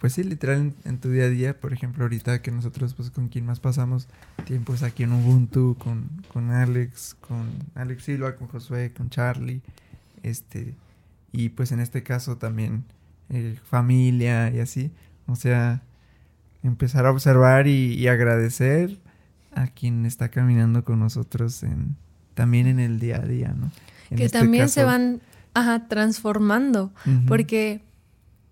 pues 0.05 0.13
sí, 0.13 0.23
literal 0.23 0.75
en, 0.85 0.99
tu 0.99 1.09
día 1.09 1.25
a 1.25 1.29
día, 1.31 1.59
por 1.59 1.73
ejemplo, 1.73 2.05
ahorita 2.05 2.43
que 2.43 2.51
nosotros, 2.51 2.93
pues 2.93 3.11
con 3.11 3.29
quien 3.29 3.47
más 3.47 3.59
pasamos 3.59 4.07
tiempos 4.45 4.83
aquí 4.83 5.05
en 5.05 5.15
Ubuntu, 5.15 5.77
con, 5.79 6.11
con 6.31 6.51
Alex, 6.51 7.17
con 7.27 7.49
Alex 7.75 8.05
Silva, 8.05 8.37
con 8.37 8.49
Josué, 8.49 8.93
con 8.95 9.09
Charlie, 9.09 9.63
este, 10.23 10.75
y 11.33 11.49
pues 11.49 11.73
en 11.73 11.81
este 11.81 12.03
caso 12.03 12.37
también 12.37 12.85
eh, 13.31 13.59
familia 13.65 14.51
y 14.51 14.61
así, 14.61 14.91
o 15.27 15.37
sea, 15.37 15.81
empezar 16.63 17.07
a 17.07 17.11
observar 17.11 17.67
y, 17.67 18.07
agradecer 18.07 18.99
a 19.55 19.69
quien 19.69 20.05
está 20.05 20.29
caminando 20.29 20.85
con 20.85 20.99
nosotros 20.99 21.63
en, 21.63 21.97
también 22.35 22.67
en 22.67 22.79
el 22.79 23.01
día 23.01 23.23
a 23.23 23.27
día, 23.27 23.55
¿no? 23.59 23.73
que 24.15 24.27
este 24.27 24.39
también 24.39 24.69
se 24.69 24.85
van 24.85 25.23
ajá, 25.55 25.89
transformando, 25.89 26.93
porque 27.27 27.81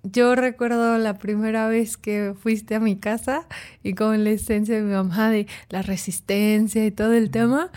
yo 0.02 0.34
recuerdo 0.34 0.98
la 0.98 1.18
primera 1.18 1.68
vez 1.68 1.96
que 1.96 2.34
fuiste 2.40 2.74
a 2.74 2.80
mi 2.80 2.96
casa 2.96 3.46
y 3.82 3.94
con 3.94 4.24
la 4.24 4.30
esencia 4.30 4.74
de 4.74 4.82
mi 4.82 4.92
mamá 4.92 5.30
de 5.30 5.46
la 5.68 5.82
resistencia 5.82 6.84
y 6.84 6.90
todo 6.90 7.12
el 7.12 7.30
tema, 7.30 7.70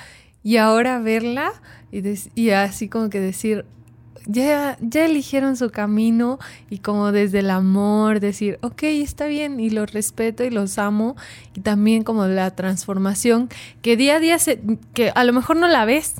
y 0.43 0.57
ahora 0.57 0.99
verla 0.99 1.53
y, 1.91 2.01
y 2.36 2.49
así 2.51 2.89
como 2.89 3.09
que 3.09 3.19
decir, 3.19 3.65
ya, 4.28 4.78
ya 4.82 5.05
eligieron 5.05 5.55
su 5.55 5.69
camino 5.69 6.39
y 6.69 6.80
como 6.80 7.11
desde 7.11 7.39
el 7.39 7.49
amor 7.49 8.19
decir, 8.19 8.57
ok, 8.61 8.84
está 8.84 9.28
bien 9.28 9.59
y 9.59 9.69
los 9.69 9.91
respeto 9.91 10.43
y 10.43 10.49
los 10.49 10.78
amo 10.78 11.15
y 11.53 11.61
también 11.61 12.03
como 12.03 12.26
la 12.26 12.51
transformación 12.55 13.49
que 13.82 13.97
día 13.97 14.15
a 14.15 14.19
día, 14.19 14.39
se, 14.39 14.59
que 14.93 15.11
a 15.13 15.23
lo 15.23 15.34
mejor 15.34 15.57
no 15.57 15.67
la 15.67 15.86
ves, 15.86 16.15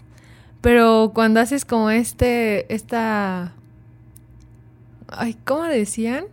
pero 0.61 1.11
cuando 1.13 1.39
haces 1.39 1.65
como 1.65 1.89
este, 1.89 2.73
esta 2.73 3.53
Ay, 5.18 5.38
¿cómo 5.45 5.63
decían? 5.63 6.26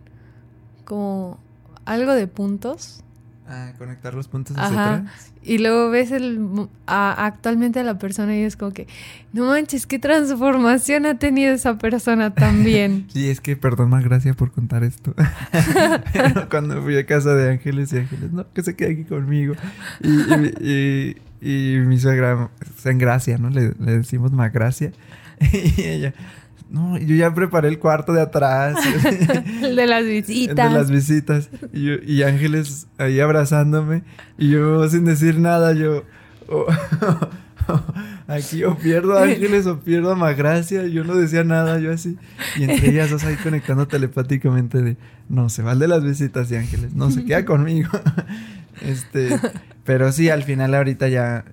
Como 0.85 1.39
algo 1.85 2.13
de 2.13 2.27
puntos. 2.27 3.03
Ah, 3.47 3.73
conectar 3.77 4.15
los 4.15 4.29
puntos, 4.29 4.57
Ajá. 4.57 5.05
Y 5.43 5.59
luego 5.59 5.91
ves 5.91 6.13
el, 6.13 6.69
actualmente 6.87 7.81
a 7.81 7.83
la 7.83 7.99
persona 7.99 8.37
y 8.37 8.43
es 8.43 8.57
como 8.57 8.73
que, 8.73 8.87
no 9.33 9.47
manches, 9.47 9.87
qué 9.87 9.99
transformación 9.99 11.05
ha 11.05 11.19
tenido 11.19 11.53
esa 11.53 11.77
persona 11.77 12.33
también. 12.33 13.07
sí, 13.13 13.29
es 13.29 13.41
que 13.41 13.57
perdón 13.57 13.91
más 13.91 14.05
gracias 14.05 14.37
por 14.37 14.53
contar 14.53 14.85
esto. 14.85 15.15
cuando 16.51 16.81
fui 16.83 16.97
a 16.97 17.05
casa 17.05 17.35
de 17.35 17.51
Ángeles 17.51 17.93
y 17.93 17.99
Ángeles, 17.99 18.33
no, 18.33 18.51
que 18.53 18.63
se 18.63 18.77
quede 18.77 18.93
aquí 18.93 19.05
conmigo. 19.05 19.55
Y, 20.01 21.17
y, 21.41 21.79
mi 21.81 21.99
suegra, 21.99 22.51
en 22.85 22.99
gracia, 22.99 23.37
¿no? 23.39 23.51
Le, 23.51 23.75
le 23.81 23.99
decimos 23.99 24.31
más 24.33 24.53
gracia. 24.53 24.93
y 25.53 25.83
ella, 25.83 26.15
no, 26.73 26.97
yo 26.97 27.15
ya 27.15 27.35
preparé 27.35 27.69
el 27.69 27.79
cuarto 27.79 28.15
de 28.15 28.23
atrás. 28.23 28.79
el 29.63 29.77
de 29.77 29.87
las 29.87 30.07
visitas. 30.07 30.57
de 30.57 30.79
las 30.79 30.91
visitas. 30.91 31.51
Y, 31.71 32.23
Ángeles 32.23 32.87
ahí 32.97 33.21
abrazándome. 33.21 34.05
Y 34.39 34.53
yo 34.53 34.89
sin 34.89 35.05
decir 35.05 35.39
nada, 35.39 35.75
yo... 35.75 36.05
aquí 38.27 38.65
o 38.65 38.75
pierdo 38.77 39.19
a 39.19 39.25
Ángeles 39.25 39.67
o 39.67 39.81
pierdo 39.81 40.13
a 40.13 40.15
Magracia. 40.15 40.87
Yo 40.87 41.05
no 41.05 41.15
decía 41.15 41.45
nada, 41.45 41.79
yo 41.79 41.93
así. 41.93 42.17
Y 42.57 42.63
entre 42.63 42.89
ellas 42.89 43.11
dos 43.11 43.23
ahí 43.25 43.37
conectando 43.37 43.87
telepáticamente 43.87 44.81
de... 44.81 44.97
No, 45.29 45.51
se 45.51 45.63
va 45.63 45.73
el 45.73 45.79
de 45.79 45.89
las 45.89 46.03
visitas 46.03 46.51
y 46.51 46.57
Ángeles. 46.57 46.95
No, 46.95 47.11
se 47.11 47.27
queda 47.27 47.45
conmigo. 47.45 47.91
este... 48.81 49.39
Pero 49.85 50.11
sí, 50.11 50.31
al 50.31 50.43
final 50.43 50.75
ahorita 50.75 51.09
ya... 51.09 51.45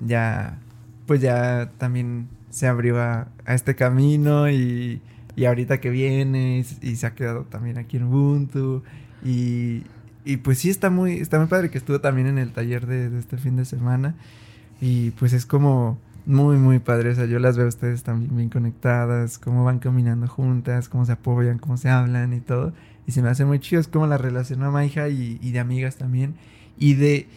Ya... 0.00 0.58
Pues 1.06 1.22
ya 1.22 1.70
también 1.78 2.28
se 2.56 2.66
abrió 2.66 2.98
a, 2.98 3.28
este 3.46 3.74
camino 3.74 4.48
y, 4.48 5.02
y, 5.36 5.44
ahorita 5.44 5.78
que 5.78 5.90
viene 5.90 6.64
y, 6.80 6.96
se 6.96 7.06
ha 7.06 7.14
quedado 7.14 7.42
también 7.42 7.76
aquí 7.76 7.98
en 7.98 8.04
Ubuntu. 8.04 8.82
Y, 9.22 9.82
y, 10.24 10.38
pues 10.38 10.60
sí 10.60 10.70
está 10.70 10.88
muy, 10.88 11.18
está 11.18 11.38
muy 11.38 11.48
padre 11.48 11.68
que 11.68 11.76
estuvo 11.76 12.00
también 12.00 12.28
en 12.28 12.38
el 12.38 12.52
taller 12.52 12.86
de, 12.86 13.18
este 13.18 13.36
fin 13.36 13.56
de 13.56 13.66
semana. 13.66 14.14
Y 14.80 15.10
pues 15.10 15.34
es 15.34 15.44
como 15.44 15.98
muy 16.24 16.56
muy 16.56 16.78
padre, 16.78 17.10
o 17.10 17.14
sea, 17.14 17.26
yo 17.26 17.38
las 17.40 17.58
veo 17.58 17.66
a 17.66 17.68
ustedes 17.68 18.02
también 18.02 18.34
bien 18.34 18.48
conectadas, 18.48 19.36
cómo 19.38 19.62
van 19.62 19.78
caminando 19.78 20.26
juntas, 20.26 20.88
cómo 20.88 21.04
se 21.04 21.12
apoyan, 21.12 21.58
cómo 21.58 21.76
se 21.76 21.90
hablan 21.90 22.32
y 22.32 22.40
todo. 22.40 22.72
Y 23.06 23.12
se 23.12 23.20
me 23.20 23.28
hace 23.28 23.44
muy 23.44 23.58
chido, 23.58 23.82
es 23.82 23.88
como 23.88 24.06
la 24.06 24.16
relación 24.16 24.62
a 24.62 24.70
Maija 24.70 25.10
y, 25.10 25.38
y 25.42 25.52
de 25.52 25.58
amigas 25.60 25.96
también. 25.96 26.36
Y 26.78 26.94
de 26.94 27.28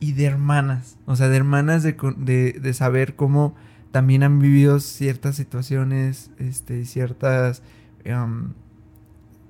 y 0.00 0.12
de 0.12 0.24
hermanas, 0.24 0.96
o 1.04 1.16
sea, 1.16 1.28
de 1.28 1.36
hermanas 1.36 1.82
de, 1.82 1.96
de, 2.16 2.52
de 2.52 2.74
saber 2.74 3.14
cómo 3.14 3.54
también 3.94 4.24
han 4.24 4.40
vivido 4.40 4.80
ciertas 4.80 5.36
situaciones, 5.36 6.32
este, 6.38 6.84
ciertas 6.84 7.62
em, 8.02 8.54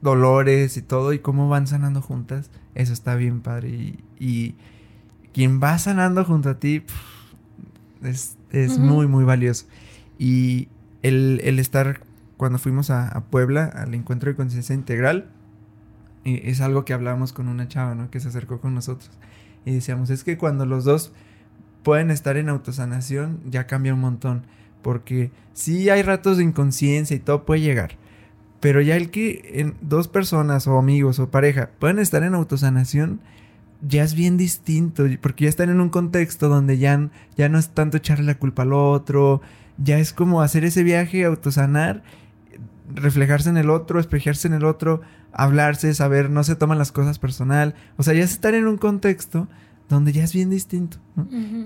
dolores 0.03 0.77
y 0.77 0.83
todo, 0.83 1.15
y 1.15 1.19
cómo 1.19 1.49
van 1.49 1.67
sanando 1.67 2.03
juntas, 2.03 2.51
eso 2.75 2.93
está 2.93 3.15
bien 3.15 3.41
padre. 3.41 3.97
Y, 4.21 4.55
quien 5.33 5.63
va 5.63 5.79
sanando 5.79 6.27
junto 6.27 6.51
a 6.51 6.59
ti 6.61 6.85
es, 8.03 8.37
muy, 8.79 9.07
muy 9.07 9.25
valioso. 9.25 9.65
Y 10.19 10.69
el, 11.01 11.41
estar, 11.59 12.03
cuando 12.37 12.59
fuimos 12.59 12.91
a, 12.91 13.25
Puebla, 13.31 13.65
al 13.65 13.95
encuentro 13.95 14.31
de 14.31 14.37
conciencia 14.37 14.75
integral, 14.75 15.31
es 16.25 16.61
algo 16.61 16.85
que 16.85 16.93
hablábamos 16.93 17.33
con 17.33 17.49
una 17.49 17.67
chava, 17.67 17.95
¿no? 17.95 18.11
Que 18.11 18.21
se 18.21 18.29
acercó 18.29 18.61
con 18.61 18.75
nosotros. 18.75 19.11
Y 19.65 19.73
decíamos, 19.73 20.11
es 20.11 20.23
que 20.23 20.37
cuando 20.37 20.67
los 20.67 20.85
dos 20.85 21.15
pueden 21.85 22.11
estar 22.11 22.37
en 22.37 22.49
autosanación, 22.49 23.41
ya 23.49 23.68
cambia 23.68 23.95
un 23.95 24.01
montón. 24.01 24.43
Porque 24.82 25.30
sí 25.53 25.89
hay 25.91 26.03
ratos 26.03 26.39
de 26.39 26.45
inconsciencia 26.45 27.14
y 27.14 27.20
todo 27.20 27.45
puede 27.45 27.61
llegar. 27.61 27.97
Pero 28.59 28.80
ya 28.80 28.97
el 28.97 29.11
que 29.11 29.53
en 29.55 29.74
dos 29.80 30.09
personas 30.09 30.66
o 30.66 30.78
amigos 30.78 31.20
o 31.20 31.30
pareja 31.30 31.70
pueden 31.78 32.01
estar 32.01 32.22
en 32.24 32.35
autosanación, 32.35 33.20
ya 33.87 34.03
es 34.03 34.14
bien 34.14 34.37
distinto. 34.37 35.05
Porque 35.20 35.45
ya 35.45 35.51
están 35.51 35.70
en 35.70 35.80
un 35.80 35.91
contexto 35.91 36.49
donde 36.49 36.78
ya, 36.78 37.11
ya 37.37 37.49
no 37.49 37.59
es 37.59 37.68
tanto 37.68 37.99
echarle 37.99 38.24
la 38.24 38.39
culpa 38.39 38.62
al 38.62 38.72
otro. 38.72 39.41
Ya 39.76 39.99
es 39.99 40.12
como 40.12 40.43
hacer 40.43 40.64
ese 40.64 40.82
viaje, 40.82 41.24
autosanar, 41.24 42.03
reflejarse 42.95 43.51
en 43.51 43.57
el 43.57 43.70
otro, 43.70 44.01
espejarse 44.01 44.49
en 44.49 44.55
el 44.55 44.64
otro, 44.64 45.03
hablarse, 45.32 45.93
saber, 45.95 46.30
no 46.30 46.45
se 46.45 46.57
toman 46.57 46.78
las 46.78 46.93
cosas 46.93 47.18
personal. 47.18 47.74
O 47.97 48.03
sea, 48.03 48.14
ya 48.14 48.24
es 48.24 48.32
estar 48.32 48.55
en 48.55 48.66
un 48.66 48.78
contexto 48.78 49.49
donde 49.89 50.12
ya 50.12 50.24
es 50.24 50.32
bien 50.32 50.51
distinto. 50.51 50.99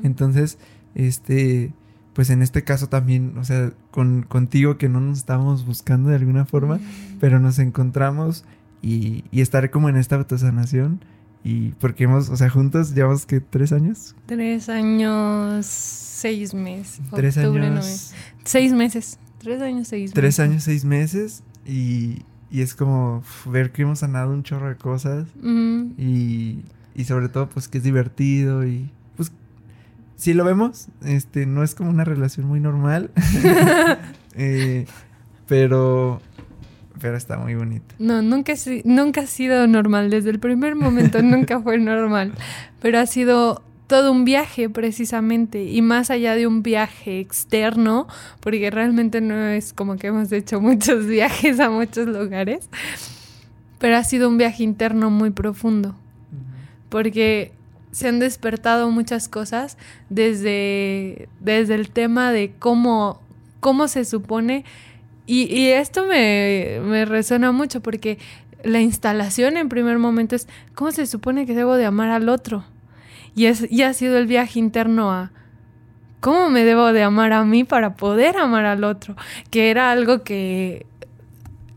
Entonces, 0.03 0.59
este, 0.95 1.73
pues 2.13 2.31
en 2.31 2.43
este 2.43 2.65
caso 2.65 2.89
también, 2.89 3.39
o 3.39 3.45
sea, 3.45 3.73
con, 3.91 4.23
contigo 4.23 4.79
que 4.79 4.89
no 4.89 5.01
nos 5.01 5.19
estábamos 5.19 5.65
buscando 5.65 6.11
de 6.11 6.17
alguna 6.17 6.45
forma, 6.45 6.81
pero 7.21 7.39
nos 7.39 7.59
encontramos 7.59 8.45
y, 8.83 9.25
y, 9.31 9.41
estar 9.41 9.71
como 9.71 9.89
en 9.89 9.97
esta 9.97 10.17
autosanación. 10.17 11.01
Y 11.45 11.71
porque 11.81 12.05
hemos, 12.05 12.29
o 12.29 12.37
sea, 12.37 12.51
juntos 12.51 12.95
llevamos 12.95 13.25
que 13.25 13.41
tres 13.41 13.73
años. 13.73 14.17
Tres 14.27 14.69
años, 14.69 15.65
seis 15.67 16.53
meses. 16.53 17.01
Tres 17.15 17.39
años. 17.39 18.13
Seis 18.45 18.73
meses. 18.73 19.19
Tres 19.39 19.63
años, 19.63 19.89
seis 19.89 20.03
meses. 20.03 20.15
Tres 20.15 20.41
años, 20.41 20.63
seis 20.65 20.85
meses. 20.85 21.43
Y, 21.65 22.23
y 22.51 22.63
es 22.63 22.75
como 22.75 23.23
ver 23.47 23.73
que 23.73 23.83
hemos 23.83 24.01
sanado 24.01 24.33
un 24.33 24.43
chorro 24.43 24.69
de 24.69 24.77
cosas. 24.77 25.29
Y 25.97 26.65
y 26.99 27.05
sobre 27.05 27.29
todo 27.29 27.49
pues 27.49 27.69
que 27.69 27.79
es 27.79 27.85
divertido 27.85 28.67
y 28.67 28.91
pues 29.17 29.33
si 30.17 30.35
lo 30.35 30.45
vemos, 30.45 30.89
este 31.05 31.47
no 31.47 31.63
es 31.63 31.75
como 31.75 31.91
una 31.91 32.05
relación 32.05 32.47
muy 32.47 32.61
normal, 32.61 33.11
eh, 34.35 34.85
pero 35.47 36.21
pero 37.01 37.17
está 37.17 37.39
muy 37.39 37.55
bonito. 37.55 37.95
No, 38.01 38.23
nunca, 38.23 38.55
nunca 38.85 39.21
ha 39.21 39.27
sido 39.27 39.67
normal, 39.69 40.11
desde 40.11 40.31
el 40.31 40.41
primer 40.41 40.75
momento 40.75 41.23
nunca 41.23 41.61
fue 41.61 41.79
normal, 41.79 42.33
pero 42.81 42.99
ha 42.99 43.07
sido 43.07 43.63
todo 43.87 44.13
un 44.13 44.25
viaje 44.25 44.69
precisamente. 44.69 45.65
Y 45.65 45.83
más 45.83 46.11
allá 46.11 46.35
de 46.35 46.47
un 46.47 46.63
viaje 46.63 47.21
externo, 47.21 48.07
porque 48.41 48.71
realmente 48.71 49.21
no 49.21 49.35
es 49.35 49.73
como 49.73 49.97
que 49.97 50.09
hemos 50.09 50.31
hecho 50.31 50.61
muchos 50.61 51.07
viajes 51.07 51.61
a 51.61 51.71
muchos 51.71 52.07
lugares, 52.07 52.69
pero 53.79 53.97
ha 53.97 54.05
sido 54.05 54.29
un 54.29 54.39
viaje 54.39 54.63
interno 54.63 55.11
muy 55.11 55.31
profundo, 55.31 55.97
porque 56.89 57.53
se 57.91 58.09
han 58.09 58.19
despertado 58.19 58.91
muchas 58.91 59.29
cosas 59.29 59.79
desde, 60.11 61.29
desde 61.41 61.75
el 61.75 61.91
tema 61.91 62.33
de 62.33 62.53
cómo, 62.59 63.21
cómo 63.61 63.89
se 63.89 64.05
supone, 64.05 64.65
y, 65.27 65.43
y 65.55 65.69
esto 65.69 66.07
me, 66.07 66.81
me 66.85 67.05
resuena 67.05 67.53
mucho 67.53 67.81
porque 67.81 68.19
la 68.65 68.81
instalación 68.81 69.57
en 69.57 69.69
primer 69.69 69.99
momento 69.99 70.35
es 70.35 70.49
cómo 70.75 70.91
se 70.91 71.07
supone 71.07 71.47
que 71.47 71.55
debo 71.55 71.75
de 71.75 71.85
amar 71.85 72.11
al 72.11 72.29
otro 72.29 72.65
y, 73.39 73.47
es, 73.47 73.69
ha 73.85 73.93
sido 73.93 74.19
el 74.19 74.27
viaje 74.27 74.59
interno 74.59 75.13
a 75.13 75.31
cómo 76.19 76.51
me 76.51 76.65
debo 76.65 76.93
de 76.93 77.05
amar 77.05 77.33
a 77.33 77.45
mí 77.45 77.63
para 77.63 77.95
poder 77.95 78.37
amar 78.37 78.65
al 78.65 78.83
otro, 78.83 79.15
que 79.51 79.71
era 79.71 79.93
algo 79.93 80.25
que 80.25 80.85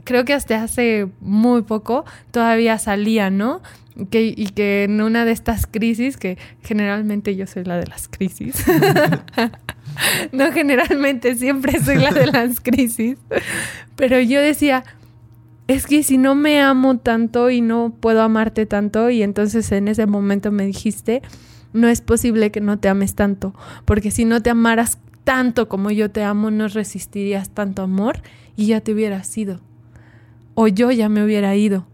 creo 0.04 0.26
que 0.26 0.34
hasta 0.34 0.64
hace 0.64 1.08
muy 1.20 1.62
poco 1.62 2.04
todavía 2.32 2.80
salía, 2.80 3.30
¿no? 3.30 3.62
Que, 4.10 4.34
y 4.36 4.48
que 4.48 4.86
en 4.86 5.02
una 5.02 5.26
de 5.26 5.34
estas 5.34 5.68
crisis, 5.68 6.16
que 6.16 6.38
generalmente 6.64 7.36
yo 7.36 7.46
soy 7.46 7.66
la 7.66 7.78
de 7.78 7.88
las 7.88 8.08
crisis, 8.08 8.64
no 10.32 10.52
generalmente 10.54 11.36
siempre 11.36 11.78
soy 11.84 11.98
la 11.98 12.12
de 12.12 12.28
las 12.28 12.62
crisis, 12.62 13.18
pero 13.98 14.22
yo 14.22 14.40
decía, 14.40 14.86
es 15.68 15.88
que 15.88 16.04
si 16.04 16.18
no 16.18 16.36
me 16.36 16.62
amo 16.62 16.98
tanto 17.00 17.50
y 17.50 17.62
no 17.62 17.94
puedo 18.00 18.22
amarte 18.22 18.66
tanto, 18.66 19.10
y 19.10 19.24
entonces 19.24 19.72
en 19.74 19.90
ese 19.90 20.06
momento 20.06 20.52
me 20.52 20.66
dijiste, 20.66 21.22
no 21.74 21.88
es 21.88 22.02
posible 22.02 22.52
que 22.52 22.62
no 22.62 22.80
te 22.80 22.90
ames 22.90 23.16
tanto, 23.16 23.54
porque 23.86 24.12
si 24.12 24.26
no 24.26 24.42
te 24.42 24.50
amaras 24.50 25.00
tanto 25.24 25.70
como 25.70 25.92
yo 25.92 26.10
te 26.12 26.24
amo, 26.24 26.52
no 26.52 26.68
resistirías 26.68 27.50
tanto 27.50 27.84
amor 27.84 28.22
y 28.56 28.68
ya 28.68 28.82
te 28.82 28.94
hubieras 28.94 29.38
ido. 29.38 29.60
O 30.54 30.68
yo 30.68 30.92
ya 30.92 31.10
me 31.10 31.24
hubiera 31.24 31.56
ido. 31.56 31.88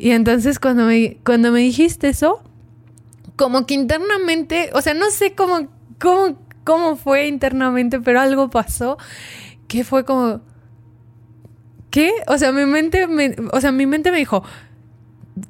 Y 0.00 0.12
entonces 0.12 0.58
cuando 0.58 0.86
me, 0.86 1.18
cuando 1.26 1.52
me 1.52 1.60
dijiste 1.60 2.08
eso, 2.08 2.42
como 3.36 3.66
que 3.66 3.74
internamente, 3.74 4.70
o 4.72 4.80
sea, 4.80 4.94
no 4.94 5.10
sé 5.10 5.34
cómo, 5.34 5.68
cómo, 6.00 6.38
cómo 6.64 6.96
fue 6.96 7.28
internamente, 7.28 8.00
pero 8.00 8.18
algo 8.18 8.48
pasó 8.48 8.96
que 9.68 9.84
fue 9.84 10.06
como, 10.06 10.40
¿qué? 11.90 12.12
O 12.28 12.38
sea, 12.38 12.50
mi 12.50 12.64
mente 12.64 13.06
me, 13.08 13.36
o 13.52 13.60
sea, 13.60 13.72
mi 13.72 13.84
mente 13.84 14.10
me 14.10 14.16
dijo, 14.16 14.42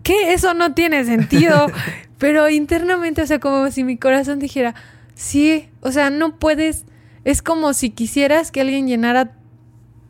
¿qué? 0.03 0.33
Eso 0.33 0.53
no 0.53 0.75
tiene 0.75 1.05
sentido. 1.05 1.69
Pero 2.19 2.51
internamente, 2.51 3.23
o 3.23 3.27
sea, 3.27 3.39
como 3.39 3.71
si 3.71 3.83
mi 3.83 3.97
corazón 3.97 4.41
dijera, 4.41 4.75
sí, 5.15 5.71
o 5.81 5.91
sea, 5.93 6.11
no 6.11 6.39
puedes, 6.39 6.85
es 7.25 7.41
como 7.41 7.73
si 7.73 7.91
quisieras 7.91 8.51
que 8.51 8.61
alguien 8.61 8.89
llenara 8.89 9.37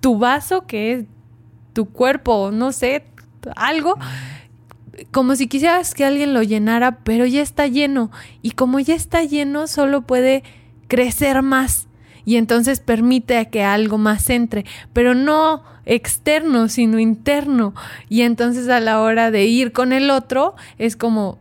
tu 0.00 0.18
vaso, 0.18 0.66
que 0.66 0.92
es 0.92 1.04
tu 1.72 1.90
cuerpo, 1.90 2.50
no 2.50 2.72
sé, 2.72 3.04
algo, 3.56 3.96
como 5.10 5.36
si 5.36 5.46
quisieras 5.46 5.94
que 5.94 6.04
alguien 6.04 6.34
lo 6.34 6.42
llenara, 6.42 6.98
pero 7.04 7.26
ya 7.26 7.42
está 7.42 7.66
lleno. 7.66 8.10
Y 8.42 8.52
como 8.52 8.80
ya 8.80 8.94
está 8.94 9.24
lleno, 9.24 9.66
solo 9.66 10.02
puede 10.02 10.42
crecer 10.88 11.42
más. 11.42 11.88
Y 12.24 12.36
entonces 12.36 12.80
permite 12.80 13.48
que 13.48 13.64
algo 13.64 13.98
más 13.98 14.28
entre, 14.30 14.64
pero 14.92 15.14
no 15.14 15.62
externo, 15.86 16.68
sino 16.68 16.98
interno. 16.98 17.74
Y 18.08 18.22
entonces 18.22 18.68
a 18.68 18.80
la 18.80 19.00
hora 19.00 19.30
de 19.30 19.46
ir 19.46 19.72
con 19.72 19.92
el 19.92 20.10
otro, 20.10 20.54
es 20.78 20.96
como, 20.96 21.38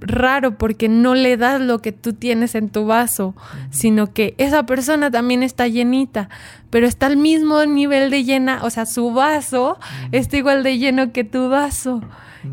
raro 0.00 0.56
porque 0.58 0.88
no 0.88 1.14
le 1.14 1.36
das 1.36 1.60
lo 1.60 1.80
que 1.80 1.92
tú 1.92 2.12
tienes 2.12 2.54
en 2.54 2.68
tu 2.68 2.86
vaso, 2.86 3.34
sino 3.70 4.12
que 4.12 4.34
esa 4.38 4.64
persona 4.64 5.10
también 5.10 5.42
está 5.42 5.66
llenita, 5.66 6.28
pero 6.70 6.86
está 6.86 7.06
al 7.06 7.16
mismo 7.16 7.64
nivel 7.64 8.10
de 8.10 8.24
llena, 8.24 8.60
o 8.62 8.70
sea, 8.70 8.86
su 8.86 9.12
vaso 9.12 9.78
está 10.12 10.36
igual 10.36 10.62
de 10.62 10.78
lleno 10.78 11.12
que 11.12 11.24
tu 11.24 11.48
vaso. 11.48 12.02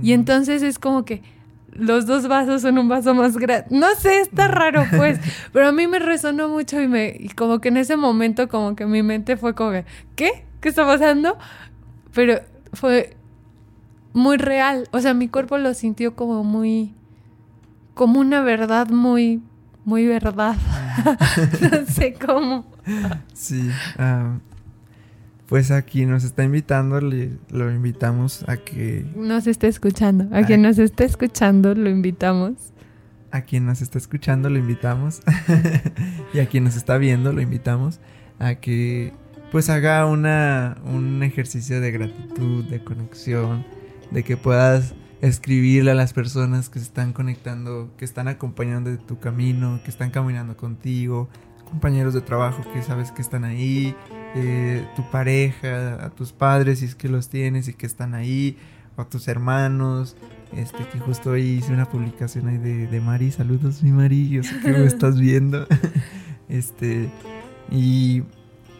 Y 0.02 0.14
entonces 0.14 0.62
es 0.62 0.80
como 0.80 1.06
que 1.06 1.22
los 1.72 2.06
dos 2.06 2.28
vasos 2.28 2.62
son 2.62 2.78
un 2.78 2.88
vaso 2.88 3.14
más 3.14 3.38
grande. 3.38 3.68
No 3.70 3.88
sé, 3.96 4.22
está 4.22 4.48
raro 4.48 4.86
pues, 4.96 5.20
pero 5.54 5.68
a 5.68 5.72
mí 5.72 5.88
me 5.88 6.00
resonó 6.00 6.48
mucho 6.48 6.82
y 6.82 6.88
me 6.88 7.16
y 7.20 7.30
como 7.30 7.60
que 7.60 7.68
en 7.70 7.78
ese 7.78 7.98
momento 7.98 8.48
como 8.48 8.76
que 8.76 8.86
mi 8.86 9.04
mente 9.04 9.38
fue 9.38 9.54
como 9.54 9.72
¿qué? 10.16 10.46
¿Qué 10.62 10.70
está 10.70 10.86
pasando? 10.86 11.38
Pero 12.14 12.40
fue 12.74 13.18
muy 14.14 14.38
real, 14.38 14.88
o 14.92 15.02
sea, 15.02 15.14
mi 15.14 15.28
cuerpo 15.28 15.58
lo 15.58 15.74
sintió 15.74 16.16
como 16.16 16.44
muy 16.44 16.94
como 17.96 18.20
una 18.20 18.42
verdad 18.42 18.90
muy, 18.90 19.42
muy 19.86 20.06
verdad. 20.06 20.56
no 21.62 21.86
sé 21.88 22.14
cómo. 22.14 22.66
Sí. 23.34 23.72
Pues 25.48 25.72
aquí 25.72 26.06
nos 26.06 26.24
está 26.24 26.44
invitando, 26.44 27.00
le, 27.02 27.32
lo 27.50 27.72
invitamos 27.72 28.44
a 28.48 28.58
que... 28.58 29.06
Nos 29.16 29.48
esté 29.48 29.68
escuchando. 29.68 30.28
A, 30.36 30.44
quien 30.44 30.62
nos 30.62 30.80
esté 30.80 31.06
escuchando, 31.06 31.76
lo 31.76 31.90
invitamos. 31.90 32.74
A 33.32 33.42
quien 33.42 33.66
nos 33.66 33.82
está 33.82 33.98
escuchando, 33.98 34.50
lo 34.50 34.58
invitamos. 34.58 35.22
y 36.34 36.40
a 36.40 36.48
quien 36.48 36.64
nos 36.64 36.76
está 36.76 36.98
viendo, 36.98 37.32
lo 37.32 37.42
invitamos 37.42 38.00
a 38.40 38.56
que 38.56 39.14
pues 39.52 39.70
haga 39.70 40.06
una, 40.06 40.78
un 40.86 41.24
ejercicio 41.24 41.80
de 41.80 41.92
gratitud, 41.92 42.66
de 42.66 42.84
conexión, 42.84 43.66
de 44.12 44.24
que 44.24 44.38
puedas 44.38 44.96
escribirle 45.22 45.92
a 45.92 45.96
las 45.96 46.14
personas 46.14 46.70
que 46.70 46.80
se 46.80 46.86
están 46.86 47.14
conectando, 47.14 47.92
que 47.98 48.06
están 48.06 48.28
acompañando 48.28 48.90
de 48.90 48.98
tu 48.98 49.20
camino, 49.20 49.80
que 49.84 49.92
están 49.92 50.10
caminando 50.10 50.58
contigo, 50.58 51.30
compañeros 51.76 52.14
de 52.14 52.22
trabajo 52.22 52.64
que 52.74 52.82
sabes 52.82 53.12
que 53.12 53.22
están 53.22 53.44
ahí, 53.44 53.94
eh, 54.34 54.88
tu 54.96 55.04
pareja, 55.12 56.06
a 56.06 56.10
tus 56.10 56.32
padres 56.32 56.80
si 56.80 56.86
es 56.86 56.96
que 56.96 57.10
los 57.10 57.28
tienes 57.28 57.68
y 57.68 57.74
que 57.74 57.86
están 57.86 58.16
ahí, 58.16 58.58
o 58.96 59.02
a 59.02 59.10
tus 59.10 59.28
hermanos, 59.28 60.16
este 60.56 60.86
que 60.88 61.00
justo 61.00 61.32
hoy 61.32 61.42
hice 61.42 61.74
una 61.74 61.90
publicación 61.90 62.48
ahí 62.48 62.58
de, 62.58 62.88
de 62.88 63.02
Mari, 63.02 63.30
saludos 63.32 63.84
mi 63.84 63.92
Mari, 63.92 64.30
yo 64.30 64.42
sé 64.42 64.58
que 64.62 64.72
me 64.72 64.86
estás 64.86 65.20
viendo, 65.20 65.68
este, 66.48 67.10
y 67.70 68.24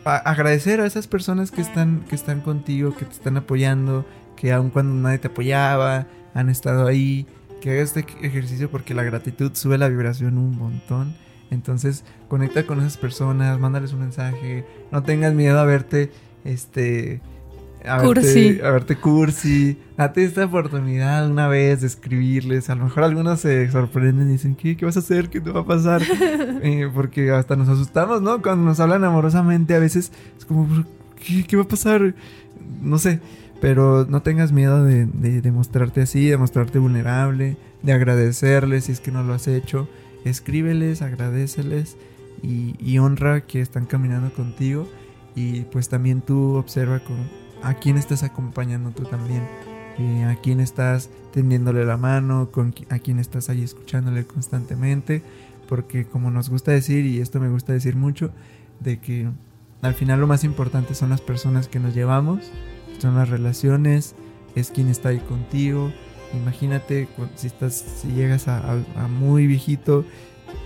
agradecer 0.06 0.80
a 0.80 0.86
esas 0.86 1.08
personas 1.08 1.52
que 1.52 1.60
están, 1.60 2.06
que 2.08 2.16
están 2.16 2.40
contigo, 2.40 2.96
que 2.96 3.04
te 3.04 3.12
están 3.12 3.36
apoyando, 3.36 4.06
que 4.38 4.54
aun 4.54 4.70
cuando 4.70 4.94
nadie 4.94 5.18
te 5.18 5.28
apoyaba, 5.28 6.08
han 6.34 6.50
estado 6.50 6.88
ahí, 6.88 7.28
que 7.60 7.72
hagas 7.72 7.98
este 7.98 8.06
ejercicio 8.26 8.72
porque 8.72 8.94
la 8.94 9.04
gratitud 9.04 9.52
sube 9.54 9.78
la 9.78 9.90
vibración 9.90 10.38
un 10.38 10.58
montón. 10.58 11.25
Entonces, 11.52 12.04
conecta 12.28 12.66
con 12.66 12.80
esas 12.80 12.98
personas, 12.98 13.60
mándales 13.60 13.94
un 13.94 14.00
mensaje, 14.00 14.66
no 14.92 15.04
tengas 15.04 15.34
miedo 15.34 15.60
a 15.60 15.66
verte, 15.66 16.12
este, 16.44 17.22
a 17.88 18.02
cursi. 18.02 18.52
Verte, 18.52 18.66
a 18.66 18.72
verte 18.72 18.96
cursi. 18.96 19.78
Date 19.98 20.24
esta 20.24 20.46
oportunidad 20.46 21.30
una 21.30 21.48
vez 21.48 21.82
de 21.82 21.88
escribirles. 21.88 22.70
A 22.70 22.76
lo 22.76 22.86
mejor 22.86 23.04
algunos 23.04 23.40
se 23.40 23.70
sorprenden 23.72 24.30
y 24.30 24.34
dicen, 24.34 24.56
¿qué, 24.56 24.76
qué 24.76 24.86
vas 24.86 24.98
a 24.98 25.00
hacer? 25.00 25.30
¿Qué 25.30 25.40
te 25.42 25.52
va 25.52 25.62
a 25.62 25.66
pasar? 25.66 26.02
Eh, 26.62 26.90
porque 26.94 27.32
hasta 27.32 27.56
nos 27.56 27.70
asustamos, 27.70 28.22
¿no? 28.22 28.42
Cuando 28.42 28.66
nos 28.66 28.80
hablan 28.80 29.04
amorosamente, 29.04 29.76
a 29.76 29.80
veces 29.80 30.12
es 30.38 30.46
como, 30.46 30.68
¿qué, 31.16 31.44
qué 31.44 31.58
va 31.58 31.64
a 31.64 31.68
pasar? 31.68 32.16
No 32.82 32.98
sé. 32.98 33.20
Pero 33.62 34.06
no 34.10 34.22
tengas 34.22 34.52
miedo 34.52 34.84
de, 34.84 35.06
de, 35.06 35.52
mostrarte 35.52 36.02
así, 36.02 36.28
de 36.28 36.38
mostrarte 36.38 36.80
vulnerable, 36.80 37.58
de 37.84 37.94
agradecerles 37.94 38.86
si 38.86 38.94
es 38.94 39.00
que 39.00 39.12
no 39.12 39.24
lo 39.24 39.34
has 39.34 39.48
hecho. 39.48 39.88
Escríbeles, 40.26 41.02
agradeceles 41.02 41.96
y, 42.44 42.98
honra 42.98 43.42
que 43.42 43.62
están 43.62 43.86
caminando 43.86 44.34
contigo. 44.34 44.90
Y 45.36 45.62
pues 45.62 45.88
también 45.90 46.22
tú 46.22 46.56
observa 46.56 47.00
con, 47.00 47.18
a 47.64 47.76
quién 47.76 47.98
estás 47.98 48.24
acompañando 48.24 48.92
tú 48.92 49.04
también. 49.04 49.44
Eh, 49.98 50.26
a 50.26 50.36
quién 50.42 50.60
estás 50.60 51.10
tendiéndole 51.34 51.86
la 51.86 51.96
mano, 51.96 52.52
con, 52.52 52.76
a 52.90 53.00
quién 53.00 53.20
estás 53.20 53.50
ahí 53.50 53.64
escuchándole 53.64 54.26
constantemente. 54.26 55.24
Porque 55.70 56.06
como 56.06 56.30
nos 56.32 56.50
gusta 56.50 56.72
decir, 56.72 57.06
y 57.06 57.22
esto 57.22 57.40
me 57.40 57.50
gusta 57.50 57.72
decir 57.72 57.96
mucho, 57.96 58.32
de 58.82 59.00
que 59.00 59.30
al 59.82 59.94
final 59.94 60.20
lo 60.20 60.28
más 60.28 60.44
importante 60.44 60.96
son 60.96 61.10
las 61.10 61.22
personas 61.22 61.70
que 61.70 61.80
nos 61.80 61.96
llevamos 61.96 62.52
son 63.00 63.16
las 63.16 63.30
relaciones, 63.30 64.16
es 64.56 64.72
quien 64.72 64.90
está 64.90 65.10
ahí 65.10 65.20
contigo. 65.20 65.92
Imagínate 66.36 67.08
si 67.36 67.48
estás, 67.48 67.74
si 67.74 68.10
llegas 68.10 68.48
a, 68.48 68.78
muy 69.10 69.48
viejito 69.48 70.06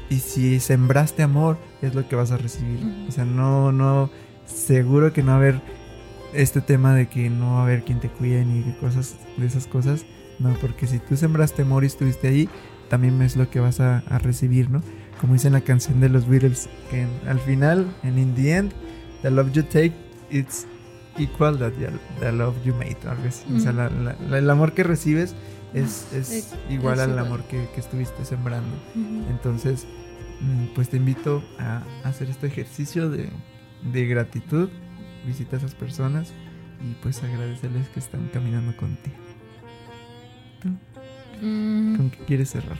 y 0.09 0.17
si 0.17 0.59
sembraste 0.59 1.23
amor, 1.23 1.57
es 1.81 1.95
lo 1.95 2.07
que 2.07 2.15
vas 2.15 2.31
a 2.31 2.37
recibir. 2.37 2.79
O 3.07 3.11
sea, 3.11 3.25
no, 3.25 3.71
no, 3.71 4.09
seguro 4.45 5.13
que 5.13 5.23
no 5.23 5.29
va 5.29 5.33
a 5.33 5.37
haber 5.37 5.61
este 6.33 6.61
tema 6.61 6.93
de 6.93 7.07
que 7.07 7.29
no 7.29 7.53
va 7.53 7.59
a 7.59 7.63
haber 7.63 7.83
quien 7.83 7.99
te 7.99 8.09
cuide 8.09 8.45
ni 8.45 8.61
de 8.61 8.75
cosas, 8.77 9.15
de 9.37 9.45
esas 9.45 9.67
cosas. 9.67 10.05
No, 10.39 10.53
porque 10.61 10.87
si 10.87 10.99
tú 10.99 11.17
sembraste 11.17 11.63
amor 11.63 11.83
y 11.83 11.87
estuviste 11.87 12.27
ahí, 12.27 12.49
también 12.89 13.21
es 13.21 13.35
lo 13.35 13.49
que 13.49 13.59
vas 13.59 13.79
a, 13.79 14.01
recibir, 14.19 14.69
¿no? 14.69 14.81
Como 15.21 15.33
dice 15.33 15.47
en 15.47 15.53
la 15.53 15.61
canción 15.61 15.99
de 15.99 16.09
los 16.09 16.27
Beatles, 16.27 16.69
que 16.89 17.05
al 17.27 17.39
final, 17.39 17.85
en 18.03 18.17
in 18.17 18.35
the 18.35 18.55
end, 18.55 18.71
the 19.21 19.29
love 19.29 19.51
you 19.51 19.63
take, 19.63 19.93
it's 20.29 20.65
equal 21.17 21.57
that 21.59 21.73
the 22.19 22.31
love 22.31 22.55
you 22.63 22.73
made, 22.75 22.97
O 23.55 23.59
sea, 23.59 23.89
el 24.31 24.49
amor 24.49 24.73
que 24.73 24.83
recibes 24.83 25.35
es, 25.73 26.11
es 26.13 26.53
igual 26.69 26.99
al 26.99 27.17
amor 27.17 27.43
que, 27.43 27.67
que 27.73 27.79
estuviste 27.79 28.25
sembrando. 28.25 28.75
Entonces, 29.29 29.85
mm, 30.41 30.73
pues 30.75 30.89
te 30.89 30.97
invito 30.97 31.43
a 31.59 31.83
hacer 32.03 32.29
este 32.29 32.47
ejercicio 32.47 33.09
de, 33.09 33.29
de 33.91 34.05
gratitud. 34.05 34.69
Visita 35.25 35.57
a 35.57 35.59
esas 35.59 35.75
personas 35.75 36.33
y 36.81 36.93
pues 37.01 37.21
agradecerles 37.23 37.89
que 37.89 37.99
están 37.99 38.29
caminando 38.33 38.75
contigo. 38.77 39.17
¿Tú 40.61 40.69
Mm, 41.41 41.95
con 41.95 42.09
qué 42.09 42.17
quieres 42.25 42.49
cerrar? 42.49 42.77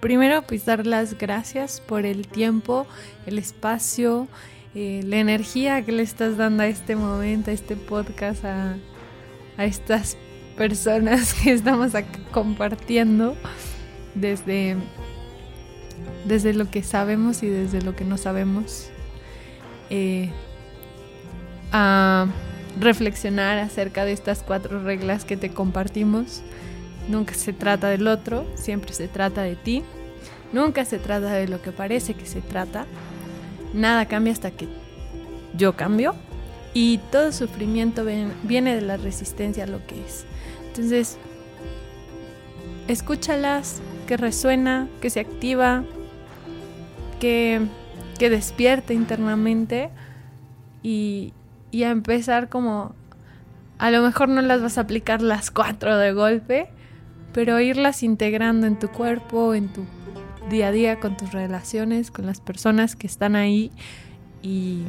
Primero, 0.00 0.42
pues 0.42 0.64
dar 0.64 0.86
las 0.86 1.18
gracias 1.18 1.80
por 1.80 2.04
el 2.04 2.28
tiempo, 2.28 2.86
el 3.24 3.38
espacio, 3.38 4.28
eh, 4.74 5.00
la 5.04 5.16
energía 5.16 5.84
que 5.84 5.92
le 5.92 6.02
estás 6.02 6.36
dando 6.36 6.62
a 6.62 6.66
este 6.66 6.96
momento, 6.96 7.50
a 7.50 7.54
este 7.54 7.76
podcast, 7.76 8.44
a, 8.44 8.76
a 9.56 9.64
estas 9.64 10.16
personas 10.56 11.34
que 11.34 11.52
estamos 11.52 11.92
compartiendo 12.32 13.36
desde, 14.14 14.76
desde 16.26 16.54
lo 16.54 16.70
que 16.70 16.82
sabemos 16.82 17.42
y 17.42 17.48
desde 17.48 17.82
lo 17.82 17.94
que 17.94 18.04
no 18.04 18.16
sabemos. 18.16 18.90
Eh, 19.90 20.30
a 21.72 22.26
reflexionar 22.78 23.58
acerca 23.58 24.04
de 24.04 24.12
estas 24.12 24.42
cuatro 24.42 24.82
reglas 24.82 25.24
que 25.24 25.36
te 25.36 25.50
compartimos. 25.50 26.42
Nunca 27.08 27.34
se 27.34 27.52
trata 27.52 27.88
del 27.88 28.08
otro, 28.08 28.46
siempre 28.56 28.92
se 28.92 29.08
trata 29.08 29.42
de 29.42 29.56
ti. 29.56 29.82
Nunca 30.52 30.84
se 30.84 30.98
trata 30.98 31.32
de 31.32 31.48
lo 31.48 31.62
que 31.62 31.72
parece 31.72 32.14
que 32.14 32.26
se 32.26 32.40
trata. 32.40 32.86
Nada 33.74 34.06
cambia 34.06 34.32
hasta 34.32 34.50
que 34.50 34.68
yo 35.56 35.76
cambio. 35.76 36.14
Y 36.78 36.98
todo 37.10 37.32
sufrimiento 37.32 38.04
viene 38.04 38.74
de 38.74 38.82
la 38.82 38.98
resistencia 38.98 39.64
a 39.64 39.66
lo 39.66 39.86
que 39.86 39.98
es. 39.98 40.26
Entonces, 40.66 41.16
escúchalas, 42.86 43.80
que 44.06 44.18
resuena, 44.18 44.86
que 45.00 45.08
se 45.08 45.20
activa, 45.20 45.84
que, 47.18 47.62
que 48.18 48.28
internamente 48.92 49.88
y, 50.82 51.32
y 51.70 51.84
a 51.84 51.88
empezar 51.88 52.50
como... 52.50 52.94
A 53.78 53.90
lo 53.90 54.02
mejor 54.02 54.28
no 54.28 54.42
las 54.42 54.60
vas 54.60 54.76
a 54.76 54.82
aplicar 54.82 55.22
las 55.22 55.50
cuatro 55.50 55.96
de 55.96 56.12
golpe, 56.12 56.68
pero 57.32 57.58
irlas 57.58 58.02
integrando 58.02 58.66
en 58.66 58.78
tu 58.78 58.88
cuerpo, 58.88 59.54
en 59.54 59.72
tu 59.72 59.86
día 60.50 60.66
a 60.66 60.72
día, 60.72 61.00
con 61.00 61.16
tus 61.16 61.32
relaciones, 61.32 62.10
con 62.10 62.26
las 62.26 62.42
personas 62.42 62.96
que 62.96 63.06
están 63.06 63.34
ahí 63.34 63.72
y, 64.42 64.82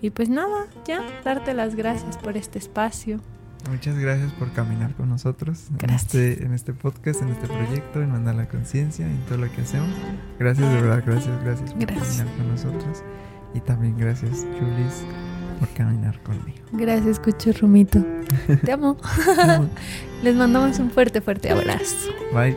y 0.00 0.10
pues 0.10 0.28
nada, 0.28 0.66
ya, 0.86 1.02
darte 1.24 1.54
las 1.54 1.74
gracias 1.74 2.16
por 2.18 2.36
este 2.36 2.58
espacio. 2.58 3.20
Muchas 3.68 3.98
gracias 3.98 4.32
por 4.32 4.50
caminar 4.52 4.94
con 4.94 5.10
nosotros 5.10 5.66
en 5.70 5.76
Gracias. 5.76 6.14
este, 6.14 6.44
en 6.44 6.54
este 6.54 6.72
podcast, 6.72 7.20
en 7.20 7.28
este 7.28 7.46
proyecto, 7.46 8.00
en 8.00 8.10
Mandar 8.10 8.34
la 8.34 8.48
Conciencia, 8.48 9.06
en 9.06 9.18
todo 9.26 9.36
lo 9.36 9.52
que 9.52 9.60
hacemos. 9.60 9.90
Gracias, 10.38 10.66
de 10.72 10.80
verdad, 10.80 11.02
gracias, 11.04 11.44
gracias 11.44 11.72
por 11.74 11.80
Gracias. 11.86 12.16
caminar 12.16 12.36
con 12.38 12.48
nosotros. 12.48 13.02
Y 13.52 13.60
también 13.60 13.98
gracias, 13.98 14.46
Julis, 14.58 15.04
por 15.58 15.68
caminar 15.74 16.22
conmigo. 16.22 16.64
Gracias, 16.72 17.20
Cuchurrumito. 17.20 18.02
Te 18.64 18.72
amo. 18.72 18.96
Les 20.22 20.34
mandamos 20.34 20.78
un 20.78 20.90
fuerte, 20.90 21.20
fuerte 21.20 21.50
abrazo. 21.50 22.10
Bye. 22.32 22.56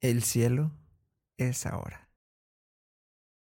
El 0.00 0.22
cielo 0.22 0.72
es 1.48 1.66
ahora. 1.66 2.09